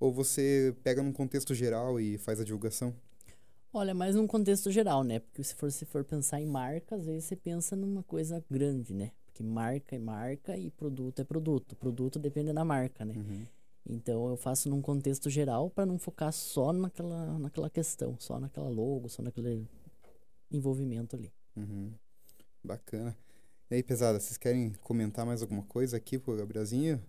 Ou 0.00 0.10
você 0.10 0.74
pega 0.82 1.02
num 1.02 1.12
contexto 1.12 1.54
geral 1.54 2.00
e 2.00 2.16
faz 2.16 2.40
a 2.40 2.44
divulgação? 2.44 2.94
Olha, 3.70 3.92
mais 3.92 4.14
num 4.14 4.26
contexto 4.26 4.70
geral, 4.70 5.04
né? 5.04 5.18
Porque 5.18 5.44
se 5.44 5.54
for, 5.54 5.70
se 5.70 5.84
for 5.84 6.02
pensar 6.02 6.40
em 6.40 6.46
marca, 6.46 6.96
às 6.96 7.04
vezes 7.04 7.26
você 7.26 7.36
pensa 7.36 7.76
numa 7.76 8.02
coisa 8.02 8.42
grande, 8.50 8.94
né? 8.94 9.12
Porque 9.26 9.42
marca 9.42 9.94
é 9.94 9.98
marca 9.98 10.56
e 10.56 10.70
produto 10.70 11.20
é 11.20 11.24
produto. 11.24 11.76
Produto 11.76 12.18
depende 12.18 12.54
da 12.54 12.64
marca, 12.64 13.04
né? 13.04 13.14
Então 13.86 14.30
eu 14.30 14.36
faço 14.38 14.70
num 14.70 14.80
contexto 14.80 15.28
geral 15.28 15.68
para 15.68 15.84
não 15.84 15.98
focar 15.98 16.32
só 16.32 16.72
naquela, 16.72 17.38
naquela 17.38 17.68
questão, 17.68 18.16
só 18.18 18.40
naquela 18.40 18.70
logo, 18.70 19.10
só 19.10 19.22
naquele 19.22 19.68
envolvimento 20.50 21.16
ali. 21.16 21.30
Uhum. 21.54 21.92
Bacana. 22.64 23.14
E 23.72 23.76
aí, 23.76 23.82
pesada, 23.82 24.20
vocês 24.20 24.36
querem 24.36 24.70
comentar 24.82 25.24
mais 25.24 25.40
alguma 25.40 25.62
coisa 25.62 25.96
aqui 25.96 26.18
pro 26.18 26.36
Gabrielzinho? 26.36 27.02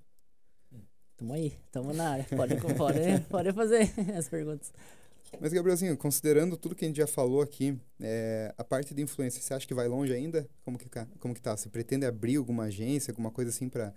Tamo 1.17 1.34
aí, 1.34 1.58
tamo 1.69 1.91
na 1.91 2.12
área. 2.12 2.23
Pode, 2.23 2.56
pode, 2.78 2.99
pode 3.30 3.52
fazer 3.52 3.91
as 4.17 4.30
perguntas. 4.30 4.71
Mas, 5.41 5.52
Gabrielzinho, 5.52 5.97
considerando 5.97 6.56
tudo 6.56 6.73
que 6.73 6.86
a 6.86 6.88
gente 6.88 6.95
já 6.95 7.06
falou 7.06 7.41
aqui, 7.41 7.78
é, 7.99 8.56
a 8.58 8.63
parte 8.63 8.93
de 8.93 9.02
influência, 9.02 9.41
você 9.41 9.54
acha 9.54 9.67
que 9.67 9.73
vai 9.73 9.89
longe 9.89 10.13
ainda? 10.13 10.47
Como 10.63 10.78
que, 10.78 10.88
ca- 10.88 11.06
como 11.19 11.34
que 11.34 11.41
tá? 11.41 11.58
Você 11.58 11.67
pretende 11.67 12.06
abrir 12.06 12.38
alguma 12.38 12.63
agência, 12.63 13.12
alguma 13.12 13.30
coisa 13.30 13.49
assim 13.49 13.67
para 13.67 13.93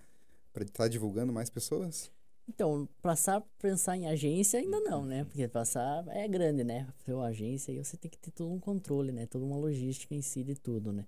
estar 0.60 0.88
divulgando 0.88 1.32
mais 1.32 1.48
pessoas? 1.48 2.10
Então, 2.48 2.88
passar 3.00 3.44
pensar 3.60 3.96
em 3.96 4.08
agência 4.08 4.58
ainda 4.58 4.80
não, 4.80 5.04
né? 5.04 5.22
Porque 5.22 5.46
passar 5.46 6.04
é 6.08 6.26
grande, 6.26 6.64
né? 6.64 6.88
Uma 7.06 7.26
agência 7.26 7.72
aí 7.72 7.78
você 7.78 7.96
tem 7.96 8.10
que 8.10 8.18
ter 8.18 8.32
todo 8.32 8.52
um 8.52 8.58
controle, 8.58 9.12
né? 9.12 9.24
Toda 9.24 9.44
uma 9.44 9.56
logística 9.56 10.16
em 10.16 10.20
si 10.20 10.42
de 10.42 10.56
tudo, 10.56 10.92
né? 10.92 11.06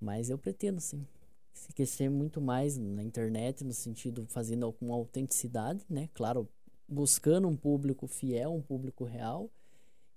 Mas 0.00 0.30
eu 0.30 0.38
pretendo, 0.38 0.80
sim. 0.80 1.06
Se 1.52 1.72
crescer 1.72 2.08
muito 2.08 2.40
mais 2.40 2.76
na 2.76 3.02
internet, 3.02 3.64
no 3.64 3.72
sentido 3.72 4.26
fazendo 4.28 4.70
com 4.72 4.92
autenticidade, 4.92 5.84
né? 5.88 6.08
Claro, 6.12 6.48
buscando 6.88 7.48
um 7.48 7.56
público 7.56 8.06
fiel, 8.06 8.52
um 8.52 8.62
público 8.62 9.04
real. 9.04 9.50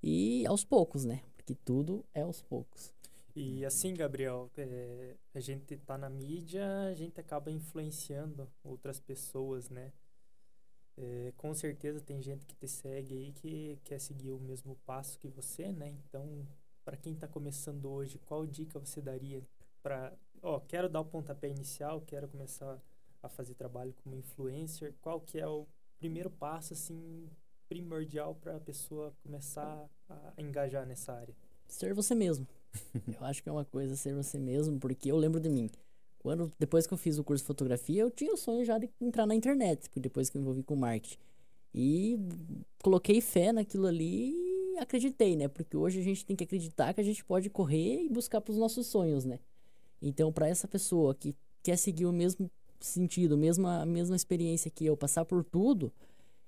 E 0.01 0.45
aos 0.45 0.63
poucos, 0.63 1.05
né? 1.05 1.21
Porque 1.35 1.55
tudo 1.55 2.05
é 2.13 2.21
aos 2.21 2.41
poucos. 2.41 2.93
E 3.35 3.63
assim, 3.65 3.93
Gabriel, 3.93 4.49
é, 4.57 5.15
a 5.33 5.39
gente 5.39 5.77
tá 5.77 5.97
na 5.97 6.09
mídia, 6.09 6.65
a 6.89 6.93
gente 6.93 7.19
acaba 7.19 7.49
influenciando 7.51 8.49
outras 8.63 8.99
pessoas, 8.99 9.69
né? 9.69 9.93
É, 10.97 11.31
com 11.37 11.53
certeza 11.53 12.01
tem 12.01 12.21
gente 12.21 12.45
que 12.45 12.53
te 12.55 12.67
segue 12.67 13.15
aí 13.15 13.31
que 13.31 13.79
quer 13.85 13.99
seguir 13.99 14.31
o 14.31 14.39
mesmo 14.39 14.75
passo 14.85 15.17
que 15.17 15.29
você, 15.29 15.71
né? 15.71 15.95
Então, 16.05 16.45
para 16.83 16.97
quem 16.97 17.15
tá 17.15 17.27
começando 17.27 17.89
hoje, 17.89 18.19
qual 18.19 18.45
dica 18.45 18.77
você 18.77 19.01
daria 19.01 19.41
para, 19.89 20.13
ó, 20.43 20.59
quero 20.59 20.87
dar 20.87 21.01
o 21.01 21.05
pontapé 21.05 21.49
inicial, 21.49 21.99
quero 22.01 22.27
começar 22.27 22.79
a 23.23 23.27
fazer 23.27 23.55
trabalho 23.55 23.91
como 24.03 24.15
influencer, 24.15 24.93
qual 25.01 25.19
que 25.19 25.39
é 25.39 25.47
o 25.47 25.65
primeiro 25.97 26.29
passo 26.29 26.73
assim 26.73 27.27
primordial 27.67 28.35
para 28.35 28.57
a 28.57 28.59
pessoa 28.59 29.11
começar 29.23 29.89
a 30.07 30.33
engajar 30.37 30.85
nessa 30.85 31.13
área? 31.13 31.35
ser 31.67 31.93
você 31.95 32.13
mesmo. 32.13 32.47
eu 33.19 33.25
acho 33.25 33.41
que 33.41 33.49
é 33.49 33.51
uma 33.51 33.65
coisa 33.65 33.95
ser 33.95 34.13
você 34.13 34.37
mesmo, 34.37 34.79
porque 34.79 35.11
eu 35.11 35.17
lembro 35.17 35.39
de 35.39 35.49
mim. 35.49 35.71
Quando, 36.19 36.51
depois 36.59 36.85
que 36.85 36.93
eu 36.93 36.97
fiz 36.97 37.17
o 37.17 37.23
curso 37.23 37.43
de 37.43 37.47
fotografia, 37.47 38.01
eu 38.01 38.11
tinha 38.11 38.33
o 38.33 38.37
sonho 38.37 38.63
já 38.63 38.77
de 38.77 38.91
entrar 39.01 39.25
na 39.25 39.33
internet, 39.33 39.81
porque 39.89 39.99
depois 39.99 40.29
que 40.29 40.37
eu 40.37 40.41
me 40.41 40.45
envolvi 40.45 40.61
com 40.61 40.75
marketing. 40.75 41.17
E 41.73 42.15
coloquei 42.83 43.21
fé 43.21 43.51
naquilo 43.51 43.87
ali 43.87 44.33
e 44.35 44.77
acreditei, 44.77 45.35
né? 45.35 45.47
Porque 45.47 45.75
hoje 45.75 45.99
a 45.99 46.03
gente 46.03 46.25
tem 46.25 46.35
que 46.35 46.43
acreditar 46.43 46.93
que 46.93 47.01
a 47.01 47.03
gente 47.03 47.25
pode 47.25 47.49
correr 47.49 48.03
e 48.03 48.09
buscar 48.09 48.39
para 48.39 48.51
os 48.51 48.57
nossos 48.57 48.85
sonhos, 48.85 49.25
né? 49.25 49.39
Então, 50.01 50.31
para 50.31 50.47
essa 50.47 50.67
pessoa 50.67 51.13
que 51.15 51.35
quer 51.63 51.77
seguir 51.77 52.05
o 52.05 52.13
mesmo 52.13 52.49
sentido, 52.79 53.37
mesma, 53.37 53.81
a 53.81 53.85
mesma 53.85 54.15
experiência 54.15 54.71
que 54.71 54.85
eu, 54.85 54.95
passar 54.97 55.25
por 55.25 55.43
tudo, 55.43 55.91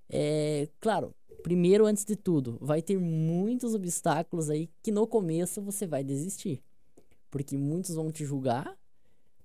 é 0.09 0.69
claro, 0.79 1.13
primeiro, 1.43 1.85
antes 1.85 2.05
de 2.05 2.15
tudo, 2.15 2.57
vai 2.61 2.81
ter 2.81 2.99
muitos 2.99 3.73
obstáculos 3.75 4.49
aí 4.49 4.69
que 4.83 4.91
no 4.91 5.07
começo 5.07 5.61
você 5.61 5.87
vai 5.87 6.03
desistir. 6.03 6.63
Porque 7.29 7.57
muitos 7.57 7.95
vão 7.95 8.11
te 8.11 8.25
julgar, 8.25 8.77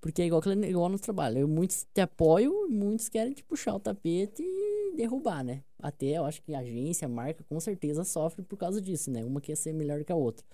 Porque 0.01 0.23
é 0.23 0.27
igual, 0.27 0.42
igual 0.69 0.88
no 0.88 0.99
trabalho. 0.99 1.49
Muitos 1.49 1.87
te 1.92 2.01
apoiam, 2.01 2.69
muitos 2.69 3.09
querem 3.09 3.33
te 3.33 3.42
puxar 3.42 3.75
o 3.75 3.81
tapete 3.81 4.42
e 4.42 4.95
derrubar, 4.97 5.42
né? 5.45 5.64
Até 5.79 6.19
eu 6.19 6.25
acho 6.25 6.42
que 6.42 6.55
a 6.55 6.61
agência, 6.61 7.07
a 7.07 7.09
marca, 7.09 7.45
com 7.49 7.59
certeza 7.61 8.05
sofre 8.05 8.42
por 8.42 8.57
causa 8.57 8.81
disso, 8.81 9.11
né? 9.11 9.25
Uma 9.25 9.40
quer 9.40 9.57
ser 9.57 9.73
melhor 9.73 10.05
que 10.05 10.12
a 10.12 10.16
outra. 10.16 10.47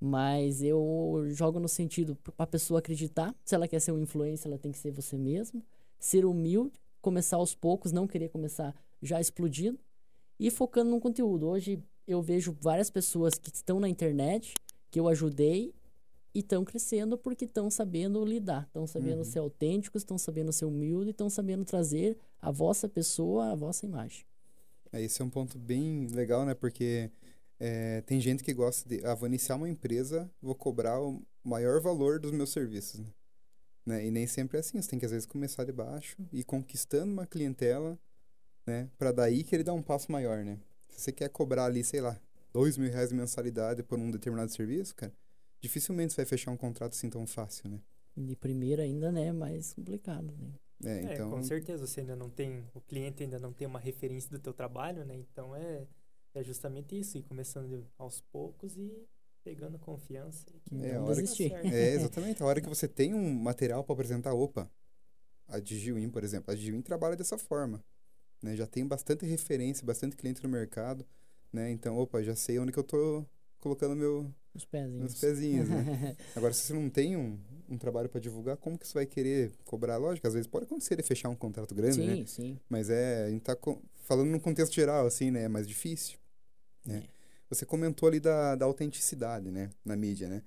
Mas 0.00 0.62
eu 0.62 1.24
jogo 1.28 1.60
no 1.60 1.68
sentido 1.68 2.16
pra 2.36 2.46
pessoa 2.46 2.80
acreditar. 2.80 3.34
Se 3.44 3.54
ela 3.54 3.68
quer 3.68 3.80
ser 3.80 3.92
um 3.92 3.98
influencer, 3.98 4.46
ela 4.50 4.58
tem 4.58 4.72
que 4.72 4.78
ser 4.78 4.90
você 4.90 5.18
mesmo. 5.18 5.62
Ser 5.98 6.24
humilde, 6.24 6.72
começar 7.02 7.36
aos 7.36 7.54
poucos, 7.54 7.92
não 7.92 8.06
querer 8.06 8.30
começar 8.30 8.74
já 9.02 9.20
explodindo. 9.20 9.78
E 10.38 10.50
focando 10.50 10.90
no 10.90 10.98
conteúdo. 11.00 11.46
Hoje 11.46 11.82
eu 12.06 12.22
vejo 12.22 12.56
várias 12.60 12.88
pessoas 12.90 13.34
que 13.34 13.50
estão 13.54 13.78
na 13.78 13.88
internet, 13.88 14.54
que 14.90 14.98
eu 14.98 15.06
ajudei 15.06 15.74
e 16.34 16.38
estão 16.38 16.64
crescendo 16.64 17.18
porque 17.18 17.44
estão 17.44 17.70
sabendo 17.70 18.24
lidar, 18.24 18.64
estão 18.68 18.86
sabendo 18.86 19.18
Uhum. 19.18 19.24
ser 19.24 19.40
autênticos, 19.40 20.00
estão 20.00 20.16
sabendo 20.16 20.50
ser 20.52 20.64
humildes, 20.64 21.10
estão 21.10 21.28
sabendo 21.28 21.64
trazer 21.64 22.16
a 22.40 22.50
vossa 22.50 22.88
pessoa, 22.88 23.50
a 23.50 23.54
vossa 23.54 23.84
imagem. 23.84 24.24
É, 24.92 25.02
esse 25.02 25.20
é 25.20 25.24
um 25.24 25.30
ponto 25.30 25.58
bem 25.58 26.06
legal, 26.06 26.46
né? 26.46 26.54
Porque 26.54 27.10
é, 27.60 28.00
tem 28.00 28.18
gente 28.20 28.42
que 28.42 28.54
gosta 28.54 28.88
de. 28.88 29.04
Ah, 29.04 29.14
vou 29.14 29.28
iniciar 29.28 29.56
uma 29.56 29.68
empresa, 29.68 30.30
vou 30.40 30.54
cobrar 30.54 30.98
o 31.00 31.22
maior 31.44 31.78
valor 31.80 32.18
dos 32.18 32.32
meus 32.32 32.50
serviços. 32.50 33.00
Né? 33.00 33.06
Né? 33.84 34.06
E 34.06 34.10
nem 34.10 34.26
sempre 34.26 34.56
é 34.56 34.60
assim. 34.60 34.80
Você 34.80 34.88
tem 34.88 34.98
que, 34.98 35.04
às 35.04 35.12
vezes, 35.12 35.26
começar 35.26 35.64
de 35.64 35.72
baixo 35.72 36.16
e 36.32 36.42
conquistando 36.42 37.12
uma 37.12 37.26
clientela, 37.26 37.98
né? 38.66 38.88
Pra 38.98 39.12
daí 39.12 39.44
que 39.44 39.54
ele 39.54 39.62
dá 39.62 39.74
um 39.74 39.82
passo 39.82 40.10
maior, 40.10 40.44
né? 40.44 40.58
Se 40.88 41.00
você 41.02 41.12
quer 41.12 41.28
cobrar 41.28 41.66
ali, 41.66 41.84
sei 41.84 42.00
lá, 42.00 42.18
dois 42.52 42.76
mil 42.78 42.90
reais 42.90 43.10
de 43.10 43.14
mensalidade 43.14 43.82
por 43.82 43.98
um 43.98 44.10
determinado 44.10 44.50
serviço, 44.50 44.94
cara, 44.94 45.12
dificilmente 45.60 46.12
você 46.14 46.22
vai 46.22 46.26
fechar 46.26 46.50
um 46.50 46.56
contrato 46.56 46.92
assim 46.92 47.10
tão 47.10 47.26
fácil, 47.26 47.68
né? 47.68 47.80
De 48.16 48.34
primeira 48.36 48.82
ainda, 48.82 49.12
né, 49.12 49.26
é 49.26 49.32
mais 49.32 49.72
complicado, 49.74 50.34
né? 50.38 50.52
É, 50.84 51.10
É, 51.10 51.14
então. 51.14 51.30
com 51.30 51.42
certeza, 51.42 51.86
você 51.86 52.00
ainda 52.00 52.16
não 52.16 52.28
tem, 52.30 52.64
o 52.74 52.80
cliente 52.80 53.22
ainda 53.22 53.38
não 53.38 53.52
tem 53.52 53.66
uma 53.66 53.78
referência 53.78 54.30
do 54.30 54.38
teu 54.38 54.52
trabalho, 54.52 55.04
né? 55.04 55.14
Então 55.14 55.54
é, 55.54 55.86
é 56.34 56.42
justamente 56.42 56.98
isso, 56.98 57.18
ir 57.18 57.22
começando 57.22 57.86
aos 57.98 58.20
poucos 58.32 58.76
e 58.76 59.06
pegando 59.42 59.78
confiança. 59.78 60.44
e 60.54 60.60
que 60.60 60.74
É, 60.86 60.94
a 60.94 60.98
não 60.98 61.06
hora 61.06 61.16
que- 61.16 61.22
desistir. 61.22 61.48
certo. 61.50 61.72
É, 61.72 61.90
exatamente. 61.94 62.42
A 62.42 62.46
hora 62.46 62.60
que 62.60 62.68
você 62.68 62.86
tem 62.88 63.14
um 63.14 63.32
material 63.34 63.82
para 63.84 63.92
apresentar, 63.94 64.32
opa, 64.34 64.70
a 65.48 65.58
Digiwin, 65.58 66.08
por 66.10 66.22
exemplo, 66.22 66.52
a 66.52 66.54
Digiwin 66.56 66.82
trabalha 66.82 67.16
dessa 67.16 67.36
forma, 67.36 67.82
né? 68.42 68.54
Já 68.56 68.66
tem 68.66 68.86
bastante 68.86 69.26
referência, 69.26 69.84
bastante 69.84 70.16
cliente 70.16 70.42
no 70.42 70.48
mercado, 70.48 71.04
né? 71.52 71.70
Então, 71.70 71.98
opa, 71.98 72.22
já 72.22 72.36
sei 72.36 72.58
onde 72.58 72.70
que 72.72 72.78
eu 72.78 72.84
tô 72.84 73.24
colocando 73.58 73.96
meu, 73.96 74.32
Os 74.54 74.64
pezinhos. 74.64 75.00
meus 75.00 75.20
pezinhos, 75.20 75.68
né? 75.68 75.84
Agora, 76.36 76.52
se 76.54 76.60
você 76.62 76.72
não 76.74 76.88
tem 76.88 77.16
um, 77.16 77.38
um 77.68 77.76
trabalho 77.76 78.08
para 78.08 78.20
divulgar, 78.20 78.56
como 78.56 78.78
que 78.78 78.86
você 78.86 78.94
vai 78.94 79.06
querer 79.06 79.52
cobrar? 79.64 79.96
Lógico, 79.96 80.26
às 80.28 80.34
vezes 80.34 80.46
pode 80.46 80.66
acontecer 80.66 80.94
de 80.96 81.02
fechar 81.02 81.28
um 81.28 81.34
contrato 81.36 81.74
grande, 81.74 81.98
né? 82.06 82.14
sim, 82.16 82.26
sim. 82.26 82.60
Mas 82.68 82.88
é, 82.88 83.24
a 83.24 83.30
gente 83.30 83.42
tá 83.42 83.56
falando 84.04 84.28
num 84.30 84.38
contexto 84.38 84.72
geral, 84.74 85.06
assim, 85.06 85.30
né? 85.32 85.42
É 85.44 85.48
mais 85.48 85.66
difícil, 85.66 86.18
né? 86.84 87.04
É. 87.06 87.20
Você 87.48 87.66
comentou 87.66 88.08
ali 88.08 88.20
da, 88.20 88.54
da 88.54 88.64
autenticidade, 88.64 89.50
né? 89.50 89.70
Na 89.84 89.96
mídia, 89.96 90.28
né? 90.28 90.42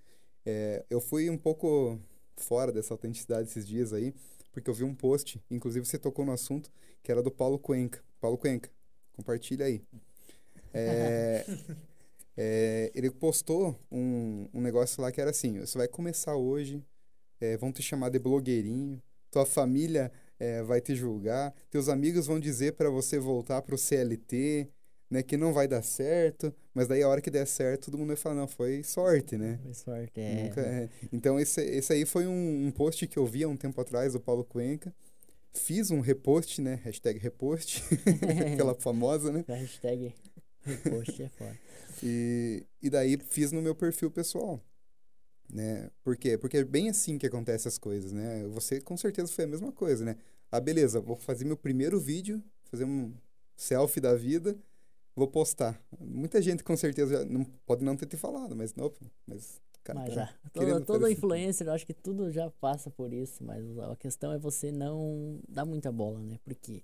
É, 0.45 0.85
eu 0.89 1.01
fui 1.01 1.29
um 1.29 1.37
pouco 1.37 1.99
fora 2.37 2.71
dessa 2.71 2.93
autenticidade 2.93 3.49
esses 3.49 3.67
dias 3.67 3.91
aí, 3.93 4.13
porque 4.51 4.69
eu 4.69 4.73
vi 4.73 4.83
um 4.83 4.95
post, 4.95 5.41
inclusive 5.51 5.85
você 5.85 5.97
tocou 5.97 6.25
no 6.25 6.31
assunto, 6.31 6.71
que 7.01 7.11
era 7.11 7.21
do 7.21 7.29
Paulo 7.29 7.59
Cuenca. 7.59 8.01
Paulo 8.21 8.37
Cuenca, 8.37 8.69
compartilha 9.13 9.65
aí. 9.65 9.83
É, 10.73 11.45
é, 12.37 12.91
ele 12.95 13.11
postou 13.11 13.77
um, 13.91 14.47
um 14.53 14.61
negócio 14.61 15.01
lá 15.01 15.11
que 15.11 15.19
era 15.19 15.31
assim, 15.31 15.59
você 15.59 15.77
vai 15.77 15.87
começar 15.87 16.35
hoje, 16.35 16.81
é, 17.39 17.57
vão 17.57 17.71
te 17.71 17.81
chamar 17.83 18.09
de 18.09 18.19
blogueirinho, 18.19 19.01
tua 19.29 19.45
família 19.45 20.11
é, 20.39 20.63
vai 20.63 20.79
te 20.79 20.95
julgar, 20.95 21.53
teus 21.69 21.89
amigos 21.89 22.27
vão 22.27 22.39
dizer 22.39 22.73
para 22.73 22.89
você 22.89 23.19
voltar 23.19 23.61
pro 23.61 23.77
CLT, 23.77 24.69
né, 25.13 25.21
que 25.21 25.37
não 25.37 25.53
vai 25.53 25.67
dar 25.67 25.83
certo, 25.83 26.51
mas 26.73 26.87
daí 26.87 27.03
a 27.03 27.07
hora 27.07 27.21
que 27.21 27.29
der 27.29 27.45
certo, 27.45 27.85
todo 27.85 27.99
mundo 27.99 28.07
vai 28.07 28.15
falar, 28.15 28.33
não, 28.35 28.47
foi 28.47 28.81
sorte, 28.83 29.37
né? 29.37 29.59
Foi 29.61 29.73
sorte, 29.75 30.19
é. 30.19 30.43
Nunca- 30.43 30.61
é. 30.61 30.89
Então, 31.11 31.39
esse, 31.39 31.61
esse 31.61 31.93
aí 31.93 32.03
foi 32.03 32.25
um, 32.25 32.65
um 32.65 32.71
post 32.71 33.05
que 33.05 33.17
eu 33.19 33.25
vi 33.27 33.43
há 33.43 33.47
um 33.47 33.55
tempo 33.55 33.79
atrás 33.79 34.13
do 34.13 34.19
Paulo 34.19 34.43
Cuenca. 34.43 34.91
Fiz 35.53 35.91
um 35.91 35.99
repost, 35.99 36.59
né? 36.61 36.79
Hashtag 36.83 37.19
repost, 37.19 37.83
aquela 38.53 38.73
famosa, 38.73 39.31
né? 39.31 39.45
A 39.47 39.53
hashtag 39.53 40.11
repost 40.63 41.21
é 41.21 41.29
foda. 41.29 41.59
E, 42.01 42.63
e 42.81 42.89
daí 42.89 43.15
fiz 43.29 43.51
no 43.51 43.61
meu 43.61 43.75
perfil 43.75 44.09
pessoal, 44.09 44.59
né? 45.47 45.91
Por 46.03 46.17
quê? 46.17 46.39
Porque 46.39 46.57
é 46.57 46.63
bem 46.63 46.89
assim 46.89 47.19
que 47.19 47.27
acontecem 47.27 47.69
as 47.69 47.77
coisas, 47.77 48.11
né? 48.11 48.43
Você 48.47 48.81
com 48.81 48.97
certeza 48.97 49.31
foi 49.31 49.43
a 49.43 49.47
mesma 49.47 49.71
coisa, 49.71 50.03
né? 50.03 50.15
Ah, 50.51 50.59
beleza, 50.59 50.99
vou 50.99 51.15
fazer 51.15 51.45
meu 51.45 51.55
primeiro 51.55 51.99
vídeo, 51.99 52.41
fazer 52.71 52.85
um 52.85 53.13
selfie 53.55 54.01
da 54.01 54.15
vida, 54.15 54.57
vou 55.15 55.27
postar. 55.27 55.79
Muita 55.99 56.41
gente 56.41 56.63
com 56.63 56.75
certeza 56.75 57.19
já 57.19 57.25
não, 57.25 57.43
pode 57.65 57.83
não 57.83 57.95
ter 57.95 58.05
te 58.07 58.17
falado, 58.17 58.55
mas 58.55 58.73
não, 58.75 58.91
mas 59.27 59.61
cara, 59.83 59.99
Mas 59.99 60.13
tá 60.15 60.33
Todo, 60.53 60.85
todo 60.85 61.01
fazer- 61.01 61.13
influencer, 61.13 61.67
eu 61.67 61.73
acho 61.73 61.85
que 61.85 61.93
tudo 61.93 62.29
já 62.31 62.49
passa 62.49 62.89
por 62.89 63.11
isso, 63.13 63.43
mas 63.43 63.63
a 63.79 63.95
questão 63.95 64.31
é 64.31 64.37
você 64.37 64.71
não 64.71 65.39
dar 65.47 65.65
muita 65.65 65.91
bola, 65.91 66.19
né? 66.19 66.39
Porque, 66.43 66.83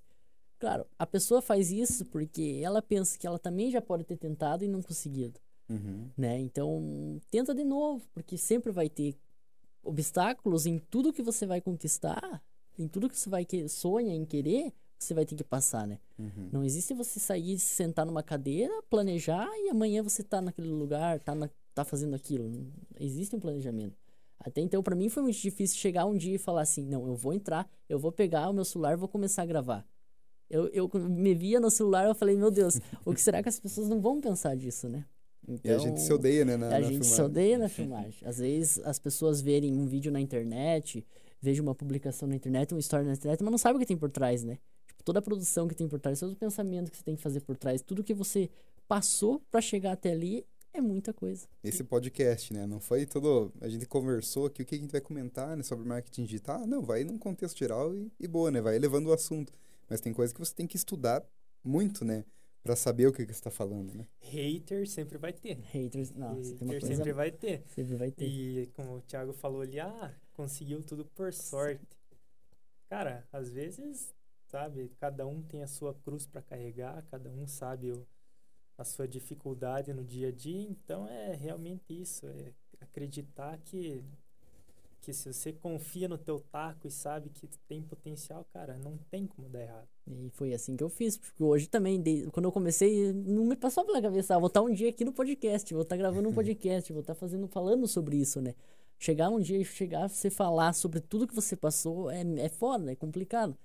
claro, 0.59 0.85
a 0.97 1.05
pessoa 1.07 1.41
faz 1.41 1.71
isso 1.71 2.05
porque 2.05 2.59
ela 2.63 2.81
pensa 2.81 3.17
que 3.17 3.25
ela 3.25 3.39
também 3.39 3.71
já 3.71 3.81
pode 3.81 4.03
ter 4.03 4.17
tentado 4.17 4.63
e 4.65 4.67
não 4.67 4.81
conseguido, 4.81 5.39
Uhum. 5.69 6.09
né? 6.17 6.39
Então, 6.39 7.21
tenta 7.31 7.53
de 7.55 7.63
novo, 7.63 8.03
porque 8.13 8.37
sempre 8.37 8.71
vai 8.71 8.89
ter 8.89 9.15
obstáculos 9.83 10.65
em 10.65 10.77
tudo 10.77 11.13
que 11.13 11.21
você 11.21 11.45
vai 11.45 11.61
conquistar, 11.61 12.43
em 12.77 12.87
tudo 12.87 13.09
que 13.09 13.17
você 13.17 13.29
vai 13.29 13.45
que 13.45 13.67
sonha 13.67 14.13
em 14.13 14.25
querer, 14.25 14.73
você 14.99 15.13
vai 15.13 15.25
ter 15.25 15.35
que 15.35 15.43
passar, 15.43 15.87
né? 15.87 15.97
Uhum. 16.17 16.49
Não 16.51 16.63
existe 16.63 16.93
você 16.93 17.19
sair, 17.19 17.57
sentar 17.57 18.05
numa 18.05 18.21
cadeira, 18.21 18.73
planejar 18.89 19.47
e 19.59 19.69
amanhã 19.69 20.03
você 20.03 20.21
tá 20.23 20.41
naquele 20.41 20.67
lugar, 20.69 21.19
tá, 21.19 21.33
na, 21.33 21.49
tá 21.73 21.85
fazendo 21.85 22.15
aquilo. 22.15 22.67
Existe 22.99 23.35
um 23.35 23.39
planejamento. 23.39 23.97
Até 24.39 24.61
então, 24.61 24.81
pra 24.81 24.95
mim 24.95 25.09
foi 25.09 25.23
muito 25.23 25.37
difícil 25.37 25.77
chegar 25.77 26.05
um 26.05 26.15
dia 26.15 26.35
e 26.35 26.37
falar 26.37 26.61
assim: 26.61 26.85
não, 26.85 27.07
eu 27.07 27.15
vou 27.15 27.33
entrar, 27.33 27.69
eu 27.87 27.99
vou 27.99 28.11
pegar 28.11 28.49
o 28.49 28.53
meu 28.53 28.63
celular 28.63 28.93
e 28.93 28.97
vou 28.97 29.07
começar 29.09 29.43
a 29.43 29.45
gravar. 29.45 29.85
Eu, 30.49 30.67
eu 30.69 30.89
me 30.93 31.35
via 31.35 31.59
no 31.59 31.69
celular 31.69 32.05
eu 32.05 32.15
falei: 32.15 32.37
meu 32.37 32.51
Deus, 32.51 32.79
o 33.05 33.13
que 33.13 33.21
será 33.21 33.41
que 33.43 33.49
as 33.49 33.59
pessoas 33.59 33.87
não 33.87 33.99
vão 34.01 34.19
pensar 34.21 34.55
disso, 34.55 34.87
né? 34.87 35.05
E 35.63 35.69
a 35.69 35.77
gente 35.77 35.99
se 35.99 36.13
odeia, 36.13 36.45
né? 36.45 36.57
Na, 36.57 36.67
a 36.67 36.69
na 36.71 36.81
gente 36.81 37.05
se 37.05 37.15
filmagem. 37.15 37.25
odeia 37.25 37.57
na 37.57 37.67
filmagem. 37.69 38.27
Às 38.27 38.37
vezes 38.37 38.79
as 38.79 38.99
pessoas 38.99 39.41
verem 39.41 39.73
um 39.77 39.85
vídeo 39.85 40.11
na 40.11 40.21
internet, 40.21 41.05
vejam 41.41 41.65
uma 41.65 41.75
publicação 41.75 42.27
na 42.27 42.35
internet, 42.35 42.73
uma 42.73 42.79
história 42.79 43.05
na 43.05 43.13
internet, 43.13 43.41
mas 43.41 43.51
não 43.51 43.57
sabem 43.57 43.77
o 43.77 43.79
que 43.79 43.85
tem 43.85 43.97
por 43.97 44.11
trás, 44.11 44.43
né? 44.43 44.57
Toda 45.09 45.17
a 45.17 45.23
produção 45.23 45.67
que 45.67 45.73
tem 45.73 45.87
por 45.87 45.99
trás, 45.99 46.19
todo 46.19 46.33
o 46.33 46.35
pensamento 46.35 46.91
que 46.91 46.97
você 46.97 47.03
tem 47.03 47.15
que 47.15 47.21
fazer 47.23 47.39
por 47.39 47.57
trás, 47.57 47.81
tudo 47.81 48.03
que 48.03 48.13
você 48.13 48.47
passou 48.87 49.41
pra 49.49 49.59
chegar 49.59 49.93
até 49.93 50.11
ali 50.11 50.45
é 50.71 50.79
muita 50.79 51.11
coisa. 51.11 51.47
Esse 51.63 51.83
podcast, 51.83 52.53
né? 52.53 52.67
Não 52.67 52.79
foi 52.79 53.07
todo. 53.07 53.51
A 53.59 53.67
gente 53.67 53.87
conversou 53.87 54.45
aqui 54.45 54.61
o 54.61 54.65
que 54.67 54.75
a 54.75 54.77
gente 54.77 54.91
vai 54.91 55.01
comentar 55.01 55.57
né, 55.57 55.63
sobre 55.63 55.83
marketing 55.83 56.25
digital. 56.25 56.67
Não, 56.67 56.83
vai 56.83 57.03
num 57.03 57.17
contexto 57.17 57.57
geral 57.57 57.91
e, 57.95 58.11
e 58.19 58.27
boa, 58.27 58.51
né? 58.51 58.61
Vai 58.61 58.77
levando 58.77 59.07
o 59.07 59.11
assunto. 59.11 59.51
Mas 59.89 59.99
tem 59.99 60.13
coisa 60.13 60.31
que 60.31 60.39
você 60.39 60.53
tem 60.53 60.67
que 60.67 60.77
estudar 60.77 61.25
muito, 61.63 62.05
né? 62.05 62.23
Pra 62.61 62.75
saber 62.75 63.07
o 63.07 63.11
que, 63.11 63.25
que 63.25 63.33
você 63.33 63.41
tá 63.41 63.49
falando, 63.49 63.95
né? 63.95 64.05
Hater 64.19 64.87
sempre 64.87 65.17
vai 65.17 65.33
ter. 65.33 65.57
Haters, 65.73 66.11
uma 66.11 66.35
Hater 66.35 66.67
coisa. 66.67 66.85
sempre 66.85 67.13
vai 67.13 67.31
ter. 67.31 67.63
Sempre 67.73 67.95
vai 67.95 68.11
ter. 68.11 68.27
E 68.27 68.67
como 68.75 68.97
o 68.97 69.01
Thiago 69.01 69.33
falou 69.33 69.61
ali, 69.61 69.79
ah, 69.79 70.13
conseguiu 70.33 70.83
tudo 70.83 71.03
por 71.03 71.33
sorte. 71.33 71.97
Cara, 72.87 73.27
às 73.31 73.49
vezes, 73.49 74.13
sabe, 74.49 74.91
cada 74.99 75.25
um 75.27 75.41
tem 75.41 75.61
a 75.61 75.67
sua 75.67 75.93
cruz 75.93 76.25
para 76.25 76.41
carregar, 76.41 77.03
cada 77.11 77.29
um 77.29 77.47
sabe 77.47 77.91
o, 77.91 78.07
a 78.77 78.83
sua 78.83 79.07
dificuldade 79.07 79.93
no 79.93 80.03
dia 80.03 80.29
a 80.29 80.31
dia, 80.31 80.61
então 80.61 81.07
é 81.07 81.35
realmente 81.35 81.99
isso, 81.99 82.25
é 82.27 82.53
acreditar 82.81 83.57
que 83.59 84.03
que 85.01 85.13
se 85.13 85.31
você 85.31 85.53
confia 85.53 86.07
no 86.07 86.17
teu 86.17 86.39
taco 86.51 86.87
e 86.87 86.91
sabe 86.91 87.29
que 87.29 87.47
tem 87.67 87.81
potencial, 87.81 88.45
cara, 88.53 88.77
não 88.77 88.97
tem 89.09 89.25
como 89.25 89.49
dar 89.49 89.61
errado. 89.61 89.87
E 90.05 90.29
foi 90.31 90.53
assim 90.53 90.75
que 90.75 90.83
eu 90.83 90.89
fiz, 90.89 91.17
porque 91.17 91.41
hoje 91.41 91.67
também, 91.67 92.03
quando 92.31 92.45
eu 92.45 92.51
comecei, 92.51 93.13
não 93.13 93.45
me 93.45 93.55
passou 93.55 93.85
pela 93.85 94.01
cabeça, 94.01 94.35
ah, 94.35 94.39
vou 94.39 94.47
estar 94.47 94.61
um 94.61 94.73
dia 94.73 94.89
aqui 94.89 95.05
no 95.05 95.13
podcast, 95.13 95.73
vou 95.73 95.83
estar 95.83 95.95
gravando 95.95 96.27
um 96.27 96.33
podcast, 96.35 96.91
vou 96.91 97.01
estar 97.01 97.15
fazendo, 97.15 97.47
falando 97.47 97.87
sobre 97.87 98.17
isso, 98.17 98.41
né? 98.41 98.53
Chegar 98.97 99.29
um 99.29 99.39
dia 99.39 99.57
e 99.57 99.63
chegar, 99.63 100.09
você 100.09 100.29
falar 100.29 100.73
sobre 100.73 100.99
tudo 100.99 101.25
que 101.25 101.33
você 101.33 101.55
passou 101.55 102.11
é, 102.11 102.21
é 102.37 102.49
foda, 102.49 102.91
é 102.91 102.95
complicado. 102.95 103.57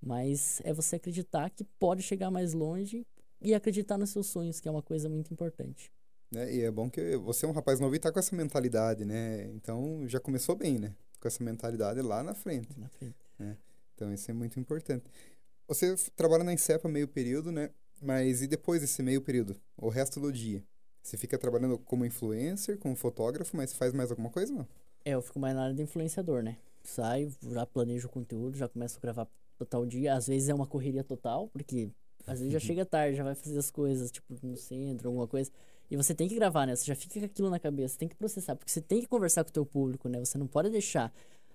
Mas 0.00 0.60
é 0.64 0.72
você 0.72 0.96
acreditar 0.96 1.50
que 1.50 1.64
pode 1.64 2.02
chegar 2.02 2.30
mais 2.30 2.52
longe 2.52 3.06
e 3.40 3.54
acreditar 3.54 3.98
nos 3.98 4.10
seus 4.10 4.26
sonhos, 4.26 4.60
que 4.60 4.68
é 4.68 4.70
uma 4.70 4.82
coisa 4.82 5.08
muito 5.08 5.32
importante. 5.32 5.92
né? 6.30 6.52
E 6.52 6.62
é 6.62 6.70
bom 6.70 6.88
que 6.88 7.16
você 7.16 7.44
é 7.44 7.48
um 7.48 7.52
rapaz 7.52 7.80
novo 7.80 7.94
e 7.94 7.98
tá 7.98 8.10
com 8.10 8.18
essa 8.18 8.34
mentalidade, 8.34 9.04
né? 9.04 9.44
Então 9.54 10.06
já 10.06 10.18
começou 10.18 10.56
bem, 10.56 10.78
né? 10.78 10.94
Com 11.20 11.28
essa 11.28 11.42
mentalidade 11.44 12.00
lá 12.00 12.22
na 12.22 12.34
frente. 12.34 12.78
Na 12.78 12.88
frente. 12.88 13.16
Então 13.94 14.12
isso 14.12 14.30
é 14.30 14.34
muito 14.34 14.58
importante. 14.58 15.04
Você 15.68 15.94
trabalha 16.16 16.44
na 16.44 16.52
Insepa 16.52 16.88
meio 16.88 17.06
período, 17.06 17.52
né? 17.52 17.70
Mas 18.00 18.40
e 18.40 18.46
depois 18.46 18.80
desse 18.80 19.02
meio 19.02 19.20
período? 19.20 19.54
O 19.76 19.90
resto 19.90 20.18
do 20.18 20.32
dia? 20.32 20.64
Você 21.02 21.16
fica 21.16 21.38
trabalhando 21.38 21.78
como 21.78 22.04
influencer, 22.04 22.78
como 22.78 22.96
fotógrafo, 22.96 23.56
mas 23.56 23.72
faz 23.74 23.92
mais 23.92 24.10
alguma 24.10 24.30
coisa, 24.30 24.52
não? 24.52 24.66
É, 25.04 25.10
eu 25.12 25.22
fico 25.22 25.38
mais 25.38 25.54
na 25.54 25.64
área 25.64 25.74
de 25.74 25.82
influenciador, 25.82 26.42
né? 26.42 26.56
saio, 26.82 27.32
já 27.42 27.66
planejo 27.66 28.08
o 28.08 28.10
conteúdo, 28.10 28.56
já 28.56 28.68
começo 28.68 28.98
a 28.98 29.00
gravar 29.00 29.28
tal 29.66 29.84
dia. 29.86 30.14
Às 30.14 30.26
vezes 30.26 30.48
é 30.48 30.54
uma 30.54 30.66
correria 30.66 31.04
total, 31.04 31.48
porque 31.48 31.90
às 32.26 32.38
vezes 32.40 32.52
já 32.52 32.58
Uhum. 32.58 32.60
chega 32.60 32.84
tarde, 32.86 33.16
já 33.16 33.24
vai 33.24 33.34
fazer 33.34 33.58
as 33.58 33.70
coisas, 33.70 34.10
tipo, 34.10 34.34
no 34.42 34.56
centro, 34.56 35.08
alguma 35.08 35.26
coisa. 35.26 35.50
E 35.90 35.96
você 35.96 36.14
tem 36.14 36.28
que 36.28 36.34
gravar, 36.34 36.66
né? 36.66 36.76
Você 36.76 36.84
já 36.84 36.94
fica 36.94 37.18
com 37.18 37.26
aquilo 37.26 37.50
na 37.50 37.58
cabeça, 37.58 37.98
tem 37.98 38.08
que 38.08 38.14
processar, 38.14 38.54
porque 38.56 38.70
você 38.70 38.80
tem 38.80 39.00
que 39.00 39.08
conversar 39.08 39.42
com 39.44 39.50
o 39.50 39.52
teu 39.52 39.66
público, 39.66 40.08
né? 40.08 40.18
Você 40.24 40.38
não 40.38 40.46
pode 40.46 40.70
deixar. 40.70 41.12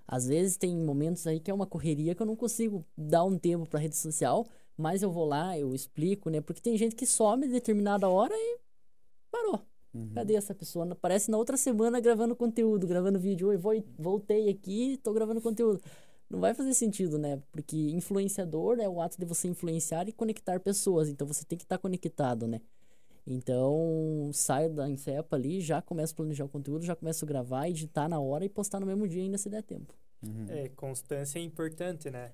Às 0.08 0.28
vezes 0.28 0.58
tem 0.58 0.76
momentos 0.76 1.26
aí 1.26 1.40
que 1.40 1.50
é 1.50 1.54
uma 1.54 1.66
correria 1.66 2.14
que 2.14 2.22
eu 2.22 2.26
não 2.28 2.36
consigo 2.36 2.86
dar 2.98 3.24
um 3.24 3.38
tempo 3.40 3.68
pra 3.68 3.80
rede 3.80 3.96
social, 3.96 4.46
mas 4.78 5.02
eu 5.02 5.10
vou 5.12 5.26
lá, 5.26 5.58
eu 5.58 5.74
explico, 5.74 6.30
né? 6.30 6.42
Porque 6.42 6.62
tem 6.62 6.78
gente 6.78 6.96
que 6.96 7.06
some 7.06 7.48
determinada 7.48 8.08
hora 8.10 8.34
e 8.36 8.60
parou. 9.32 9.62
Uhum. 9.94 10.12
Cadê 10.14 10.36
essa 10.36 10.54
pessoa? 10.54 10.86
Aparece 10.92 11.32
na 11.32 11.38
outra 11.38 11.56
semana 11.56 12.02
gravando 12.02 12.36
conteúdo, 12.36 12.86
gravando 12.86 13.18
vídeo. 13.18 13.48
Oi, 13.48 13.84
voltei 13.98 14.50
aqui, 14.50 15.00
tô 15.02 15.14
gravando 15.14 15.42
conteúdo. 15.42 15.82
Não 16.30 16.40
vai 16.40 16.54
fazer 16.54 16.74
sentido, 16.74 17.18
né? 17.18 17.42
Porque 17.52 17.76
influenciador 17.92 18.80
é 18.80 18.90
o 18.90 19.00
ato 19.02 19.18
de 19.20 19.26
você 19.26 19.48
influenciar 19.48 20.08
e 20.08 20.12
conectar 20.12 20.60
pessoas. 20.60 21.08
Então 21.08 21.26
você 21.28 21.46
tem 21.46 21.58
que 21.58 21.64
estar 21.66 21.78
conectado, 21.78 22.48
né? 22.48 22.62
Então, 23.28 24.30
saio 24.34 24.72
da 24.74 24.88
Incepa 24.88 25.36
ali, 25.36 25.60
já 25.60 25.82
começo 25.82 26.14
a 26.14 26.18
planejar 26.18 26.46
o 26.46 26.50
conteúdo, 26.50 26.86
já 26.86 26.96
começo 26.96 27.26
a 27.26 27.28
gravar, 27.28 27.68
editar 27.68 28.08
na 28.08 28.20
hora 28.20 28.46
e 28.46 28.50
postar 28.50 28.80
no 28.80 28.86
mesmo 28.86 29.08
dia 29.08 29.24
ainda 29.24 29.38
se 29.38 29.50
der 29.50 29.64
tempo. 29.64 29.94
Uhum. 30.22 30.46
É, 30.48 30.70
constância 30.70 31.40
é 31.40 31.42
importante, 31.42 32.10
né? 32.12 32.34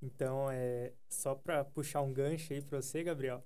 Então, 0.00 0.50
é 0.50 0.92
só 1.10 1.34
para 1.34 1.64
puxar 1.64 2.00
um 2.02 2.12
gancho 2.12 2.52
aí 2.52 2.62
para 2.62 2.80
você, 2.80 3.02
Gabriel. 3.02 3.44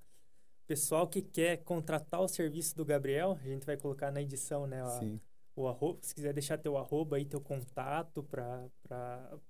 Pessoal 0.66 1.08
que 1.08 1.20
quer 1.20 1.56
contratar 1.64 2.20
o 2.20 2.28
serviço 2.28 2.76
do 2.76 2.84
Gabriel, 2.84 3.38
a 3.42 3.48
gente 3.48 3.66
vai 3.66 3.76
colocar 3.76 4.12
na 4.12 4.22
edição, 4.22 4.66
né? 4.66 4.82
a- 4.82 5.00
Sim. 5.00 5.20
O 5.54 5.68
arroba, 5.68 5.98
se 6.02 6.14
quiser 6.14 6.32
deixar 6.32 6.56
teu 6.58 6.78
arroba 6.78 7.16
aí, 7.16 7.24
teu 7.24 7.40
contato 7.40 8.22
para 8.22 8.70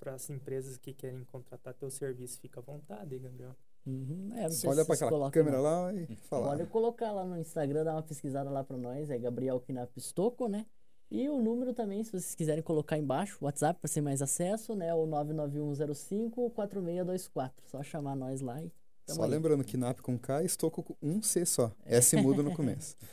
as 0.07 0.31
empresas 0.31 0.77
que 0.77 0.93
querem 0.93 1.25
contratar 1.25 1.75
teu 1.75 1.91
serviço, 1.91 2.41
fica 2.41 2.61
à 2.61 2.63
vontade, 2.63 3.19
Gabriel. 3.19 3.57
Uhum. 3.87 4.31
É, 4.35 4.43
olha 4.43 4.51
vocês 4.51 5.03
aquela 5.03 5.31
câmera 5.31 5.61
lá. 5.61 5.83
lá 5.83 5.95
e 5.95 6.17
fala. 6.17 6.49
Pode 6.49 6.67
colocar 6.67 7.13
lá 7.13 7.25
no 7.25 7.37
Instagram, 7.37 7.85
dar 7.85 7.95
uma 7.95 8.03
pesquisada 8.03 8.51
lá 8.51 8.63
pra 8.63 8.77
nós, 8.77 9.11
é 9.11 9.19
Gabriel 9.19 9.61
Kinap 9.61 9.91
Stocco, 10.01 10.49
né? 10.49 10.67
E 11.11 11.29
o 11.29 11.43
número 11.43 11.75
também, 11.75 12.03
se 12.03 12.11
vocês 12.11 12.35
quiserem 12.35 12.63
colocar 12.63 12.97
embaixo, 12.97 13.37
o 13.41 13.45
WhatsApp 13.45 13.79
para 13.79 13.89
ser 13.89 14.01
mais 14.01 14.23
acesso, 14.23 14.75
né? 14.75 14.95
O 14.95 15.07
99105-4624. 15.07 17.53
Só 17.67 17.83
chamar 17.83 18.17
nós 18.17 18.41
lá 18.41 18.63
e 18.63 18.73
tamo 19.07 19.17
Só 19.19 19.25
aí. 19.25 19.31
lembrando 19.31 19.65
que 19.65 19.77
NAP 19.77 20.01
com 20.01 20.19
K, 20.19 20.43
estou 20.45 20.71
com 20.71 20.85
um 21.03 21.23
C 21.23 21.45
só. 21.45 21.73
S 21.85 22.17
mudo 22.17 22.43
no 22.43 22.55
começo. 22.55 22.97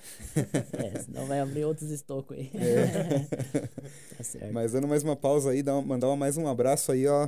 É, 0.74 1.00
senão 1.00 1.26
vai 1.26 1.40
abrir 1.40 1.66
outros 1.66 1.90
estocos 1.92 2.38
aí. 2.38 2.52
tá 4.18 4.24
certo. 4.24 4.54
Mas 4.54 4.72
dando 4.72 4.88
mais 4.88 5.04
uma 5.04 5.16
pausa 5.16 5.52
aí, 5.52 5.62
uma- 5.64 5.82
mandar 5.82 6.16
mais 6.16 6.38
um 6.38 6.48
abraço 6.48 6.92
aí, 6.92 7.06
ó. 7.08 7.28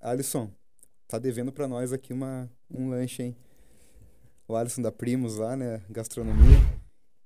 Alisson, 0.00 0.50
tá 1.08 1.18
devendo 1.18 1.50
pra 1.52 1.66
nós 1.68 1.92
aqui 1.92 2.12
uma, 2.12 2.50
um 2.70 2.88
lanche, 2.90 3.22
hein? 3.22 3.36
O 4.46 4.54
Alisson 4.56 4.82
da 4.82 4.92
Primos 4.92 5.36
lá, 5.36 5.56
né? 5.56 5.82
Gastronomia. 5.90 6.79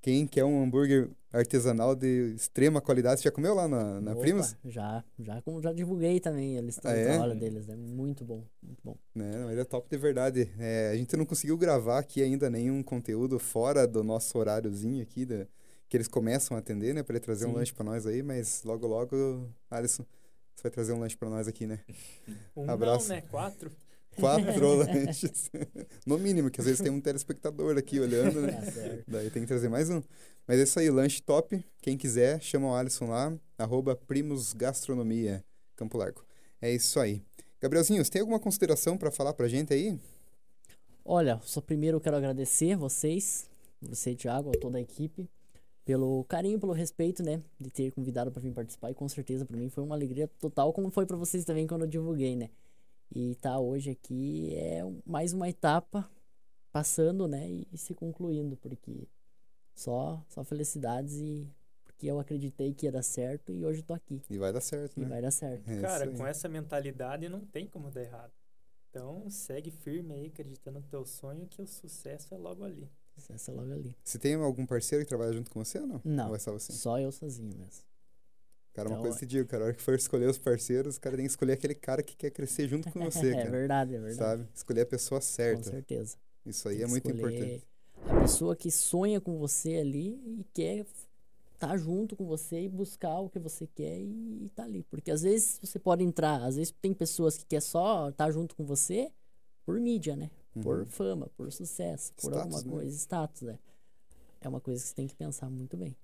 Quem 0.04 0.26
quer 0.26 0.44
um 0.44 0.62
hambúrguer 0.62 1.08
artesanal 1.32 1.94
de 1.96 2.34
extrema 2.36 2.78
qualidade, 2.78 3.22
você 3.22 3.24
já 3.24 3.30
comeu 3.32 3.54
lá 3.54 3.66
na, 3.66 4.02
na 4.02 4.12
Opa, 4.12 4.20
Primos? 4.20 4.54
Já, 4.62 5.02
já, 5.18 5.40
como 5.40 5.62
já 5.62 5.72
divulguei 5.72 6.20
também 6.20 6.58
a 6.58 6.60
lista 6.60 6.86
Ah, 6.86 6.92
é? 6.92 7.04
trabalho 7.06 7.34
deles, 7.34 7.70
é 7.70 7.74
muito 7.74 8.22
bom, 8.22 8.44
muito 8.62 8.82
bom. 8.84 8.98
Né? 9.14 9.30
Mas 9.46 9.56
é 9.56 9.64
top 9.64 9.88
de 9.88 9.96
verdade. 9.96 10.52
É, 10.58 10.90
a 10.90 10.94
gente 10.94 11.16
não 11.16 11.24
conseguiu 11.24 11.56
gravar 11.56 12.00
aqui 12.00 12.22
ainda 12.22 12.50
nenhum 12.50 12.82
conteúdo 12.82 13.38
fora 13.38 13.86
do 13.86 14.04
nosso 14.04 14.36
horáriozinho 14.36 15.02
aqui, 15.02 15.24
da, 15.24 15.46
que 15.88 15.96
eles 15.96 16.06
começam 16.06 16.54
a 16.54 16.60
atender, 16.60 16.92
né? 16.92 17.02
Pra 17.02 17.16
ele 17.16 17.24
trazer 17.24 17.46
um 17.46 17.52
Sim. 17.52 17.54
lanche 17.54 17.72
pra 17.72 17.82
nós 17.82 18.06
aí, 18.06 18.22
mas 18.22 18.62
logo, 18.62 18.86
logo, 18.86 19.48
Alisson, 19.70 20.04
você 20.54 20.64
vai 20.64 20.70
trazer 20.70 20.92
um 20.92 20.98
lanche 21.00 21.16
pra 21.16 21.30
nós 21.30 21.48
aqui, 21.48 21.66
né? 21.66 21.80
Um 22.54 22.70
Abraço. 22.70 23.08
não, 23.08 23.16
né? 23.16 23.22
Quatro. 23.22 23.72
Quatro 24.18 24.74
lanches. 24.76 25.50
No 26.06 26.18
mínimo, 26.18 26.50
que 26.50 26.60
às 26.60 26.66
vezes 26.66 26.80
tem 26.80 26.90
um 26.90 27.00
telespectador 27.00 27.76
aqui 27.76 28.00
olhando, 28.00 28.40
né? 28.40 28.60
Certo. 28.70 29.04
Daí 29.08 29.30
tem 29.30 29.42
que 29.42 29.48
trazer 29.48 29.68
mais 29.68 29.90
um. 29.90 30.02
Mas 30.46 30.58
é 30.58 30.62
isso 30.62 30.78
aí, 30.78 30.90
lanche 30.90 31.22
top. 31.22 31.64
Quem 31.80 31.96
quiser, 31.96 32.40
chama 32.42 32.68
o 32.68 32.74
Alisson 32.74 33.06
lá, 33.06 33.32
arroba 33.58 33.98
Gastronomia, 34.56 35.44
Campo 35.76 35.98
Largo. 35.98 36.24
É 36.60 36.70
isso 36.70 37.00
aí. 37.00 37.22
Gabrielzinho, 37.60 38.04
você 38.04 38.10
tem 38.10 38.20
alguma 38.20 38.38
consideração 38.38 38.96
pra 38.98 39.10
falar 39.10 39.32
pra 39.32 39.48
gente 39.48 39.72
aí? 39.72 39.98
Olha, 41.04 41.40
só 41.42 41.60
primeiro 41.60 41.96
eu 41.96 42.00
quero 42.00 42.16
agradecer 42.16 42.76
vocês, 42.76 43.46
você, 43.80 44.14
Thiago, 44.14 44.50
a 44.50 44.58
toda 44.58 44.78
a 44.78 44.80
equipe, 44.80 45.28
pelo 45.84 46.24
carinho, 46.24 46.58
pelo 46.58 46.72
respeito, 46.72 47.22
né, 47.22 47.42
de 47.60 47.70
ter 47.70 47.90
convidado 47.92 48.30
para 48.30 48.40
vir 48.40 48.52
participar 48.52 48.90
e 48.90 48.94
com 48.94 49.06
certeza 49.08 49.44
para 49.44 49.56
mim 49.56 49.68
foi 49.68 49.84
uma 49.84 49.94
alegria 49.94 50.28
total, 50.40 50.72
como 50.72 50.90
foi 50.90 51.04
para 51.04 51.16
vocês 51.16 51.44
também 51.44 51.66
quando 51.66 51.82
eu 51.82 51.88
divulguei, 51.88 52.34
né. 52.34 52.48
E 53.10 53.34
tá 53.36 53.58
hoje 53.58 53.90
aqui 53.90 54.54
é 54.54 54.82
mais 55.04 55.32
uma 55.32 55.48
etapa 55.48 56.08
passando, 56.72 57.28
né, 57.28 57.48
e, 57.48 57.68
e 57.72 57.78
se 57.78 57.94
concluindo, 57.94 58.56
porque 58.56 59.08
só 59.74 60.24
só 60.28 60.42
felicidades 60.44 61.14
e 61.20 61.48
porque 61.84 62.06
eu 62.06 62.18
acreditei 62.18 62.74
que 62.74 62.86
ia 62.86 62.92
dar 62.92 63.02
certo 63.02 63.52
e 63.52 63.64
hoje 63.64 63.82
tô 63.82 63.94
aqui 63.94 64.20
E 64.28 64.36
vai 64.36 64.52
dar 64.52 64.60
certo, 64.60 64.98
e 64.98 65.00
né? 65.02 65.08
vai 65.08 65.22
dar 65.22 65.30
certo. 65.30 65.68
É 65.70 65.80
Cara, 65.80 66.08
com 66.08 66.26
essa 66.26 66.48
mentalidade 66.48 67.28
não 67.28 67.40
tem 67.40 67.68
como 67.68 67.90
dar 67.90 68.02
errado. 68.02 68.32
Então, 68.90 69.28
segue 69.28 69.70
firme 69.70 70.14
aí, 70.14 70.26
acreditando 70.26 70.78
no 70.80 70.86
teu 70.86 71.04
sonho, 71.04 71.46
que 71.48 71.60
o 71.60 71.66
sucesso 71.66 72.32
é 72.32 72.38
logo 72.38 72.62
ali. 72.64 72.88
Essa 73.28 73.52
logo 73.52 73.72
ali. 73.72 73.96
Você 74.04 74.18
tem 74.18 74.34
algum 74.34 74.66
parceiro 74.66 75.04
que 75.04 75.08
trabalha 75.08 75.32
junto 75.32 75.50
com 75.50 75.64
você 75.64 75.78
ou 75.78 75.86
não? 75.86 76.00
Não. 76.04 76.28
Ou 76.28 76.36
é 76.36 76.38
só 76.38 76.52
você? 76.52 76.72
Só 76.72 76.98
eu 76.98 77.10
sozinho 77.12 77.56
mesmo. 77.56 77.84
Cara, 78.74 78.88
uma 78.88 78.96
Então, 78.96 79.02
coisa 79.02 79.18
que 79.18 79.24
eu 79.24 79.28
digo, 79.28 79.48
cara, 79.48 79.64
a 79.64 79.66
hora 79.68 79.74
que 79.74 79.82
for 79.82 79.94
escolher 79.94 80.28
os 80.28 80.38
parceiros, 80.38 80.96
o 80.96 81.00
cara 81.00 81.16
tem 81.16 81.24
que 81.24 81.30
escolher 81.30 81.52
aquele 81.52 81.74
cara 81.74 82.02
que 82.02 82.16
quer 82.16 82.30
crescer 82.30 82.68
junto 82.68 82.88
com 82.90 83.00
você, 83.00 83.30
é 83.32 83.36
cara. 83.36 83.50
verdade, 83.50 83.94
é 83.94 84.00
verdade. 84.00 84.16
Sabe? 84.18 84.48
Escolher 84.54 84.80
a 84.82 84.86
pessoa 84.86 85.20
Com 85.20 85.26
certa. 85.26 85.70
certeza. 85.70 86.16
Isso 86.44 86.68
aí 86.68 86.82
é 86.82 86.86
muito 86.86 87.10
importante. 87.10 87.64
A 88.06 88.20
pessoa 88.20 88.54
que 88.56 88.70
sonha 88.70 89.20
com 89.20 89.38
você 89.38 89.76
ali 89.76 90.10
e 90.40 90.44
quer 90.52 90.84
estar 91.54 91.76
junto 91.78 92.16
com 92.16 92.26
você 92.26 92.62
e 92.64 92.68
buscar 92.68 93.18
o 93.20 93.30
que 93.30 93.38
você 93.38 93.66
quer 93.66 93.98
e, 93.98 94.44
e 94.46 94.50
tá 94.54 94.64
ali. 94.64 94.82
Porque 94.90 95.10
às 95.10 95.22
vezes 95.22 95.58
você 95.62 95.78
pode 95.78 96.04
entrar, 96.04 96.42
às 96.42 96.56
vezes 96.56 96.74
tem 96.82 96.92
pessoas 96.92 97.38
que 97.38 97.46
quer 97.46 97.60
só 97.62 98.10
estar 98.10 98.30
junto 98.30 98.54
com 98.56 98.64
você 98.64 99.10
por 99.64 99.80
mídia, 99.80 100.16
né? 100.16 100.30
Por 100.60 100.80
Uhum. 100.80 100.86
fama, 100.86 101.30
por 101.36 101.50
sucesso, 101.52 102.12
por 102.20 102.32
Status, 102.32 102.42
alguma 102.42 102.62
né? 102.62 102.70
coisa, 102.72 102.96
status, 102.96 103.42
né? 103.42 103.58
É 104.40 104.48
uma 104.48 104.60
coisa 104.60 104.82
que 104.82 104.88
você 104.88 104.94
tem 104.94 105.06
que 105.06 105.14
pensar 105.16 105.50
muito 105.50 105.76
bem. 105.76 105.96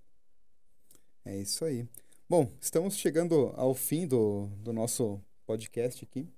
É 1.25 1.37
isso 1.37 1.65
aí. 1.65 1.89
Bom, 2.31 2.49
estamos 2.61 2.97
chegando 2.97 3.53
ao 3.57 3.75
fim 3.75 4.07
do, 4.07 4.47
do 4.63 4.73
nosso 4.73 5.21
podcast 5.45 6.05
aqui. 6.05 6.29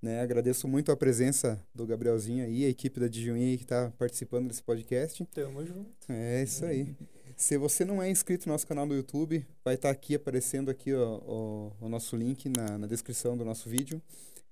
Né? 0.00 0.20
Agradeço 0.20 0.68
muito 0.68 0.92
a 0.92 0.96
presença 0.96 1.60
do 1.74 1.84
Gabrielzinho 1.84 2.44
aí, 2.44 2.64
a 2.64 2.68
equipe 2.68 3.00
da 3.00 3.08
Dijuí 3.08 3.56
que 3.56 3.64
está 3.64 3.92
participando 3.98 4.46
desse 4.46 4.62
podcast. 4.62 5.24
Tamo 5.34 5.66
junto. 5.66 5.90
É 6.08 6.44
isso 6.44 6.64
aí. 6.64 6.94
Se 7.36 7.58
você 7.58 7.84
não 7.84 8.00
é 8.00 8.08
inscrito 8.08 8.46
no 8.46 8.52
nosso 8.52 8.64
canal 8.64 8.86
do 8.86 8.94
YouTube, 8.94 9.44
vai 9.64 9.74
estar 9.74 9.90
aqui 9.90 10.14
aparecendo 10.14 10.70
aqui 10.70 10.94
ó, 10.94 11.16
o, 11.16 11.72
o 11.80 11.88
nosso 11.88 12.14
link 12.14 12.48
na, 12.48 12.78
na 12.78 12.86
descrição 12.86 13.36
do 13.36 13.44
nosso 13.44 13.68
vídeo. 13.68 14.00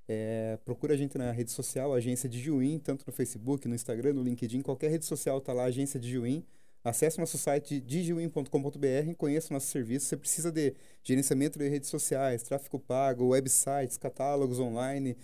É, 0.09 0.59
procura 0.64 0.95
a 0.95 0.97
gente 0.97 1.16
na 1.16 1.30
rede 1.30 1.53
social, 1.53 1.95
Agência 1.95 2.28
de 2.28 2.41
Juim, 2.41 2.80
tanto 2.80 3.05
no 3.07 3.12
Facebook, 3.12 3.68
no 3.68 3.76
Instagram, 3.76 4.14
no 4.14 4.22
LinkedIn, 4.24 4.62
qualquer 4.62 4.91
rede 4.91 5.05
social 5.05 5.41
tá 5.41 5.53
lá, 5.53 5.62
Agência 5.62 6.01
de 6.01 6.11
Juim. 6.11 6.45
Acesse 6.85 7.18
nosso 7.18 7.39
site 7.39 7.80
digiwin.com.br, 7.80 9.14
conheça 9.16 9.49
o 9.51 9.55
nosso 9.55 9.68
serviço. 9.68 10.07
Você 10.07 10.16
precisa 10.16 10.51
de 10.51 10.74
gerenciamento 11.03 11.59
de 11.59 11.68
redes 11.68 11.89
sociais, 11.89 12.43
tráfego 12.43 12.78
pago, 12.78 13.28
websites, 13.28 13.97
catálogos 13.97 14.59
online, 14.59 15.16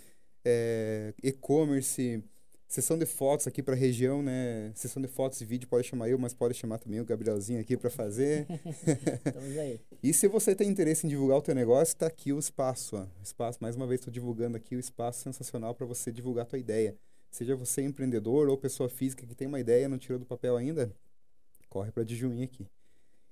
é, 0.45 1.13
e-commerce, 1.21 2.23
sessão 2.69 2.97
de 2.97 3.07
fotos 3.07 3.49
aqui 3.49 3.61
para 3.61 3.75
a 3.75 3.77
região, 3.77 4.23
né? 4.23 4.71
Sessão 4.75 5.03
de 5.03 5.09
fotos 5.09 5.41
e 5.41 5.45
vídeo 5.45 5.67
pode 5.67 5.85
chamar 5.85 6.09
eu, 6.09 6.17
mas 6.17 6.33
pode 6.33 6.55
chamar 6.55 6.79
também 6.79 7.01
o 7.01 7.05
Gabrielzinho 7.05 7.61
aqui 7.61 7.77
para 7.77 7.91
fazer. 7.91 8.47
Estamos 9.27 9.59
aí. 9.59 9.81
E 10.01 10.15
se 10.15 10.29
você 10.29 10.55
tem 10.55 10.69
interesse 10.69 11.07
em 11.07 11.11
divulgar 11.11 11.39
o 11.39 11.43
teu 11.43 11.57
negócio, 11.57 11.93
está 11.93 12.07
aqui 12.07 12.33
o 12.33 12.39
espaço, 12.39 12.97
ó. 12.97 13.07
Espaço, 13.21 13.59
mais 13.61 13.75
uma 13.75 13.87
vez 13.87 14.01
estou 14.01 14.13
divulgando 14.13 14.57
aqui 14.57 14.77
o 14.77 14.79
espaço 14.79 15.23
sensacional 15.23 15.75
para 15.75 15.87
você 15.87 16.13
divulgar 16.13 16.45
a 16.45 16.49
tua 16.49 16.59
ideia. 16.59 16.95
Seja 17.31 17.57
você 17.57 17.83
empreendedor 17.83 18.49
ou 18.49 18.57
pessoa 18.57 18.89
física 18.89 19.27
que 19.27 19.35
tem 19.35 19.49
uma 19.49 19.59
ideia, 19.59 19.89
não 19.89 19.99
tirou 19.99 20.19
do 20.19 20.25
papel 20.25 20.57
ainda, 20.57 20.95
corre 21.69 21.91
para 21.91 22.05
Dijuim 22.05 22.43
aqui. 22.43 22.66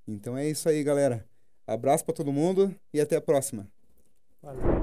Então 0.06 0.36
é 0.36 0.46
isso 0.48 0.68
aí, 0.68 0.82
galera. 0.82 1.24
Abraço 1.66 2.04
para 2.04 2.14
todo 2.14 2.32
mundo 2.32 2.74
e 2.92 3.00
até 3.00 3.16
a 3.16 3.20
próxima. 3.20 3.66
Valeu. 4.42 4.75